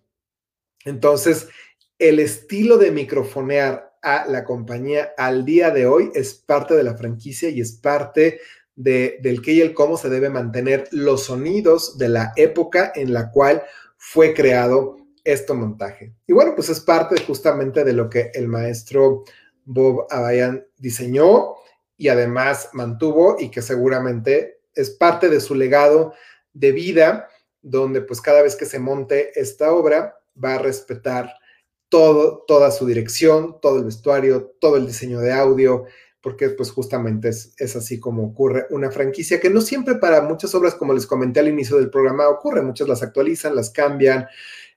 Entonces, 0.86 1.50
el 2.00 2.20
estilo 2.20 2.78
de 2.78 2.92
microfonear 2.92 3.87
la 4.28 4.43
compañía 4.43 5.13
al 5.17 5.46
día 5.46 5.72
de 5.72 5.86
hoy 5.86 6.12
es 6.13 6.34
parte 6.34 6.76
de 6.76 6.84
la 6.84 6.96
franquicia 6.96 7.50
y 7.50 7.62
es 7.62 7.74
parte 7.74 8.39
de, 8.76 9.17
del 9.22 9.41
qué 9.41 9.54
y 9.54 9.62
el 9.62 9.74
cómo 9.74 9.98
se 9.98 10.10
debe 10.10 10.30
mantener 10.30 10.88
los 10.91 11.26
sonidos 11.26 11.98
de 11.98 12.10
la 12.10 12.34
época 12.36 12.91
en 12.96 13.13
la 13.13 13.32
cual 13.32 13.63
fue 13.98 14.34
creado 14.34 14.98
este 15.24 15.54
montaje. 15.54 16.13
Y 16.26 16.34
bueno, 16.34 16.54
pues 16.56 16.70
es 16.70 16.80
parte 16.80 17.22
justamente 17.22 17.84
de 17.84 17.93
lo 17.93 18.10
que 18.10 18.32
el 18.34 18.48
maestro 18.48 19.24
Bob 19.65 20.08
Abayan 20.10 20.65
diseñó 20.78 21.56
y 21.98 22.08
además 22.08 22.70
mantuvo 22.74 23.36
y 23.38 23.50
que 23.50 23.62
seguramente 23.62 24.62
es 24.74 24.91
parte 24.91 25.28
de 25.30 25.41
su 25.41 25.56
legado 25.56 26.13
de 26.54 26.72
vida, 26.72 27.28
donde 27.62 28.02
pues 28.02 28.22
cada 28.22 28.41
vez 28.41 28.56
que 28.56 28.65
se 28.65 28.80
monte 28.80 29.38
esta 29.39 29.74
obra 29.74 30.17
va 30.41 30.56
a 30.56 30.60
respetar 30.60 31.34
todo, 31.89 32.43
toda 32.47 32.71
su 32.71 32.86
dirección, 32.86 33.60
todo 33.62 33.80
el 33.80 33.86
vestuario, 33.86 34.56
todo 34.60 34.78
el 34.78 34.88
diseño 34.88 35.20
de 35.20 35.34
audio, 35.34 35.86
porque 36.22 36.49
pues 36.49 36.72
justamente 36.72 37.30
es, 37.30 37.76
así 37.76 37.99
como 37.99 38.26
ocurre 38.26 38.68
una 38.72 38.91
franquicia 38.91 39.39
que 39.39 39.49
no 39.49 39.62
siempre 39.62 39.95
para 39.95 40.22
muchas 40.22 40.53
obras, 40.55 40.76
como 40.76 40.93
les 40.93 41.07
comenté 41.07 41.39
al 41.39 41.47
inicio 41.47 41.78
del 41.78 41.89
programa, 41.89 42.28
ocurre, 42.28 42.62
muchas 42.62 42.88
las 42.88 43.03
actualizan, 43.03 43.55
las 43.55 43.70
cambian, 43.70 44.28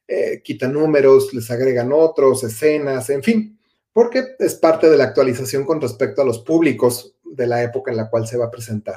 eh, 0.06 0.42
quitan 0.44 0.72
números, 0.72 1.34
les 1.34 1.50
agregan 1.50 1.92
otros, 1.92 2.44
escenas, 2.44 3.10
en 3.10 3.22
fin, 3.22 3.58
porque 3.92 4.36
es 4.38 4.54
parte 4.54 4.88
de 4.88 4.96
la 4.96 5.04
actualización 5.04 5.64
con 5.64 5.80
respecto 5.80 6.22
a 6.22 6.24
los 6.24 6.40
públicos 6.40 7.16
de 7.24 7.46
la 7.46 7.62
época 7.62 7.90
en 7.90 7.96
la 7.96 8.10
cual 8.10 8.26
se 8.26 8.36
va 8.36 8.46
a 8.46 8.50
presentar. 8.50 8.96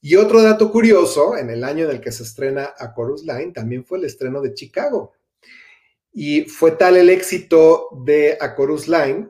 Y 0.00 0.16
otro 0.16 0.42
dato 0.42 0.70
curioso, 0.70 1.36
en 1.36 1.50
el 1.50 1.64
año 1.64 1.84
en 1.86 1.90
el 1.90 2.00
que 2.00 2.12
se 2.12 2.22
estrena 2.22 2.74
A 2.78 2.94
Chorus 2.94 3.24
Line, 3.24 3.52
también 3.52 3.84
fue 3.84 3.98
el 3.98 4.04
estreno 4.04 4.40
de 4.40 4.54
Chicago. 4.54 5.12
Y 6.18 6.46
fue 6.46 6.70
tal 6.70 6.96
el 6.96 7.10
éxito 7.10 7.90
de 7.92 8.38
A 8.40 8.56
Chorus 8.56 8.88
Line 8.88 9.28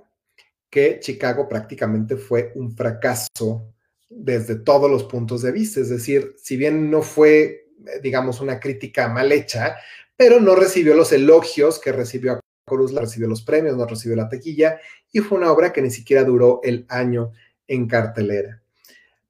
que 0.70 1.01
Chicago 1.01 1.49
prácticamente 1.49 2.16
fue 2.16 2.53
un 2.55 2.76
fracaso 2.76 3.74
desde 4.09 4.55
todos 4.55 4.89
los 4.89 5.03
puntos 5.03 5.43
de 5.43 5.51
vista. 5.51 5.80
Es 5.80 5.89
decir, 5.89 6.37
si 6.41 6.57
bien 6.57 6.89
no 6.89 7.03
fue, 7.03 7.70
digamos, 8.05 8.41
una 8.41 8.61
crítica 8.61 9.09
mal 9.09 9.32
hecha, 9.32 9.74
pero 10.16 10.39
no 10.39 10.55
recibió 10.55 10.95
los 10.95 11.11
elogios 11.11 11.80
que 11.80 11.91
recibió 11.91 12.34
A 12.34 12.41
Chorus 12.70 12.93
Line, 12.93 13.01
recibió 13.01 13.26
los 13.26 13.43
premios, 13.43 13.76
no 13.76 13.84
recibió 13.84 14.16
la 14.16 14.28
taquilla, 14.28 14.78
y 15.11 15.18
fue 15.18 15.39
una 15.39 15.51
obra 15.51 15.72
que 15.72 15.82
ni 15.82 15.91
siquiera 15.91 16.22
duró 16.22 16.61
el 16.62 16.87
año 16.89 17.32
en 17.66 17.89
cartelera. 17.89 18.62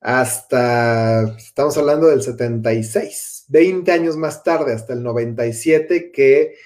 Hasta, 0.02 1.34
estamos 1.38 1.74
hablando 1.78 2.08
del 2.08 2.20
76, 2.20 3.46
20 3.48 3.92
años 3.92 4.18
más 4.18 4.42
tarde, 4.44 4.74
hasta 4.74 4.92
el 4.92 5.02
97, 5.02 6.12
que 6.12 6.56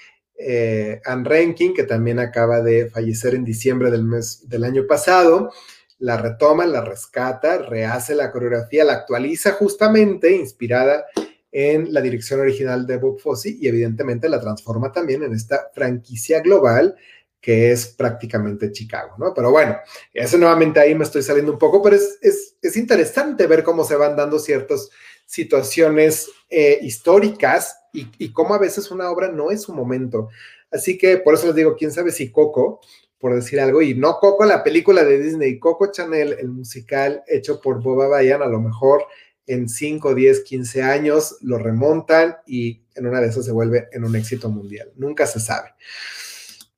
eh, 0.43 1.01
Anne 1.05 1.27
Rankin, 1.27 1.73
que 1.73 1.83
también 1.83 2.19
acaba 2.19 2.61
de 2.61 2.89
fallecer 2.89 3.35
en 3.35 3.45
diciembre 3.45 3.91
del 3.91 4.03
mes 4.03 4.47
del 4.49 4.63
año 4.63 4.87
pasado, 4.87 5.51
la 5.99 6.17
retoma, 6.17 6.65
la 6.65 6.83
rescata, 6.83 7.59
rehace 7.59 8.15
la 8.15 8.31
coreografía, 8.31 8.83
la 8.83 8.93
actualiza 8.93 9.51
justamente 9.53 10.35
inspirada 10.35 11.05
en 11.51 11.93
la 11.93 12.01
dirección 12.01 12.39
original 12.39 12.87
de 12.87 12.97
Bob 12.97 13.19
Fosse 13.19 13.55
y 13.59 13.67
evidentemente 13.67 14.29
la 14.29 14.39
transforma 14.39 14.91
también 14.91 15.23
en 15.23 15.33
esta 15.33 15.69
franquicia 15.73 16.39
global 16.39 16.95
que 17.41 17.71
es 17.71 17.87
prácticamente 17.87 18.71
Chicago, 18.71 19.15
¿no? 19.17 19.33
Pero 19.33 19.49
bueno, 19.49 19.75
eso 20.13 20.37
nuevamente 20.37 20.79
ahí 20.79 20.93
me 20.93 21.03
estoy 21.03 21.23
saliendo 21.23 21.51
un 21.51 21.57
poco, 21.57 21.81
pero 21.81 21.95
es, 21.95 22.19
es, 22.21 22.77
interesante 22.77 23.47
ver 23.47 23.63
cómo 23.63 23.83
se 23.83 23.95
van 23.95 24.15
dando 24.15 24.37
ciertas 24.37 24.89
situaciones 25.31 26.29
eh, 26.49 26.77
históricas 26.81 27.77
y, 27.93 28.33
cómo 28.33 28.53
a 28.53 28.59
veces 28.59 28.91
una 28.91 29.09
obra 29.09 29.31
no 29.31 29.49
es 29.49 29.61
su 29.61 29.73
momento. 29.73 30.27
Así 30.69 30.97
que 30.97 31.17
por 31.19 31.35
eso 31.35 31.47
les 31.47 31.55
digo, 31.55 31.77
quién 31.77 31.93
sabe 31.93 32.11
si 32.11 32.31
Coco, 32.31 32.81
por 33.17 33.33
decir 33.33 33.61
algo, 33.61 33.81
y 33.81 33.93
no 33.93 34.17
Coco, 34.19 34.43
la 34.43 34.61
película 34.61 35.05
de 35.05 35.21
Disney, 35.21 35.57
Coco 35.57 35.89
Chanel, 35.89 36.35
el 36.37 36.49
musical 36.49 37.23
hecho 37.27 37.61
por 37.61 37.81
Boba 37.81 38.09
Bayan, 38.09 38.41
a 38.41 38.47
lo 38.47 38.59
mejor 38.59 39.05
en 39.47 39.69
5, 39.69 40.13
10, 40.13 40.41
15 40.41 40.83
años 40.83 41.37
lo 41.39 41.57
remontan 41.57 42.35
y 42.45 42.81
en 42.95 43.07
una 43.07 43.21
de 43.21 43.27
esas 43.27 43.45
se 43.45 43.53
vuelve 43.53 43.87
en 43.93 44.03
un 44.03 44.13
éxito 44.17 44.49
mundial. 44.49 44.91
Nunca 44.97 45.27
se 45.27 45.39
sabe. 45.39 45.69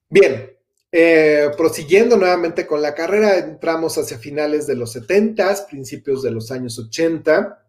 Bien, 0.09 0.55
eh, 0.91 1.49
prosiguiendo 1.57 2.17
nuevamente 2.17 2.67
con 2.67 2.83
la 2.83 2.93
carrera, 2.93 3.39
entramos 3.39 3.97
hacia 3.97 4.19
finales 4.19 4.67
de 4.67 4.75
los 4.75 4.91
70, 4.91 5.65
principios 5.67 6.21
de 6.21 6.29
los 6.29 6.51
años 6.51 6.77
80. 6.77 7.62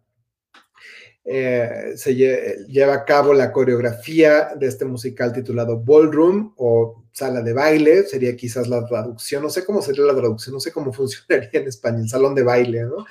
Eh, 1.27 1.93
se 1.95 2.13
lleva 2.13 2.93
a 2.93 3.03
cabo 3.03 3.33
la 3.33 3.51
coreografía 3.51 4.51
de 4.55 4.67
este 4.67 4.85
musical 4.85 5.33
titulado 5.33 5.79
Ballroom 5.79 6.53
o 6.57 7.03
Sala 7.11 7.41
de 7.41 7.51
Baile, 7.51 8.03
sería 8.03 8.35
quizás 8.35 8.67
la 8.67 8.85
traducción, 8.85 9.41
no 9.41 9.49
sé 9.49 9.65
cómo 9.65 9.81
sería 9.81 10.05
la 10.05 10.15
traducción, 10.15 10.53
no 10.53 10.59
sé 10.59 10.71
cómo 10.71 10.93
funcionaría 10.93 11.49
en 11.53 11.67
español, 11.67 12.07
salón 12.07 12.35
de 12.35 12.43
baile, 12.43 12.83
¿no? 12.83 13.05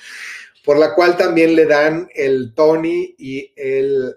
Por 0.64 0.78
la 0.78 0.94
cual 0.94 1.16
también 1.16 1.56
le 1.56 1.66
dan 1.66 2.08
el 2.14 2.54
Tony 2.54 3.16
y 3.18 3.52
el, 3.56 4.16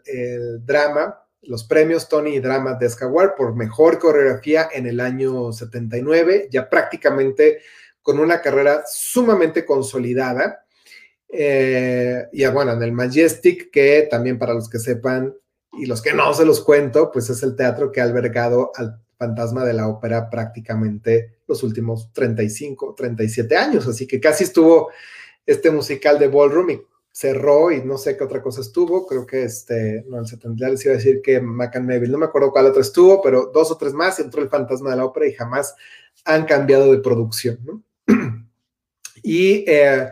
drama 0.63 1.23
los 1.41 1.63
premios 1.63 2.09
Tony 2.09 2.35
y 2.35 2.39
Drama 2.39 2.73
de 2.73 2.87
Escaguar 2.87 3.35
por 3.35 3.55
mejor 3.55 3.99
coreografía 3.99 4.67
en 4.73 4.85
el 4.85 4.99
año 4.99 5.53
79, 5.53 6.49
ya 6.51 6.69
prácticamente 6.69 7.61
con 8.01 8.19
una 8.19 8.41
carrera 8.41 8.83
sumamente 8.85 9.65
consolidada. 9.65 10.66
Eh, 11.29 12.25
y 12.31 12.45
bueno, 12.47 12.73
en 12.73 12.83
el 12.83 12.91
Majestic, 12.91 13.71
que 13.71 14.07
también 14.09 14.39
para 14.39 14.53
los 14.53 14.69
que 14.69 14.79
sepan 14.79 15.33
y 15.73 15.85
los 15.85 16.01
que 16.01 16.13
no 16.13 16.33
se 16.33 16.45
los 16.45 16.61
cuento, 16.61 17.11
pues 17.11 17.29
es 17.29 17.43
el 17.43 17.55
teatro 17.55 17.91
que 17.91 18.01
ha 18.01 18.05
albergado 18.05 18.71
al 18.75 19.01
fantasma 19.17 19.65
de 19.65 19.73
la 19.73 19.87
ópera 19.87 20.29
prácticamente 20.29 21.37
los 21.47 21.63
últimos 21.63 22.11
35, 22.13 22.93
37 22.95 23.57
años. 23.57 23.87
Así 23.87 24.07
que 24.07 24.19
casi 24.19 24.43
estuvo 24.43 24.89
este 25.45 25.71
musical 25.71 26.19
de 26.19 26.27
Ballroom 26.27 26.69
y 26.69 26.81
cerró 27.11 27.71
y 27.71 27.81
no 27.83 27.97
sé 27.97 28.15
qué 28.15 28.23
otra 28.23 28.43
cosa 28.43 28.61
estuvo, 28.61 29.07
creo 29.07 29.25
que 29.25 29.43
este, 29.43 30.05
no, 30.07 30.19
el 30.19 30.27
70 30.27 30.69
les 30.69 30.85
iba 30.85 30.93
a 30.93 30.97
decir 30.97 31.19
que 31.23 31.41
Macan 31.41 31.87
Neville, 31.87 32.11
no 32.11 32.19
me 32.19 32.25
acuerdo 32.25 32.51
cuál 32.51 32.67
otra 32.67 32.81
estuvo, 32.81 33.23
pero 33.23 33.49
dos 33.51 33.71
o 33.71 33.77
tres 33.77 33.93
más, 33.93 34.19
entró 34.19 34.43
el 34.43 34.49
fantasma 34.49 34.91
de 34.91 34.97
la 34.97 35.05
ópera 35.05 35.25
y 35.25 35.33
jamás 35.33 35.73
han 36.25 36.45
cambiado 36.45 36.91
de 36.91 36.99
producción, 36.99 37.83
y 39.23 39.65
eh, 39.67 40.09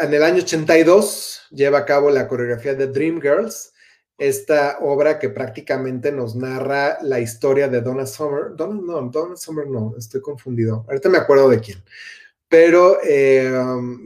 en 0.00 0.14
el 0.14 0.22
año 0.22 0.42
82 0.42 1.42
lleva 1.50 1.78
a 1.78 1.84
cabo 1.84 2.10
la 2.10 2.28
coreografía 2.28 2.74
de 2.74 2.86
Dreamgirls, 2.86 3.72
esta 4.18 4.78
obra 4.80 5.18
que 5.18 5.28
prácticamente 5.28 6.12
nos 6.12 6.36
narra 6.36 6.98
la 7.02 7.20
historia 7.20 7.68
de 7.68 7.80
Donna 7.80 8.06
Summer, 8.06 8.54
Donna, 8.54 8.80
no, 8.84 9.08
Donna 9.08 9.36
Summer 9.36 9.66
no, 9.66 9.94
estoy 9.98 10.20
confundido, 10.20 10.84
ahorita 10.88 11.08
me 11.08 11.18
acuerdo 11.18 11.48
de 11.48 11.60
quién, 11.60 11.82
pero 12.48 12.98
eh, 13.02 13.50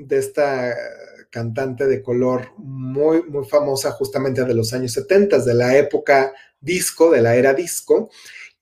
de 0.07 0.19
esta 0.19 0.75
cantante 1.31 1.87
de 1.87 2.03
color 2.03 2.53
muy, 2.57 3.23
muy 3.25 3.45
famosa 3.45 3.91
justamente 3.93 4.45
de 4.45 4.55
los 4.55 4.73
años 4.73 4.93
70, 4.93 5.45
de 5.45 5.55
la 5.55 5.77
época 5.77 6.33
disco, 6.61 7.11
de 7.11 7.21
la 7.21 7.37
era 7.37 7.53
disco, 7.53 8.11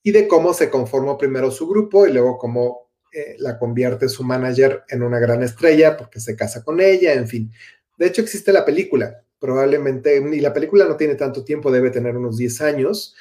y 0.02 0.12
de 0.12 0.28
cómo 0.28 0.52
se 0.52 0.70
conformó 0.70 1.16
primero 1.16 1.50
su 1.50 1.68
grupo 1.68 2.06
y 2.06 2.12
luego 2.12 2.38
cómo 2.38 2.85
eh, 3.16 3.34
la 3.38 3.58
convierte 3.58 4.10
su 4.10 4.24
manager 4.24 4.84
en 4.90 5.02
una 5.02 5.18
gran 5.18 5.42
estrella 5.42 5.96
porque 5.96 6.20
se 6.20 6.36
casa 6.36 6.62
con 6.62 6.82
ella, 6.82 7.14
en 7.14 7.26
fin. 7.26 7.50
De 7.96 8.08
hecho, 8.08 8.20
existe 8.20 8.52
la 8.52 8.62
película, 8.62 9.24
probablemente, 9.38 10.18
y 10.18 10.40
la 10.40 10.52
película 10.52 10.84
no 10.84 10.98
tiene 10.98 11.14
tanto 11.14 11.42
tiempo, 11.42 11.72
debe 11.72 11.88
tener 11.88 12.14
unos 12.14 12.36
10 12.36 12.60
años, 12.60 13.16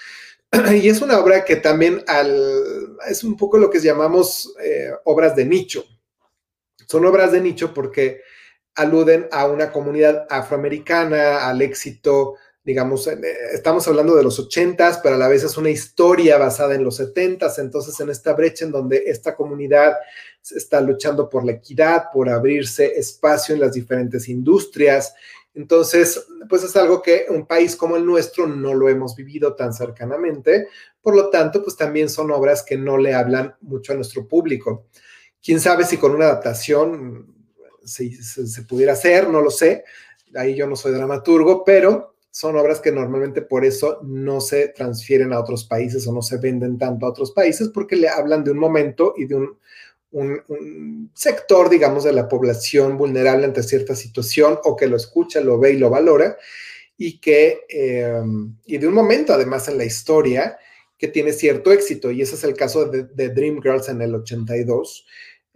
y 0.73 0.89
es 0.89 1.01
una 1.01 1.17
obra 1.17 1.45
que 1.45 1.55
también 1.55 2.03
al, 2.07 2.97
es 3.07 3.23
un 3.23 3.37
poco 3.37 3.57
lo 3.57 3.69
que 3.69 3.79
llamamos 3.79 4.53
eh, 4.61 4.91
obras 5.05 5.33
de 5.33 5.45
nicho. 5.45 5.85
Son 6.89 7.05
obras 7.05 7.31
de 7.31 7.39
nicho 7.39 7.73
porque 7.73 8.19
aluden 8.75 9.29
a 9.31 9.47
una 9.47 9.71
comunidad 9.71 10.27
afroamericana, 10.29 11.47
al 11.47 11.61
éxito, 11.61 12.35
digamos, 12.65 13.05
eh, 13.07 13.19
estamos 13.53 13.87
hablando 13.87 14.15
de 14.15 14.23
los 14.23 14.39
ochentas, 14.39 14.99
pero 15.01 15.15
a 15.15 15.17
la 15.19 15.27
vez 15.27 15.43
es 15.43 15.55
una 15.55 15.69
historia 15.69 16.37
basada 16.37 16.73
en 16.73 16.83
los 16.83 16.95
setentas, 16.95 17.59
entonces 17.59 17.99
en 17.99 18.09
esta 18.09 18.33
brecha 18.33 18.65
en 18.65 18.71
donde 18.71 19.03
esta 19.05 19.35
comunidad 19.35 19.93
está 20.55 20.81
luchando 20.81 21.29
por 21.29 21.45
la 21.45 21.53
equidad, 21.53 22.05
por 22.11 22.27
abrirse 22.27 22.97
espacio 22.97 23.53
en 23.53 23.61
las 23.61 23.73
diferentes 23.73 24.27
industrias. 24.27 25.13
Entonces, 25.53 26.25
pues 26.49 26.63
es 26.63 26.75
algo 26.75 27.01
que 27.01 27.27
un 27.29 27.45
país 27.45 27.75
como 27.75 27.95
el 27.95 28.05
nuestro 28.05 28.47
no 28.47 28.73
lo 28.73 28.89
hemos 28.89 29.15
vivido 29.15 29.55
tan 29.55 29.71
cercanamente, 29.71 30.67
por 31.01 31.15
lo 31.15 31.29
tanto, 31.29 31.63
pues 31.63 31.77
también 31.77 32.09
son 32.09 32.31
obras 32.31 32.63
que 32.63 32.77
no 32.77 32.97
le 32.97 33.13
hablan 33.13 33.55
mucho 33.61 33.93
a 33.93 33.95
nuestro 33.95 34.27
público. 34.27 34.87
Quién 35.41 35.59
sabe 35.59 35.85
si 35.85 35.97
con 35.97 36.11
una 36.15 36.25
adaptación 36.25 37.31
si 37.83 38.11
se, 38.11 38.63
pudiera 38.63 38.93
hacer, 38.93 39.29
no 39.29 39.41
lo 39.41 39.51
sé. 39.51 39.83
Ahí 40.33 40.55
yo 40.55 40.65
no 40.67 40.75
soy 40.75 40.91
dramaturgo, 40.91 41.63
pero 41.63 42.14
son 42.35 42.57
obras 42.57 42.81
que 42.81 42.91
normalmente 42.91 43.41
por 43.41 43.63
eso 43.63 44.01
no 44.03 44.41
se 44.41 44.67
transfieren 44.67 45.31
a 45.31 45.39
otros 45.39 45.63
países 45.63 46.05
o 46.05 46.11
no 46.11 46.21
se 46.21 46.37
venden 46.37 46.77
tanto 46.77 47.05
a 47.05 47.09
otros 47.09 47.31
países 47.31 47.69
porque 47.69 47.95
le 47.95 48.09
hablan 48.09 48.43
de 48.43 48.51
un 48.51 48.57
momento 48.57 49.13
y 49.15 49.23
de 49.23 49.35
un, 49.35 49.57
sector, 51.13 51.69
digamos, 51.69 52.03
de 52.03 52.11
la 52.11 52.27
población 52.27 52.97
vulnerable 52.97 53.45
ante 53.45 53.63
cierta 53.63 53.95
situación 53.95 54.59
o 54.65 54.75
que 54.75 54.87
lo 54.87 54.97
escucha, 54.97 55.39
lo 55.39 55.57
ve 55.57 55.71
y 55.71 55.77
lo 55.77 55.89
valora 55.89 56.37
y 56.97 57.19
que, 57.21 57.61
em, 57.69 58.57
y 58.65 58.79
de 58.79 58.87
un 58.87 58.93
momento 58.93 59.33
además 59.33 59.69
en 59.69 59.77
la 59.77 59.85
historia 59.85 60.57
que 60.97 61.07
tiene 61.07 61.31
cierto 61.31 61.71
éxito 61.71 62.11
y 62.11 62.21
ese 62.21 62.35
es 62.35 62.43
el 62.43 62.53
caso 62.53 62.83
de, 62.85 63.03
de 63.03 63.29
Dreamgirls 63.29 63.87
en 63.87 64.01
el 64.01 64.13
82 64.13 65.05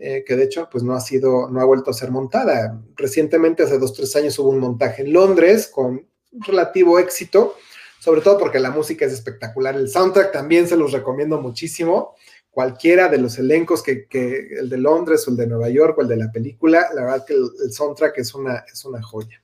eh, 0.01 0.23
que 0.25 0.37
de 0.37 0.45
hecho 0.45 0.69
pues 0.71 0.81
no 0.81 0.93
ha 0.93 1.01
sido, 1.01 1.49
no 1.49 1.59
ha 1.59 1.65
vuelto 1.65 1.91
a 1.91 1.93
ser 1.93 2.09
montada. 2.09 2.81
Recientemente, 2.95 3.63
hace 3.63 3.77
dos, 3.77 3.93
tres 3.93 4.15
años, 4.15 4.39
hubo 4.39 4.49
un 4.49 4.59
montaje 4.59 5.01
en 5.01 5.11
Londres 5.11 5.67
con 5.67 6.08
relativo 6.31 6.99
éxito, 6.99 7.57
sobre 7.99 8.21
todo 8.21 8.37
porque 8.37 8.59
la 8.59 8.71
música 8.71 9.05
es 9.05 9.13
espectacular. 9.13 9.75
El 9.75 9.89
soundtrack 9.89 10.31
también 10.31 10.67
se 10.67 10.77
los 10.77 10.91
recomiendo 10.91 11.39
muchísimo. 11.41 12.15
Cualquiera 12.49 13.07
de 13.07 13.17
los 13.17 13.37
elencos 13.37 13.83
que, 13.83 14.07
el 14.11 14.69
de 14.69 14.77
Londres 14.77 15.27
o 15.27 15.31
el 15.31 15.37
de 15.37 15.47
Nueva 15.47 15.69
York 15.69 15.97
o 15.97 16.01
el 16.01 16.07
de 16.07 16.17
la 16.17 16.31
película, 16.31 16.89
la 16.93 17.03
verdad 17.03 17.25
que 17.25 17.33
el, 17.33 17.49
el 17.63 17.71
soundtrack 17.71 18.17
es 18.17 18.33
una, 18.33 18.65
es 18.71 18.83
una 18.85 19.01
joya. 19.01 19.41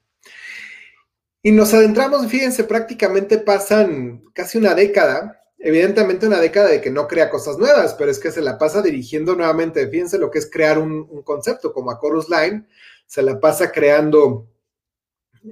Y 1.42 1.52
nos 1.52 1.74
adentramos, 1.74 2.26
fíjense, 2.28 2.64
prácticamente 2.64 3.38
pasan 3.38 4.24
casi 4.34 4.58
una 4.58 4.74
década 4.74 5.46
evidentemente 5.66 6.28
una 6.28 6.40
década 6.40 6.70
de 6.70 6.80
que 6.80 6.92
no 6.92 7.08
crea 7.08 7.32
cosas 7.32 7.58
nuevas, 7.58 7.96
pero 7.96 8.12
es 8.12 8.20
que 8.20 8.32
se 8.32 8.42
la 8.42 8.60
pasa 8.60 8.84
dirigiendo 8.84 9.36
nuevamente. 9.36 9.88
Fíjense 9.88 10.20
lo 10.20 10.30
que 10.30 10.38
es 10.38 10.50
crear 10.50 10.78
un, 10.78 11.24
concepto 11.24 11.74
como 11.74 11.90
a 11.90 12.00
Chorus 12.00 12.30
Line, 12.30 12.68
se 13.08 13.24
la 13.24 13.40
pasa 13.40 13.72
creando, 13.72 14.48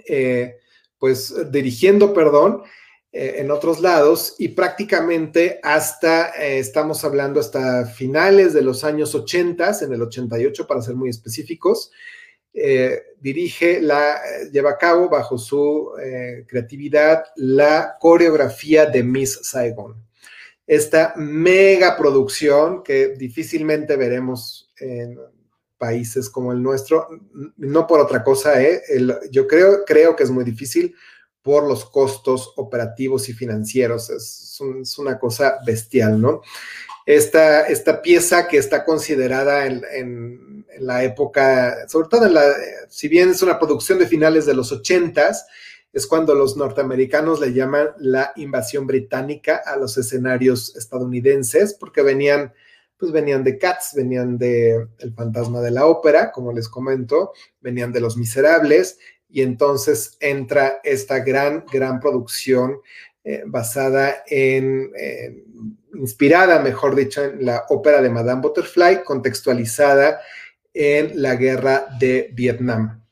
eh, 0.08 0.58
pues 1.04 1.36
dirigiendo, 1.52 2.14
perdón, 2.14 2.64
eh, 3.12 3.36
en 3.40 3.52
otros 3.52 3.82
lados 3.82 4.36
y 4.40 4.48
prácticamente 4.48 5.60
hasta, 5.62 6.30
eh, 6.42 6.60
estamos 6.60 7.04
hablando 7.04 7.42
hasta 7.42 7.86
finales 7.88 8.54
de 8.54 8.62
los 8.62 8.86
años 8.86 9.14
80, 9.14 9.80
en 9.82 9.92
el 9.92 10.02
88 10.02 10.66
para 10.66 10.82
ser 10.82 10.96
muy 10.96 11.10
específicos, 11.10 11.92
dirige 13.20 13.82
la, 13.82 14.18
lleva 14.50 14.70
a 14.70 14.78
cabo 14.78 15.10
bajo 15.10 15.38
su 15.38 15.92
creatividad 16.48 17.26
la 17.36 17.98
coreografía 18.00 18.86
de 18.86 19.04
Miss 19.04 19.40
Saigon. 19.42 20.02
Esta 20.66 21.16
mega 21.18 21.98
producción 21.98 22.82
que 22.82 23.10
difícilmente 23.10 23.98
veremos 23.98 24.72
en 24.80 25.18
países 25.84 26.30
como 26.30 26.54
el 26.54 26.64
nuestro, 26.64 27.10
no 27.58 27.86
por 27.86 28.00
otra 28.00 28.24
cosa, 28.24 28.64
¿eh? 28.64 28.82
yo 29.30 29.48
creo, 29.48 29.84
creo 29.84 30.16
que 30.16 30.24
es 30.24 30.32
muy 30.32 30.46
difícil 30.46 30.96
por 31.42 31.68
los 31.68 31.84
costos 31.84 32.54
operativos 32.56 33.28
y 33.28 33.34
financieros, 33.34 34.10
es, 34.10 34.58
una 34.98 35.20
cosa 35.20 35.58
bestial, 35.66 36.22
¿no? 36.22 36.42
Esta, 37.06 37.68
esta, 37.68 38.02
pieza 38.02 38.48
que 38.48 38.58
está 38.58 38.86
considerada 38.86 39.66
en, 39.66 40.66
la 40.80 41.04
época, 41.04 41.86
sobre 41.90 42.08
todo 42.08 42.28
en 42.28 42.34
la, 42.34 42.46
si 42.88 43.10
bien 43.10 43.32
es 43.32 43.42
una 43.42 43.60
producción 43.60 44.00
de 44.00 44.08
finales 44.08 44.46
de 44.46 44.54
los 44.54 44.72
ochentas, 44.72 45.46
es 45.92 46.08
cuando 46.08 46.34
los 46.34 46.56
norteamericanos 46.56 47.42
le 47.42 47.52
llaman 47.52 47.90
la 47.98 48.32
invasión 48.38 48.88
británica 48.88 49.62
a 49.66 49.76
los 49.76 49.98
escenarios 49.98 50.78
estadounidenses, 50.78 51.74
porque 51.74 52.02
venían, 52.04 52.54
pues 52.98 53.12
venían 53.12 53.44
de 53.44 53.58
Cats, 53.58 53.94
venían 53.96 54.38
de 54.38 54.88
El 55.00 55.14
fantasma 55.14 55.62
de 55.62 55.72
la 55.72 55.86
ópera, 55.86 56.32
como 56.32 56.52
les 56.54 56.70
comento, 56.70 57.34
venían 57.60 57.92
de 57.92 58.00
Los 58.00 58.18
Miserables, 58.18 59.00
y 59.30 59.42
entonces 59.42 60.18
entra 60.20 60.80
esta 60.84 61.20
gran, 61.20 61.66
gran 61.72 62.00
producción 62.00 62.80
eh, 63.24 63.44
basada 63.46 64.24
en, 64.28 64.92
inspirada, 65.96 66.60
mejor 66.60 66.96
dicho, 66.96 67.24
en 67.24 67.46
la 67.46 67.66
ópera 67.70 68.02
de 68.02 68.10
Madame 68.10 68.42
Butterfly, 68.42 69.04
contextualizada 69.04 70.22
en 70.74 71.22
la 71.22 71.36
guerra 71.36 71.86
de 72.00 72.32
Vietnam. 72.34 73.04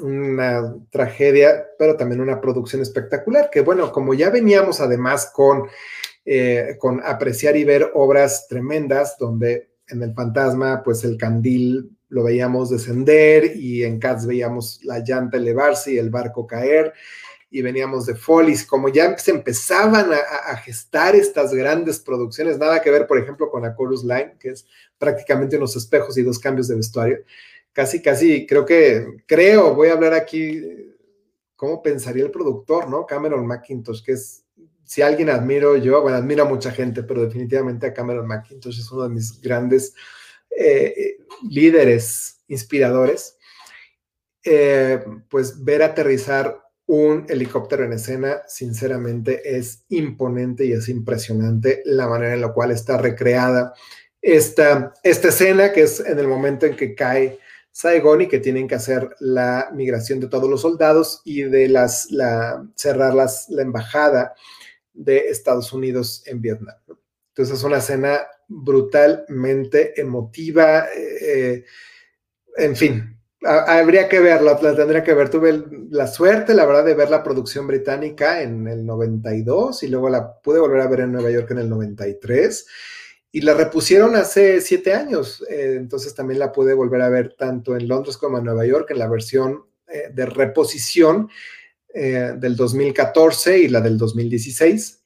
Una 0.00 0.74
tragedia, 0.90 1.66
pero 1.78 1.96
también 1.96 2.20
una 2.20 2.40
producción 2.40 2.82
espectacular, 2.82 3.48
que 3.50 3.60
bueno, 3.60 3.92
como 3.92 4.12
ya 4.12 4.30
veníamos 4.30 4.80
además 4.80 5.30
con, 5.32 5.68
eh, 6.24 6.76
con 6.78 7.02
apreciar 7.04 7.56
y 7.56 7.64
ver 7.64 7.90
obras 7.94 8.46
tremendas, 8.48 9.16
donde 9.18 9.70
en 9.88 10.02
el 10.02 10.14
fantasma, 10.14 10.82
pues 10.82 11.04
el 11.04 11.16
candil 11.16 11.90
lo 12.08 12.24
veíamos 12.24 12.70
descender 12.70 13.56
y 13.56 13.82
en 13.82 13.98
Cats 13.98 14.26
veíamos 14.26 14.80
la 14.84 15.00
llanta 15.00 15.36
elevarse 15.36 15.92
y 15.92 15.98
el 15.98 16.10
barco 16.10 16.46
caer 16.46 16.92
y 17.50 17.62
veníamos 17.62 18.06
de 18.06 18.14
Follies, 18.14 18.64
como 18.64 18.88
ya 18.88 19.16
se 19.18 19.30
empezaban 19.30 20.12
a, 20.12 20.52
a, 20.52 20.56
gestar 20.56 21.14
estas 21.14 21.54
grandes 21.54 22.00
producciones, 22.00 22.58
nada 22.58 22.82
que 22.82 22.90
ver, 22.90 23.06
por 23.06 23.18
ejemplo, 23.18 23.48
con 23.48 23.62
la 23.62 23.76
Chorus 23.76 24.02
Line, 24.02 24.36
que 24.40 24.50
es 24.50 24.66
prácticamente 24.98 25.56
unos 25.56 25.76
espejos 25.76 26.18
y 26.18 26.22
dos 26.22 26.38
cambios 26.38 26.66
de 26.66 26.76
vestuario 26.76 27.18
casi, 27.74 28.00
casi, 28.00 28.46
creo 28.46 28.64
que, 28.64 29.04
creo, 29.26 29.74
voy 29.74 29.88
a 29.88 29.92
hablar 29.92 30.14
aquí 30.14 30.62
cómo 31.56 31.82
pensaría 31.82 32.24
el 32.24 32.30
productor, 32.30 32.88
¿no? 32.88 33.04
Cameron 33.04 33.46
McIntosh, 33.46 34.02
que 34.02 34.12
es, 34.12 34.43
si 34.84 35.02
alguien 35.02 35.30
admiro 35.30 35.76
yo, 35.76 36.02
bueno, 36.02 36.16
admiro 36.16 36.44
a 36.44 36.48
mucha 36.48 36.70
gente, 36.70 37.02
pero 37.02 37.24
definitivamente 37.24 37.86
a 37.86 37.94
Cameron 37.94 38.26
McIntosh 38.26 38.78
es 38.78 38.90
uno 38.92 39.04
de 39.04 39.08
mis 39.10 39.40
grandes 39.40 39.94
eh, 40.56 41.18
líderes, 41.48 42.42
inspiradores. 42.48 43.36
Eh, 44.44 45.02
pues 45.30 45.64
ver 45.64 45.82
aterrizar 45.82 46.60
un 46.86 47.24
helicóptero 47.28 47.84
en 47.84 47.94
escena, 47.94 48.42
sinceramente, 48.46 49.56
es 49.56 49.84
imponente 49.88 50.66
y 50.66 50.72
es 50.72 50.88
impresionante 50.88 51.82
la 51.86 52.06
manera 52.06 52.34
en 52.34 52.42
la 52.42 52.52
cual 52.52 52.70
está 52.70 52.98
recreada 52.98 53.72
esta, 54.20 54.92
esta 55.02 55.28
escena, 55.28 55.72
que 55.72 55.82
es 55.82 56.00
en 56.00 56.18
el 56.18 56.28
momento 56.28 56.66
en 56.66 56.76
que 56.76 56.94
cae 56.94 57.38
Saigon 57.72 58.22
y 58.22 58.28
que 58.28 58.38
tienen 58.38 58.68
que 58.68 58.74
hacer 58.74 59.16
la 59.18 59.70
migración 59.72 60.20
de 60.20 60.28
todos 60.28 60.48
los 60.48 60.60
soldados 60.60 61.22
y 61.24 61.42
de 61.42 61.68
las, 61.68 62.10
la, 62.10 62.66
cerrar 62.74 63.14
las, 63.14 63.48
la 63.48 63.62
embajada 63.62 64.34
de 64.94 65.28
Estados 65.28 65.72
Unidos 65.72 66.22
en 66.26 66.40
Vietnam. 66.40 66.76
Entonces 67.28 67.58
es 67.58 67.64
una 67.64 67.78
escena 67.78 68.20
brutalmente 68.48 70.00
emotiva, 70.00 70.86
eh, 70.96 71.64
en 72.56 72.76
fin, 72.76 73.18
habría 73.42 74.08
que 74.08 74.20
verla, 74.20 74.58
la 74.62 74.76
tendría 74.76 75.02
que 75.02 75.14
ver. 75.14 75.28
Tuve 75.28 75.64
la 75.90 76.06
suerte, 76.06 76.54
la 76.54 76.64
verdad, 76.64 76.84
de 76.84 76.94
ver 76.94 77.10
la 77.10 77.22
producción 77.22 77.66
británica 77.66 78.42
en 78.42 78.68
el 78.68 78.86
92 78.86 79.82
y 79.82 79.88
luego 79.88 80.08
la 80.08 80.40
pude 80.40 80.60
volver 80.60 80.80
a 80.80 80.86
ver 80.86 81.00
en 81.00 81.12
Nueva 81.12 81.30
York 81.30 81.50
en 81.50 81.58
el 81.58 81.68
93 81.68 82.66
y 83.34 83.40
la 83.40 83.52
repusieron 83.52 84.14
hace 84.14 84.60
siete 84.60 84.94
años, 84.94 85.44
eh, 85.50 85.74
entonces 85.76 86.14
también 86.14 86.38
la 86.38 86.52
pude 86.52 86.72
volver 86.72 87.02
a 87.02 87.08
ver 87.08 87.34
tanto 87.36 87.76
en 87.76 87.88
Londres 87.88 88.16
como 88.16 88.38
en 88.38 88.44
Nueva 88.44 88.64
York 88.64 88.92
en 88.92 89.00
la 89.00 89.08
versión 89.08 89.64
eh, 89.88 90.10
de 90.14 90.24
reposición 90.24 91.28
eh, 91.94 92.34
del 92.36 92.56
2014 92.56 93.58
y 93.58 93.68
la 93.68 93.80
del 93.80 93.96
2016, 93.96 95.04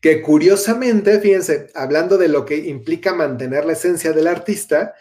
que 0.00 0.22
curiosamente, 0.22 1.18
fíjense, 1.20 1.68
hablando 1.74 2.16
de 2.16 2.28
lo 2.28 2.44
que 2.44 2.56
implica 2.56 3.14
mantener 3.14 3.64
la 3.64 3.72
esencia 3.72 4.12
del 4.12 4.28
artista, 4.28 4.94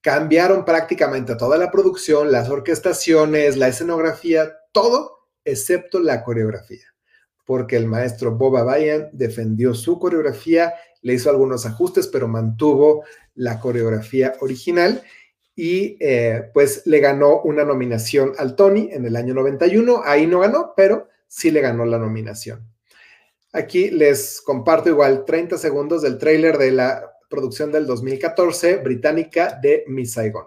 cambiaron 0.00 0.64
prácticamente 0.64 1.36
toda 1.36 1.58
la 1.58 1.70
producción, 1.70 2.30
las 2.30 2.48
orquestaciones, 2.48 3.56
la 3.56 3.68
escenografía, 3.68 4.52
todo 4.72 5.28
excepto 5.44 6.00
la 6.00 6.22
coreografía, 6.22 6.86
porque 7.44 7.76
el 7.76 7.86
maestro 7.86 8.36
Boba 8.36 8.62
Bayan 8.62 9.08
defendió 9.12 9.74
su 9.74 9.98
coreografía 9.98 10.74
le 11.02 11.14
hizo 11.14 11.30
algunos 11.30 11.66
ajustes, 11.66 12.06
pero 12.08 12.28
mantuvo 12.28 13.04
la 13.34 13.58
coreografía 13.58 14.34
original 14.40 15.02
y 15.56 15.96
eh, 16.00 16.50
pues 16.54 16.82
le 16.86 17.00
ganó 17.00 17.40
una 17.42 17.64
nominación 17.64 18.32
al 18.38 18.56
Tony 18.56 18.88
en 18.92 19.04
el 19.04 19.16
año 19.16 19.34
91. 19.34 20.02
Ahí 20.04 20.26
no 20.26 20.40
ganó, 20.40 20.72
pero 20.76 21.08
sí 21.26 21.50
le 21.50 21.60
ganó 21.60 21.84
la 21.84 21.98
nominación. 21.98 22.66
Aquí 23.52 23.90
les 23.90 24.40
comparto 24.40 24.88
igual 24.88 25.24
30 25.24 25.58
segundos 25.58 26.02
del 26.02 26.18
tráiler 26.18 26.56
de 26.56 26.70
la 26.72 27.10
producción 27.28 27.72
del 27.72 27.86
2014 27.86 28.76
británica 28.76 29.58
de 29.60 29.84
Miss 29.86 30.12
Saigon. 30.12 30.46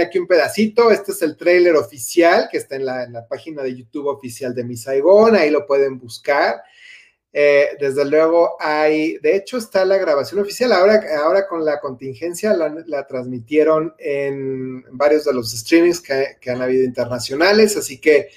aquí 0.00 0.18
un 0.18 0.26
pedacito. 0.26 0.90
Este 0.90 1.12
es 1.12 1.22
el 1.22 1.36
tráiler 1.36 1.76
oficial 1.76 2.48
que 2.50 2.58
está 2.58 2.76
en 2.76 2.84
la, 2.86 3.26
página 3.28 3.62
de 3.62 3.74
YouTube 3.74 4.06
oficial 4.06 4.54
de 4.54 4.64
Mi 4.64 4.76
Saigon. 4.76 5.36
Ahí 5.36 5.50
lo 5.50 5.66
pueden 5.66 5.98
buscar. 5.98 6.62
Eh, 7.32 7.70
desde 7.80 8.04
luego 8.04 8.56
hay, 8.60 9.18
de 9.18 9.34
hecho 9.34 9.56
está 9.56 9.84
la 9.84 9.98
grabación 9.98 10.40
oficial. 10.40 10.72
Ahora, 10.72 11.02
ahora 11.18 11.48
con 11.48 11.64
la 11.64 11.80
contingencia 11.80 12.54
la, 12.54 13.06
transmitieron 13.06 13.94
en 13.98 14.84
varios 14.92 15.24
de 15.24 15.34
los 15.34 15.50
streamings 15.50 16.00
que, 16.00 16.50
han 16.50 16.62
habido 16.62 16.84
internacionales. 16.84 17.76
Así 17.76 18.00
que 18.00 18.28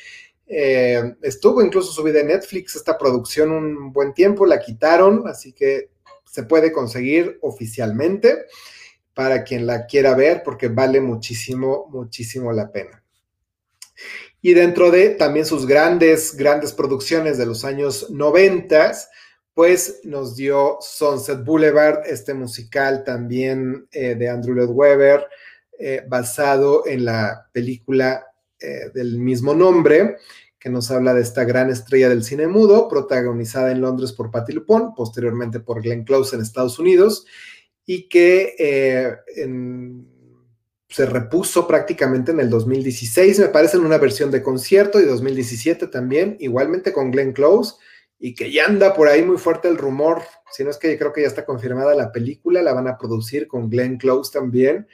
eh, 0.47 1.15
estuvo 1.21 1.61
incluso 1.61 1.91
subida 1.91 2.21
en 2.21 2.27
Netflix 2.27 2.75
esta 2.75 2.97
producción 2.97 3.51
un 3.51 3.93
buen 3.93 4.13
tiempo. 4.13 4.45
La 4.45 4.59
quitaron, 4.59 5.27
así 5.27 5.53
que 5.53 5.89
se 6.25 6.43
puede 6.43 6.71
conseguir 6.71 7.37
oficialmente 7.41 8.45
para 9.17 9.43
quien 9.43 9.65
la 9.65 9.87
quiera 9.87 10.13
ver, 10.13 10.43
porque 10.45 10.67
vale 10.67 11.01
muchísimo, 11.01 11.87
muchísimo 11.89 12.51
la 12.51 12.71
pena. 12.71 13.03
Y 14.43 14.53
dentro 14.53 14.91
de 14.91 15.09
también 15.09 15.43
sus 15.43 15.65
grandes, 15.65 16.37
grandes 16.37 16.71
producciones 16.71 17.39
de 17.39 17.47
los 17.47 17.65
años 17.65 18.11
90, 18.11 18.91
pues 19.55 20.01
nos 20.03 20.35
dio 20.35 20.77
Sunset 20.81 21.43
Boulevard, 21.43 22.05
este 22.05 22.35
musical 22.35 23.03
también 23.03 23.87
eh, 23.91 24.13
de 24.13 24.29
Andrew 24.29 24.53
Lloyd 24.53 24.69
Webber, 24.69 25.25
eh, 25.79 26.03
basado 26.07 26.85
en 26.85 27.03
la 27.03 27.49
película 27.51 28.23
eh, 28.59 28.91
del 28.93 29.17
mismo 29.17 29.55
nombre, 29.55 30.17
que 30.59 30.69
nos 30.69 30.91
habla 30.91 31.15
de 31.15 31.21
esta 31.21 31.43
gran 31.43 31.71
estrella 31.71 32.07
del 32.07 32.23
cine 32.23 32.45
mudo, 32.45 32.87
protagonizada 32.87 33.71
en 33.71 33.81
Londres 33.81 34.13
por 34.13 34.29
Patti 34.29 34.53
LuPone, 34.53 34.93
posteriormente 34.95 35.59
por 35.59 35.81
Glenn 35.81 36.03
Close 36.03 36.35
en 36.35 36.43
Estados 36.43 36.77
Unidos, 36.77 37.25
y 37.89 38.09
que 38.09 38.53
eh, 38.59 39.15
se 40.89 41.05
repuso 41.05 41.65
prácticamente 41.65 42.31
en 42.31 42.41
el 42.41 42.49
2016, 42.49 43.39
me 43.39 43.47
parece, 43.47 43.77
en 43.77 43.85
una 43.85 43.97
versión 43.97 44.29
de 44.29 44.43
concierto 44.43 44.99
y 44.99 45.05
2017 45.05 45.87
también, 45.87 46.35
igualmente 46.39 46.91
con 46.91 47.11
Glenn 47.11 47.31
Close, 47.31 47.75
y 48.19 48.35
que 48.35 48.51
ya 48.51 48.65
anda 48.65 48.93
por 48.93 49.07
ahí 49.07 49.23
muy 49.23 49.37
fuerte 49.37 49.69
el 49.69 49.77
rumor, 49.77 50.21
si 50.51 50.65
no 50.65 50.69
es 50.69 50.77
que 50.77 50.97
creo 50.97 51.13
que 51.13 51.21
ya 51.21 51.27
está 51.27 51.45
confirmada 51.45 51.95
la 51.95 52.11
película, 52.11 52.61
la 52.61 52.73
van 52.73 52.89
a 52.89 52.97
producir 52.97 53.47
con 53.47 53.69
Glenn 53.69 53.97
Close 53.97 54.33
también, 54.33 54.85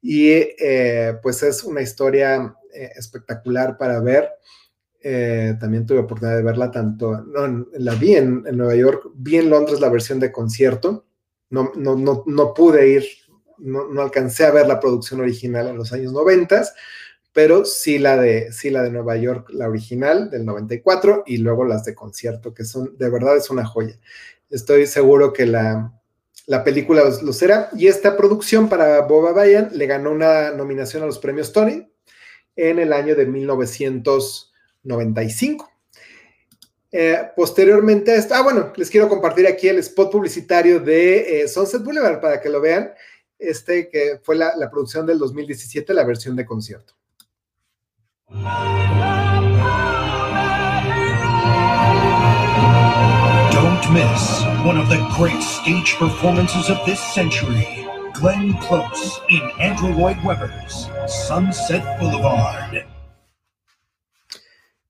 y 0.00 0.30
eh, 0.30 1.18
pues 1.22 1.42
es 1.42 1.62
una 1.64 1.82
historia 1.82 2.56
eh, 2.72 2.92
espectacular 2.96 3.76
para 3.76 4.00
ver. 4.00 4.30
también 5.60 5.84
tuve 5.84 5.98
oportunidad 5.98 6.38
de 6.38 6.44
verla 6.44 6.70
tanto, 6.70 7.20
no, 7.20 7.66
la 7.74 7.94
vi 7.94 8.14
en, 8.14 8.44
en 8.46 8.56
Nueva 8.56 8.74
York, 8.74 9.10
vi 9.16 9.36
en 9.36 9.50
Londres 9.50 9.80
la 9.80 9.90
versión 9.90 10.18
de 10.18 10.32
concierto, 10.32 11.04
no, 11.52 11.72
no, 11.76 12.24
no, 12.26 12.54
pude 12.54 12.88
ir 12.88 13.04
no, 13.58 14.00
alcancé 14.00 14.44
a 14.44 14.50
ver 14.50 14.66
la 14.66 14.80
producción 14.80 15.20
original 15.20 15.68
en 15.68 15.76
los 15.76 15.92
años 15.92 16.12
90, 16.12 16.64
pero 17.32 17.64
sí 17.64 17.98
la, 17.98 18.16
de, 18.16 18.52
sí 18.52 18.70
la 18.70 18.82
de 18.82 18.90
Nueva 18.90 19.16
York, 19.16 19.50
la 19.50 19.68
original 19.68 20.30
del 20.30 20.44
94, 20.44 21.24
y 21.26 21.36
luego 21.36 21.64
las 21.64 21.84
de 21.84 21.94
concierto, 21.94 22.54
que 22.54 22.64
son, 22.64 22.96
de 22.96 23.10
verdad 23.10 23.36
es 23.36 23.50
una 23.50 23.64
joya. 23.64 23.98
Estoy 24.50 24.86
seguro 24.86 25.32
que 25.32 25.46
la, 25.46 25.92
la 26.46 26.64
película 26.64 27.04
lo 27.22 27.32
será. 27.32 27.70
Y 27.74 27.86
esta 27.86 28.16
producción 28.16 28.68
para 28.68 29.00
Boba 29.02 29.32
Bayan 29.32 29.70
le 29.72 29.86
ganó 29.86 30.10
una 30.10 30.50
nominación 30.50 31.02
a 31.02 31.06
los 31.06 31.18
premios 31.18 31.52
Tony 31.52 31.88
en 32.56 32.78
el 32.78 32.92
año 32.92 33.14
de 33.14 33.26
1995. 33.26 35.71
Eh, 36.94 37.30
posteriormente 37.34 38.10
a 38.10 38.16
esto, 38.16 38.34
ah, 38.34 38.42
bueno, 38.42 38.70
les 38.76 38.90
quiero 38.90 39.08
compartir 39.08 39.46
aquí 39.46 39.66
el 39.66 39.78
spot 39.78 40.12
publicitario 40.12 40.78
de 40.78 41.40
eh, 41.40 41.48
Sunset 41.48 41.82
Boulevard 41.82 42.20
para 42.20 42.38
que 42.38 42.50
lo 42.50 42.60
vean, 42.60 42.92
este 43.38 43.88
que 43.88 44.20
fue 44.22 44.36
la, 44.36 44.54
la 44.56 44.70
producción 44.70 45.06
del 45.06 45.18
2017, 45.18 45.94
la 45.94 46.04
versión 46.04 46.36
de 46.36 46.44
concierto. 46.44 46.92
Don't 53.52 53.90
miss 53.90 54.44
one 54.66 54.78
of 54.78 54.90
the 54.90 55.00
great 55.16 55.42
stage 55.42 55.96
performances 55.98 56.68
of 56.68 56.78
this 56.84 57.00
century. 57.14 57.66
Glenn 58.12 58.52
Close 58.58 59.20
in 59.30 59.40
Andrew 59.58 59.94
Lloyd 59.94 60.22
Webber's 60.22 60.90
Sunset 61.06 61.82
Boulevard. 61.98 62.91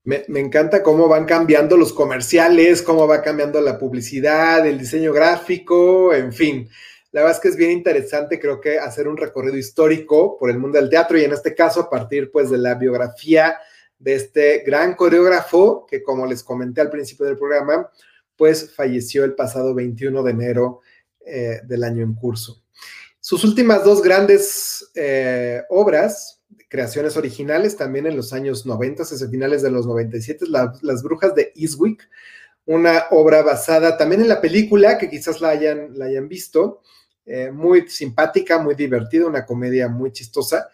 Me, 0.05 0.25
encanta 0.41 0.83
cómo 0.83 1.07
van 1.07 1.27
cambiando 1.27 1.77
los 1.77 1.93
comerciales, 1.93 2.83
cómo 2.83 3.07
va 3.07 3.23
cambiando 3.23 3.61
la 3.61 3.79
publicidad, 3.79 4.67
el 4.67 4.79
diseño 4.79 5.13
gráfico, 5.13 6.13
en 6.13 6.33
fin. 6.33 6.69
La 7.13 7.21
verdad 7.21 7.37
es 7.37 7.43
que 7.43 7.49
es 7.49 7.57
bien 7.57 7.71
interesante, 7.71 8.41
creo 8.41 8.61
que 8.61 8.79
hacer 8.79 9.07
un 9.07 9.17
recorrido 9.17 9.57
histórico 9.57 10.37
por 10.39 10.51
el 10.51 10.59
mundo 10.59 10.79
del 10.81 10.91
teatro 10.91 11.19
y 11.19 11.25
en 11.25 11.33
este 11.33 11.55
caso 11.55 11.83
a 11.83 11.91
partir 11.91 12.31
pues 12.33 12.51
de 12.51 12.59
la 12.59 12.75
biografía 12.75 13.59
de 13.99 14.15
este 14.15 14.65
gran 14.67 14.95
coreógrafo 14.95 15.87
que 15.87 16.03
como 16.03 16.27
les 16.27 16.43
comenté 16.43 16.81
al 16.81 16.91
principio 16.91 17.27
del 17.27 17.39
programa, 17.39 17.89
pues 18.35 18.75
falleció 18.75 19.25
el 19.25 19.35
pasado 19.35 19.73
21 19.75 20.23
de 20.23 20.31
enero 20.31 20.81
eh, 21.25 21.61
del 21.65 21.85
año 21.85 22.03
en 22.03 22.15
curso. 22.15 22.62
Sus 23.25 23.45
últimas 23.45 23.85
dos 23.85 24.03
grandes 24.03 24.91
eh, 24.97 25.62
obras, 25.68 26.43
creaciones 26.68 27.16
originales 27.16 27.77
también 27.77 28.09
en 28.09 28.16
los 28.16 28.33
años 28.33 28.66
90, 28.66 29.05
hacia 29.05 29.29
finales 29.29 29.62
de 29.62 29.70
los 29.70 29.87
97, 29.87 30.47
Las 30.49 31.05
Brujas 31.05 31.33
de 31.33 31.53
Eastwick, 31.55 32.11
una 32.66 33.05
obra 33.12 33.45
basada 33.45 33.97
también 33.97 34.23
en 34.23 34.29
la 34.29 34.41
película, 34.41 34.99
que 34.99 35.09
quizás 35.09 35.41
la 35.41 35.51
hayan, 35.51 35.97
la 35.97 36.07
hayan 36.07 36.27
visto, 36.27 36.81
eh, 37.25 37.53
muy 37.53 37.89
simpática, 37.89 38.59
muy 38.59 38.75
divertida, 38.75 39.25
una 39.29 39.47
comedia 39.47 39.87
muy 39.87 40.11
chistosa, 40.11 40.68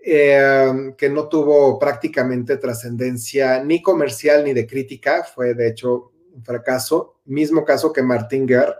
eh, 0.00 0.94
que 0.96 1.10
no 1.10 1.28
tuvo 1.28 1.80
prácticamente 1.80 2.58
trascendencia 2.58 3.60
ni 3.64 3.82
comercial 3.82 4.44
ni 4.44 4.54
de 4.54 4.68
crítica, 4.68 5.24
fue 5.24 5.52
de 5.52 5.66
hecho 5.66 6.12
un 6.32 6.44
fracaso, 6.44 7.16
mismo 7.24 7.64
caso 7.64 7.92
que 7.92 8.02
Martin 8.02 8.46
Guerre, 8.46 8.76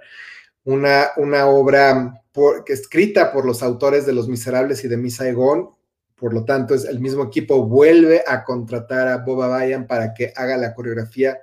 una, 0.68 1.12
una 1.16 1.46
obra 1.46 2.22
escrita 2.66 3.32
por 3.32 3.46
los 3.46 3.62
autores 3.62 4.04
de 4.04 4.12
Los 4.12 4.28
Miserables 4.28 4.84
y 4.84 4.88
de 4.88 4.98
Miss 4.98 5.16
Saigon, 5.16 5.70
por 6.14 6.34
lo 6.34 6.44
tanto, 6.44 6.74
es 6.74 6.84
el 6.84 7.00
mismo 7.00 7.24
equipo 7.24 7.66
vuelve 7.66 8.22
a 8.26 8.44
contratar 8.44 9.08
a 9.08 9.18
Boba 9.18 9.48
Bayan 9.48 9.86
para 9.86 10.12
que 10.12 10.32
haga 10.36 10.58
la 10.58 10.74
coreografía 10.74 11.38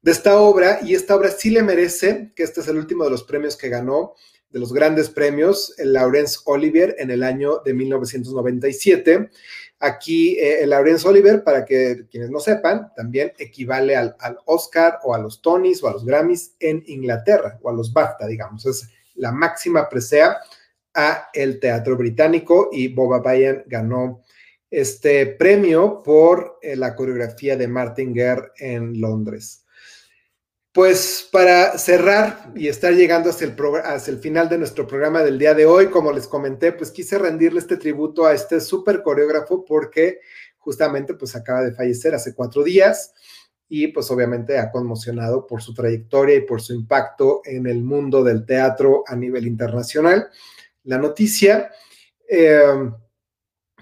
de 0.00 0.12
esta 0.12 0.38
obra 0.38 0.78
y 0.80 0.94
esta 0.94 1.16
obra 1.16 1.30
sí 1.30 1.50
le 1.50 1.62
merece, 1.62 2.32
que 2.36 2.44
este 2.44 2.60
es 2.60 2.68
el 2.68 2.76
último 2.76 3.02
de 3.02 3.10
los 3.10 3.24
premios 3.24 3.56
que 3.56 3.68
ganó, 3.68 4.14
de 4.50 4.60
los 4.60 4.72
grandes 4.72 5.10
premios, 5.10 5.74
el 5.78 5.94
Laurence 5.94 6.38
Olivier 6.44 6.94
en 6.98 7.10
el 7.10 7.24
año 7.24 7.62
de 7.64 7.74
1997. 7.74 9.30
Aquí 9.84 10.38
eh, 10.38 10.62
el 10.62 10.70
Laurence 10.70 11.08
Olivier, 11.08 11.42
para 11.42 11.64
que 11.64 12.06
quienes 12.08 12.30
no 12.30 12.38
sepan, 12.38 12.92
también 12.94 13.32
equivale 13.36 13.96
al, 13.96 14.14
al, 14.20 14.38
Oscar 14.44 15.00
o 15.02 15.12
a 15.12 15.18
los 15.18 15.42
Tonys 15.42 15.82
o 15.82 15.88
a 15.88 15.92
los 15.92 16.04
Grammys 16.04 16.54
en 16.60 16.84
Inglaterra 16.86 17.58
o 17.60 17.68
a 17.68 17.72
los 17.72 17.92
BAFTA, 17.92 18.28
digamos. 18.28 18.64
Es 18.64 18.88
la 19.16 19.32
máxima 19.32 19.88
presea 19.88 20.36
a 20.94 21.30
el 21.32 21.58
teatro 21.58 21.96
británico 21.96 22.68
y 22.70 22.94
Boba 22.94 23.18
Bayan 23.18 23.64
ganó 23.66 24.22
este 24.70 25.26
premio 25.26 26.00
por 26.04 26.60
eh, 26.62 26.76
la 26.76 26.94
coreografía 26.94 27.56
de 27.56 27.66
Martin 27.66 28.14
Guerre 28.14 28.52
en 28.58 29.00
Londres. 29.00 29.61
Pues 30.72 31.28
para 31.30 31.76
cerrar 31.76 32.50
y 32.54 32.68
estar 32.68 32.94
llegando 32.94 33.28
hacia 33.28 33.46
el, 33.46 33.54
el 34.06 34.18
final 34.20 34.48
de 34.48 34.58
nuestro 34.58 34.86
programa 34.86 35.22
del 35.22 35.38
día 35.38 35.52
de 35.52 35.66
hoy, 35.66 35.88
como 35.88 36.12
les 36.12 36.26
comenté, 36.26 36.72
pues 36.72 36.90
quise 36.90 37.18
rendirle 37.18 37.60
este 37.60 37.76
tributo 37.76 38.24
a 38.24 38.32
este 38.32 38.58
súper 38.58 39.02
coreógrafo 39.02 39.64
porque 39.66 40.20
justamente 40.56 41.12
pues 41.14 41.36
acaba 41.36 41.62
de 41.62 41.74
fallecer 41.74 42.14
hace 42.14 42.34
cuatro 42.34 42.62
días 42.62 43.12
y 43.68 43.88
pues 43.88 44.10
obviamente 44.10 44.58
ha 44.58 44.70
conmocionado 44.70 45.46
por 45.46 45.62
su 45.62 45.74
trayectoria 45.74 46.36
y 46.36 46.42
por 46.42 46.62
su 46.62 46.72
impacto 46.72 47.42
en 47.44 47.66
el 47.66 47.82
mundo 47.82 48.24
del 48.24 48.46
teatro 48.46 49.04
a 49.06 49.14
nivel 49.14 49.46
internacional 49.46 50.30
la 50.84 50.98
noticia. 50.98 51.70
Eh, 52.28 52.90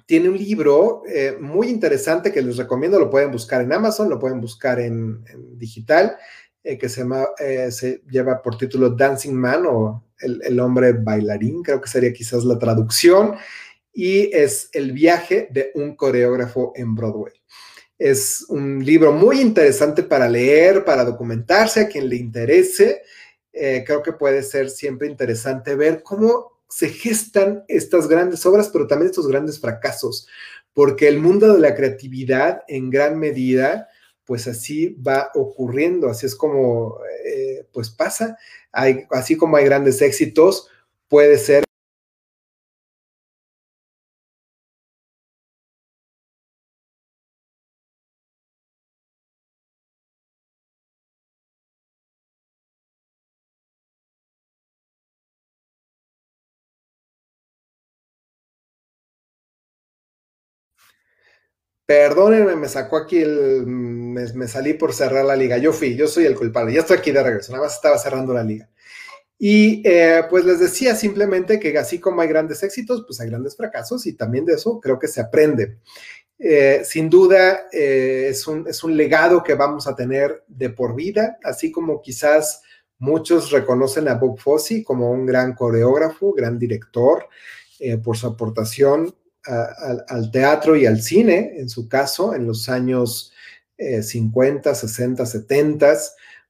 tiene 0.06 0.28
un 0.28 0.36
libro 0.36 1.02
eh, 1.06 1.36
muy 1.40 1.68
interesante 1.68 2.32
que 2.32 2.42
les 2.42 2.56
recomiendo, 2.56 2.98
lo 2.98 3.10
pueden 3.10 3.30
buscar 3.30 3.62
en 3.62 3.72
Amazon, 3.72 4.08
lo 4.08 4.18
pueden 4.18 4.40
buscar 4.40 4.80
en, 4.80 5.24
digital, 5.56 6.16
eh, 6.62 6.78
que 6.78 6.88
se, 6.88 7.00
llama, 7.00 7.26
se 7.70 8.02
lleva 8.10 8.42
por 8.42 8.56
título 8.58 8.90
Dancing 8.90 9.34
Man 9.34 9.64
o 9.66 10.04
el, 10.18 10.40
el, 10.44 10.60
hombre 10.60 10.92
bailarín, 10.92 11.62
creo 11.62 11.80
que 11.80 11.88
sería 11.88 12.12
quizás 12.12 12.44
la 12.44 12.58
traducción, 12.58 13.36
y 13.92 14.34
es 14.36 14.68
El 14.72 14.92
viaje 14.92 15.48
de 15.50 15.72
un 15.74 15.96
coreógrafo 15.96 16.72
en 16.76 16.94
Broadway. 16.94 17.32
Es 17.98 18.46
un 18.48 18.84
libro 18.84 19.12
muy 19.12 19.40
interesante 19.40 20.02
para 20.02 20.28
leer, 20.28 20.84
para 20.84 21.04
documentarse, 21.04 21.80
a 21.80 21.88
quien 21.88 22.08
le 22.08 22.16
interese. 22.16 23.02
creo 23.52 24.02
que 24.02 24.12
puede 24.12 24.42
ser 24.42 24.70
siempre 24.70 25.08
interesante 25.08 25.74
ver 25.74 26.02
cómo 26.02 26.50
se 26.70 26.88
gestan 26.88 27.64
estas 27.68 28.08
grandes 28.08 28.46
obras, 28.46 28.70
pero 28.72 28.86
también 28.86 29.10
estos 29.10 29.26
grandes 29.26 29.60
fracasos, 29.60 30.26
porque 30.72 31.08
el 31.08 31.18
mundo 31.18 31.52
de 31.52 31.60
la 31.60 31.74
creatividad 31.74 32.62
en 32.68 32.90
gran 32.90 33.18
medida, 33.18 33.88
pues 34.30 34.46
así 34.46 34.94
va 35.04 35.32
ocurriendo, 35.34 36.08
así 36.08 36.24
es 36.24 36.36
como, 36.36 37.00
eh, 37.26 37.66
pues 37.72 37.90
pasa, 37.90 38.38
hay, 38.70 39.04
así 39.10 39.36
como 39.36 39.56
hay 39.56 39.64
grandes 39.64 40.00
éxitos, 40.02 40.68
puede 41.08 41.36
ser 41.36 41.64
Perdónenme, 61.90 62.54
me 62.54 62.68
sacó 62.68 62.98
aquí 62.98 63.18
el. 63.18 63.66
Me, 63.66 64.46
salí 64.46 64.74
por 64.74 64.94
cerrar 64.94 65.24
la 65.24 65.34
liga. 65.34 65.58
Yo 65.58 65.72
fui, 65.72 65.96
yo 65.96 66.06
soy 66.06 66.24
el 66.24 66.36
culpable. 66.36 66.72
Ya 66.72 66.82
estoy 66.82 66.98
aquí 66.98 67.10
de 67.10 67.20
regreso, 67.20 67.50
nada 67.50 67.64
más 67.64 67.74
estaba 67.74 67.98
cerrando 67.98 68.32
la 68.32 68.44
liga. 68.44 68.70
Y 69.36 69.82
eh, 69.84 70.22
pues 70.30 70.44
les 70.44 70.60
decía 70.60 70.94
simplemente 70.94 71.58
que 71.58 71.76
así 71.76 71.98
como 71.98 72.20
hay 72.20 72.28
grandes 72.28 72.62
éxitos, 72.62 73.02
pues 73.04 73.20
hay 73.20 73.28
grandes 73.28 73.56
fracasos 73.56 74.06
y 74.06 74.12
también 74.12 74.44
de 74.44 74.52
eso 74.52 74.78
creo 74.80 75.00
que 75.00 75.08
se 75.08 75.20
aprende. 75.20 75.78
Eh, 76.38 76.82
sin 76.84 77.10
duda 77.10 77.62
eh, 77.72 78.28
es, 78.30 78.46
un, 78.46 78.68
es 78.68 78.84
un 78.84 78.96
legado 78.96 79.42
que 79.42 79.54
vamos 79.54 79.88
a 79.88 79.96
tener 79.96 80.44
de 80.46 80.70
por 80.70 80.94
vida, 80.94 81.38
así 81.42 81.72
como 81.72 82.00
quizás 82.00 82.62
muchos 82.98 83.50
reconocen 83.50 84.06
a 84.06 84.14
Bob 84.14 84.38
Fosse 84.38 84.84
como 84.84 85.10
un 85.10 85.26
gran 85.26 85.56
coreógrafo, 85.56 86.32
gran 86.34 86.56
director, 86.56 87.26
por 88.04 88.16
su 88.16 88.26
aportación 88.26 89.12
al 89.46 90.30
teatro 90.30 90.76
y 90.76 90.86
al 90.86 91.00
cine, 91.02 91.54
en 91.56 91.68
su 91.68 91.88
caso, 91.88 92.34
en 92.34 92.46
los 92.46 92.68
años 92.68 93.32
50, 93.78 94.74
60, 94.74 95.24
70, 95.24 95.96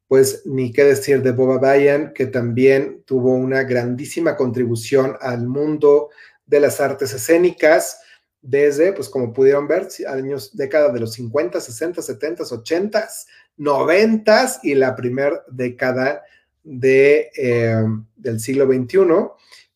pues 0.08 0.42
ni 0.44 0.72
qué 0.72 0.82
decir 0.82 1.22
de 1.22 1.30
Boba 1.30 1.58
Bayan, 1.58 2.12
que 2.12 2.26
también 2.26 3.04
tuvo 3.06 3.32
una 3.34 3.62
grandísima 3.62 4.36
contribución 4.36 5.16
al 5.20 5.46
mundo 5.46 6.10
de 6.46 6.58
las 6.58 6.80
artes 6.80 7.14
escénicas 7.14 8.00
desde, 8.42 8.92
pues 8.92 9.08
como 9.08 9.32
pudieron 9.32 9.68
ver, 9.68 9.86
años, 10.08 10.56
décadas 10.56 10.92
de 10.92 11.00
los 11.00 11.12
50, 11.12 11.60
60, 11.60 12.02
70, 12.02 12.42
80, 12.42 13.08
90 13.56 14.60
y 14.64 14.74
la 14.74 14.96
primera 14.96 15.44
década 15.48 16.22
de, 16.64 17.30
eh, 17.36 17.84
del 18.16 18.40
siglo 18.40 18.66
XXI 18.66 18.98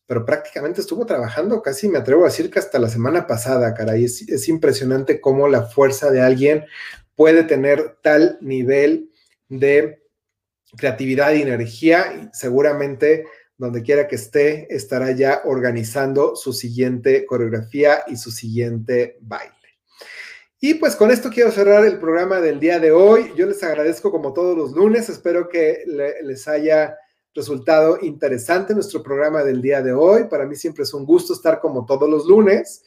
pero 0.07 0.25
prácticamente 0.25 0.81
estuvo 0.81 1.05
trabajando 1.05 1.61
casi, 1.61 1.87
me 1.87 1.97
atrevo 1.97 2.23
a 2.23 2.29
decir 2.29 2.51
que 2.51 2.59
hasta 2.59 2.79
la 2.79 2.89
semana 2.89 3.25
pasada, 3.27 3.73
caray. 3.73 4.05
Es, 4.05 4.27
es 4.29 4.47
impresionante 4.47 5.19
cómo 5.19 5.47
la 5.47 5.63
fuerza 5.63 6.11
de 6.11 6.21
alguien 6.21 6.65
puede 7.15 7.43
tener 7.43 7.97
tal 8.01 8.37
nivel 8.41 9.11
de 9.49 10.03
creatividad 10.77 11.33
y 11.33 11.41
energía. 11.41 12.13
Y 12.13 12.29
seguramente 12.33 13.25
donde 13.57 13.81
quiera 13.81 14.07
que 14.07 14.15
esté, 14.15 14.67
estará 14.73 15.11
ya 15.11 15.41
organizando 15.45 16.35
su 16.35 16.53
siguiente 16.53 17.25
coreografía 17.25 18.03
y 18.07 18.17
su 18.17 18.29
siguiente 18.31 19.17
baile. 19.21 19.53
Y 20.59 20.75
pues 20.75 20.95
con 20.95 21.11
esto 21.11 21.29
quiero 21.29 21.51
cerrar 21.51 21.85
el 21.85 21.99
programa 21.99 22.41
del 22.41 22.59
día 22.59 22.79
de 22.79 22.91
hoy. 22.91 23.31
Yo 23.35 23.45
les 23.45 23.61
agradezco 23.63 24.11
como 24.11 24.33
todos 24.33 24.57
los 24.57 24.71
lunes. 24.71 25.09
Espero 25.09 25.47
que 25.47 25.83
les 26.23 26.47
haya 26.47 26.95
resultado 27.35 27.99
interesante 28.01 28.73
nuestro 28.73 29.03
programa 29.03 29.43
del 29.43 29.61
día 29.61 29.81
de 29.81 29.93
hoy. 29.93 30.23
Para 30.23 30.45
mí 30.45 30.55
siempre 30.55 30.83
es 30.83 30.93
un 30.93 31.05
gusto 31.05 31.33
estar 31.33 31.59
como 31.59 31.85
todos 31.85 32.09
los 32.09 32.25
lunes 32.25 32.83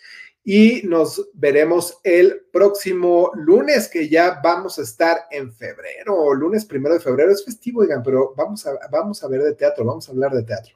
y 0.51 0.81
nos 0.85 1.29
veremos 1.35 1.99
el 2.03 2.47
próximo 2.51 3.31
lunes, 3.35 3.89
que 3.89 4.09
ya 4.09 4.41
vamos 4.43 4.79
a 4.79 4.83
estar 4.83 5.27
en 5.31 5.53
febrero, 5.53 6.33
lunes 6.33 6.65
primero 6.65 6.95
de 6.95 7.01
febrero, 7.01 7.31
es 7.31 7.45
festivo, 7.45 7.83
oigan, 7.83 8.03
pero 8.03 8.33
vamos 8.35 8.67
a, 8.67 8.79
vamos 8.91 9.23
a 9.23 9.29
ver 9.29 9.43
de 9.43 9.55
teatro, 9.55 9.85
vamos 9.85 10.09
a 10.09 10.13
hablar 10.13 10.33
de 10.33 10.45
teatro. 10.45 10.75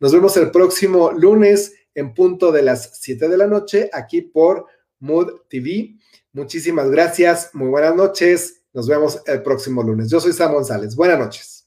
Nos 0.00 0.14
vemos 0.14 0.34
el 0.38 0.50
próximo 0.50 1.12
lunes 1.12 1.74
en 1.94 2.14
punto 2.14 2.50
de 2.50 2.62
las 2.62 2.98
7 3.00 3.28
de 3.28 3.36
la 3.36 3.46
noche 3.46 3.90
aquí 3.92 4.22
por 4.22 4.64
Mood 5.00 5.42
TV. 5.46 5.96
Muchísimas 6.32 6.90
gracias, 6.90 7.50
muy 7.52 7.68
buenas 7.68 7.94
noches, 7.94 8.62
nos 8.72 8.88
vemos 8.88 9.20
el 9.26 9.42
próximo 9.42 9.82
lunes. 9.82 10.08
Yo 10.08 10.20
soy 10.20 10.32
Sam 10.32 10.54
González, 10.54 10.96
buenas 10.96 11.18
noches. 11.18 11.61